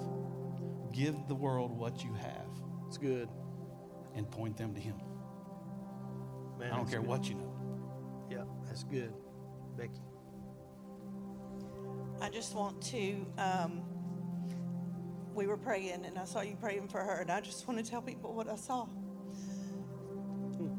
Give 0.94 1.16
the 1.28 1.36
world 1.36 1.78
what 1.78 2.04
you 2.04 2.14
have 2.14 2.48
It's 2.88 2.98
good. 2.98 3.30
and 4.16 4.30
point 4.30 4.58
them 4.58 4.74
to 4.74 4.80
him. 4.80 4.96
Man, 6.58 6.72
I 6.72 6.76
don't 6.78 6.90
care 6.90 7.00
good. 7.00 7.08
what 7.08 7.28
you 7.30 7.36
know. 7.36 7.54
Yeah, 8.30 8.44
that's 8.66 8.84
good. 8.84 9.14
Becky. 9.78 10.02
I 12.22 12.30
just 12.30 12.54
want 12.56 12.82
to. 12.84 13.26
Um, 13.38 13.82
we 15.34 15.48
were 15.48 15.58
praying, 15.58 16.06
and 16.06 16.18
I 16.18 16.26
saw 16.26 16.42
you 16.42 16.56
praying 16.60 16.90
for 16.90 17.00
her, 17.00 17.22
and 17.22 17.32
I 17.32 17.40
just 17.40 17.68
want 17.68 17.84
to 17.84 17.90
tell 17.90 18.02
people 18.02 18.34
what 18.34 18.50
I 18.50 18.56
saw. 18.56 18.88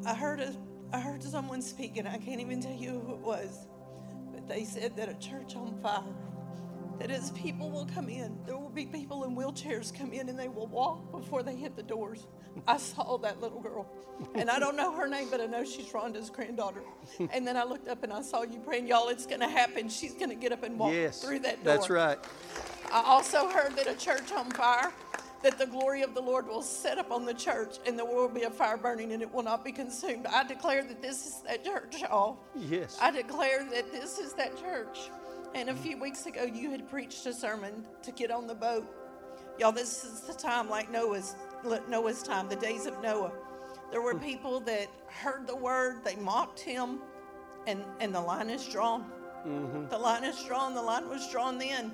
I 0.04 0.14
heard 0.14 0.40
a, 0.40 0.54
I 0.92 1.00
heard 1.00 1.22
someone 1.22 1.62
speak, 1.62 1.96
and 1.96 2.06
I 2.06 2.18
can't 2.18 2.40
even 2.40 2.60
tell 2.60 2.74
you 2.74 2.90
who 3.00 3.14
it 3.14 3.20
was, 3.20 3.66
but 3.78 3.79
they 4.50 4.64
said 4.64 4.96
that 4.96 5.08
a 5.08 5.14
church 5.14 5.54
on 5.56 5.78
fire. 5.80 6.02
That 6.98 7.10
as 7.10 7.30
people 7.30 7.70
will 7.70 7.86
come 7.86 8.10
in, 8.10 8.38
there 8.44 8.58
will 8.58 8.68
be 8.68 8.84
people 8.84 9.24
in 9.24 9.34
wheelchairs 9.34 9.96
come 9.96 10.12
in, 10.12 10.28
and 10.28 10.38
they 10.38 10.48
will 10.48 10.66
walk 10.66 11.10
before 11.10 11.42
they 11.42 11.56
hit 11.56 11.74
the 11.74 11.82
doors. 11.82 12.26
I 12.68 12.76
saw 12.76 13.16
that 13.18 13.40
little 13.40 13.60
girl, 13.60 13.86
and 14.34 14.50
I 14.50 14.58
don't 14.58 14.76
know 14.76 14.92
her 14.92 15.08
name, 15.08 15.28
but 15.30 15.40
I 15.40 15.46
know 15.46 15.64
she's 15.64 15.86
Rhonda's 15.86 16.28
granddaughter. 16.28 16.82
And 17.32 17.46
then 17.46 17.56
I 17.56 17.64
looked 17.64 17.88
up 17.88 18.02
and 18.02 18.12
I 18.12 18.20
saw 18.20 18.42
you 18.42 18.58
praying, 18.58 18.86
y'all. 18.86 19.08
It's 19.08 19.24
going 19.24 19.40
to 19.40 19.48
happen. 19.48 19.88
She's 19.88 20.12
going 20.12 20.28
to 20.28 20.34
get 20.34 20.52
up 20.52 20.62
and 20.62 20.78
walk 20.78 20.92
yes. 20.92 21.22
through 21.22 21.38
that 21.38 21.64
door. 21.64 21.74
That's 21.74 21.88
right. 21.88 22.18
I 22.92 23.02
also 23.06 23.48
heard 23.48 23.76
that 23.76 23.86
a 23.86 23.94
church 23.94 24.30
on 24.32 24.50
fire, 24.50 24.92
that 25.42 25.58
the 25.58 25.66
glory 25.66 26.02
of 26.02 26.14
the 26.14 26.20
Lord 26.20 26.46
will 26.46 26.62
set 26.62 26.98
up 26.98 27.10
on 27.10 27.24
the 27.24 27.34
church 27.34 27.78
and 27.86 27.98
there 27.98 28.04
will 28.04 28.28
be 28.28 28.42
a 28.42 28.50
fire 28.50 28.76
burning 28.76 29.12
and 29.12 29.22
it 29.22 29.32
will 29.32 29.42
not 29.42 29.64
be 29.64 29.72
consumed. 29.72 30.26
I 30.26 30.44
declare 30.44 30.82
that 30.84 31.00
this 31.00 31.26
is 31.26 31.42
that 31.46 31.64
church, 31.64 32.02
y'all. 32.02 32.38
Yes. 32.54 32.98
I 33.00 33.10
declare 33.10 33.64
that 33.72 33.90
this 33.90 34.18
is 34.18 34.34
that 34.34 34.58
church. 34.60 35.10
And 35.54 35.70
a 35.70 35.74
few 35.74 35.98
weeks 35.98 36.26
ago, 36.26 36.44
you 36.44 36.70
had 36.70 36.88
preached 36.88 37.26
a 37.26 37.32
sermon 37.32 37.84
to 38.02 38.12
get 38.12 38.30
on 38.30 38.46
the 38.46 38.54
boat. 38.54 38.86
Y'all, 39.58 39.72
this 39.72 40.04
is 40.04 40.20
the 40.20 40.32
time 40.32 40.70
like 40.70 40.90
Noah's 40.90 41.34
Noah's 41.88 42.22
time, 42.22 42.48
the 42.48 42.56
days 42.56 42.86
of 42.86 43.00
Noah. 43.02 43.32
There 43.90 44.00
were 44.00 44.14
hmm. 44.14 44.24
people 44.24 44.60
that 44.60 44.88
heard 45.08 45.46
the 45.46 45.56
word, 45.56 46.04
they 46.04 46.16
mocked 46.16 46.60
him, 46.60 47.00
and, 47.66 47.82
and 48.00 48.14
the 48.14 48.20
line 48.20 48.48
is 48.48 48.66
drawn. 48.66 49.04
Mm-hmm. 49.46 49.88
The 49.88 49.98
line 49.98 50.24
is 50.24 50.42
drawn, 50.44 50.74
the 50.74 50.82
line 50.82 51.08
was 51.08 51.28
drawn 51.30 51.58
then. 51.58 51.92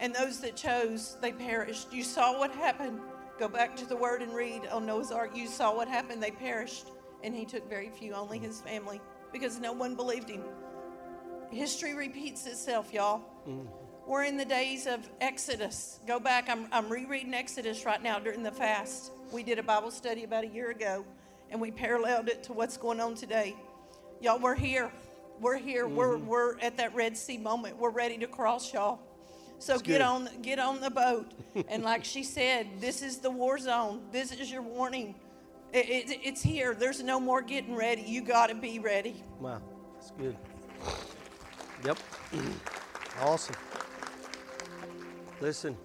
And 0.00 0.14
those 0.14 0.40
that 0.40 0.56
chose, 0.56 1.16
they 1.20 1.32
perished. 1.32 1.92
You 1.92 2.02
saw 2.02 2.38
what 2.38 2.50
happened. 2.50 3.00
Go 3.38 3.48
back 3.48 3.76
to 3.76 3.86
the 3.86 3.96
word 3.96 4.22
and 4.22 4.34
read 4.34 4.66
on 4.70 4.86
Noah's 4.86 5.10
Ark. 5.10 5.36
You 5.36 5.46
saw 5.46 5.74
what 5.74 5.88
happened. 5.88 6.22
They 6.22 6.30
perished. 6.30 6.88
And 7.22 7.34
he 7.34 7.44
took 7.44 7.68
very 7.68 7.88
few, 7.88 8.12
only 8.12 8.38
his 8.38 8.60
family, 8.60 9.00
because 9.32 9.58
no 9.58 9.72
one 9.72 9.94
believed 9.94 10.28
him. 10.28 10.42
History 11.50 11.94
repeats 11.94 12.46
itself, 12.46 12.92
y'all. 12.92 13.22
Mm. 13.48 13.66
We're 14.06 14.24
in 14.24 14.36
the 14.36 14.44
days 14.44 14.86
of 14.86 15.08
Exodus. 15.22 16.00
Go 16.06 16.20
back. 16.20 16.50
I'm, 16.50 16.68
I'm 16.70 16.90
rereading 16.90 17.32
Exodus 17.32 17.86
right 17.86 18.02
now 18.02 18.18
during 18.18 18.42
the 18.42 18.52
fast. 18.52 19.12
We 19.32 19.42
did 19.42 19.58
a 19.58 19.62
Bible 19.62 19.90
study 19.90 20.24
about 20.24 20.44
a 20.44 20.48
year 20.48 20.70
ago, 20.70 21.06
and 21.50 21.58
we 21.58 21.70
paralleled 21.70 22.28
it 22.28 22.42
to 22.44 22.52
what's 22.52 22.76
going 22.76 23.00
on 23.00 23.14
today. 23.14 23.56
Y'all, 24.20 24.38
we're 24.38 24.54
here. 24.54 24.92
We're 25.40 25.56
here. 25.56 25.88
We're, 25.88 26.16
mm-hmm. 26.16 26.26
we're 26.26 26.58
at 26.60 26.76
that 26.76 26.94
Red 26.94 27.16
Sea 27.16 27.38
moment. 27.38 27.78
We're 27.78 27.90
ready 27.90 28.18
to 28.18 28.26
cross, 28.26 28.72
y'all. 28.74 29.00
So 29.64 29.78
get 29.78 30.02
on, 30.02 30.28
get 30.42 30.58
on 30.58 30.82
the 30.82 30.90
boat. 30.90 31.32
and 31.68 31.82
like 31.82 32.04
she 32.04 32.22
said, 32.22 32.66
this 32.80 33.00
is 33.00 33.16
the 33.16 33.30
war 33.30 33.56
zone. 33.58 34.02
This 34.12 34.30
is 34.30 34.52
your 34.52 34.60
warning. 34.60 35.14
It, 35.72 35.88
it, 35.88 36.20
it's 36.22 36.42
here. 36.42 36.74
There's 36.74 37.02
no 37.02 37.18
more 37.18 37.40
getting 37.40 37.74
ready. 37.74 38.02
You 38.02 38.20
got 38.20 38.48
to 38.48 38.54
be 38.54 38.78
ready. 38.78 39.24
Wow. 39.40 39.62
That's 39.94 40.10
good. 40.10 40.36
Yep. 41.82 41.98
awesome. 43.22 43.56
Listen. 45.40 45.78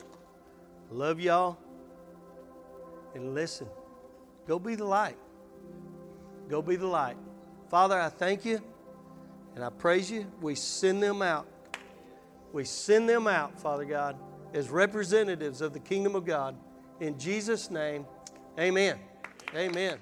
Love 0.91 1.22
y'all. 1.22 1.57
And 3.15 3.34
listen. 3.34 3.68
Go 4.45 4.60
be 4.60 4.76
the 4.76 4.84
light. 4.84 5.15
Go 6.49 6.61
be 6.61 6.76
the 6.76 6.85
light. 6.85 7.15
Father, 7.69 7.97
I 7.97 8.10
thank 8.10 8.43
you 8.43 8.61
and 9.56 9.64
I 9.64 9.69
praise 9.69 10.11
you. 10.11 10.30
We 10.41 10.56
send 10.56 11.01
them 11.01 11.22
out. 11.22 11.47
We 12.51 12.63
send 12.65 13.07
them 13.07 13.27
out, 13.27 13.59
Father 13.59 13.85
God, 13.85 14.17
as 14.53 14.69
representatives 14.69 15.61
of 15.61 15.73
the 15.73 15.80
kingdom 15.80 16.15
of 16.15 16.26
God. 16.26 16.55
In 16.99 17.17
Jesus' 17.17 17.69
name, 17.69 18.05
amen. 18.59 18.99
Amen. 19.55 19.99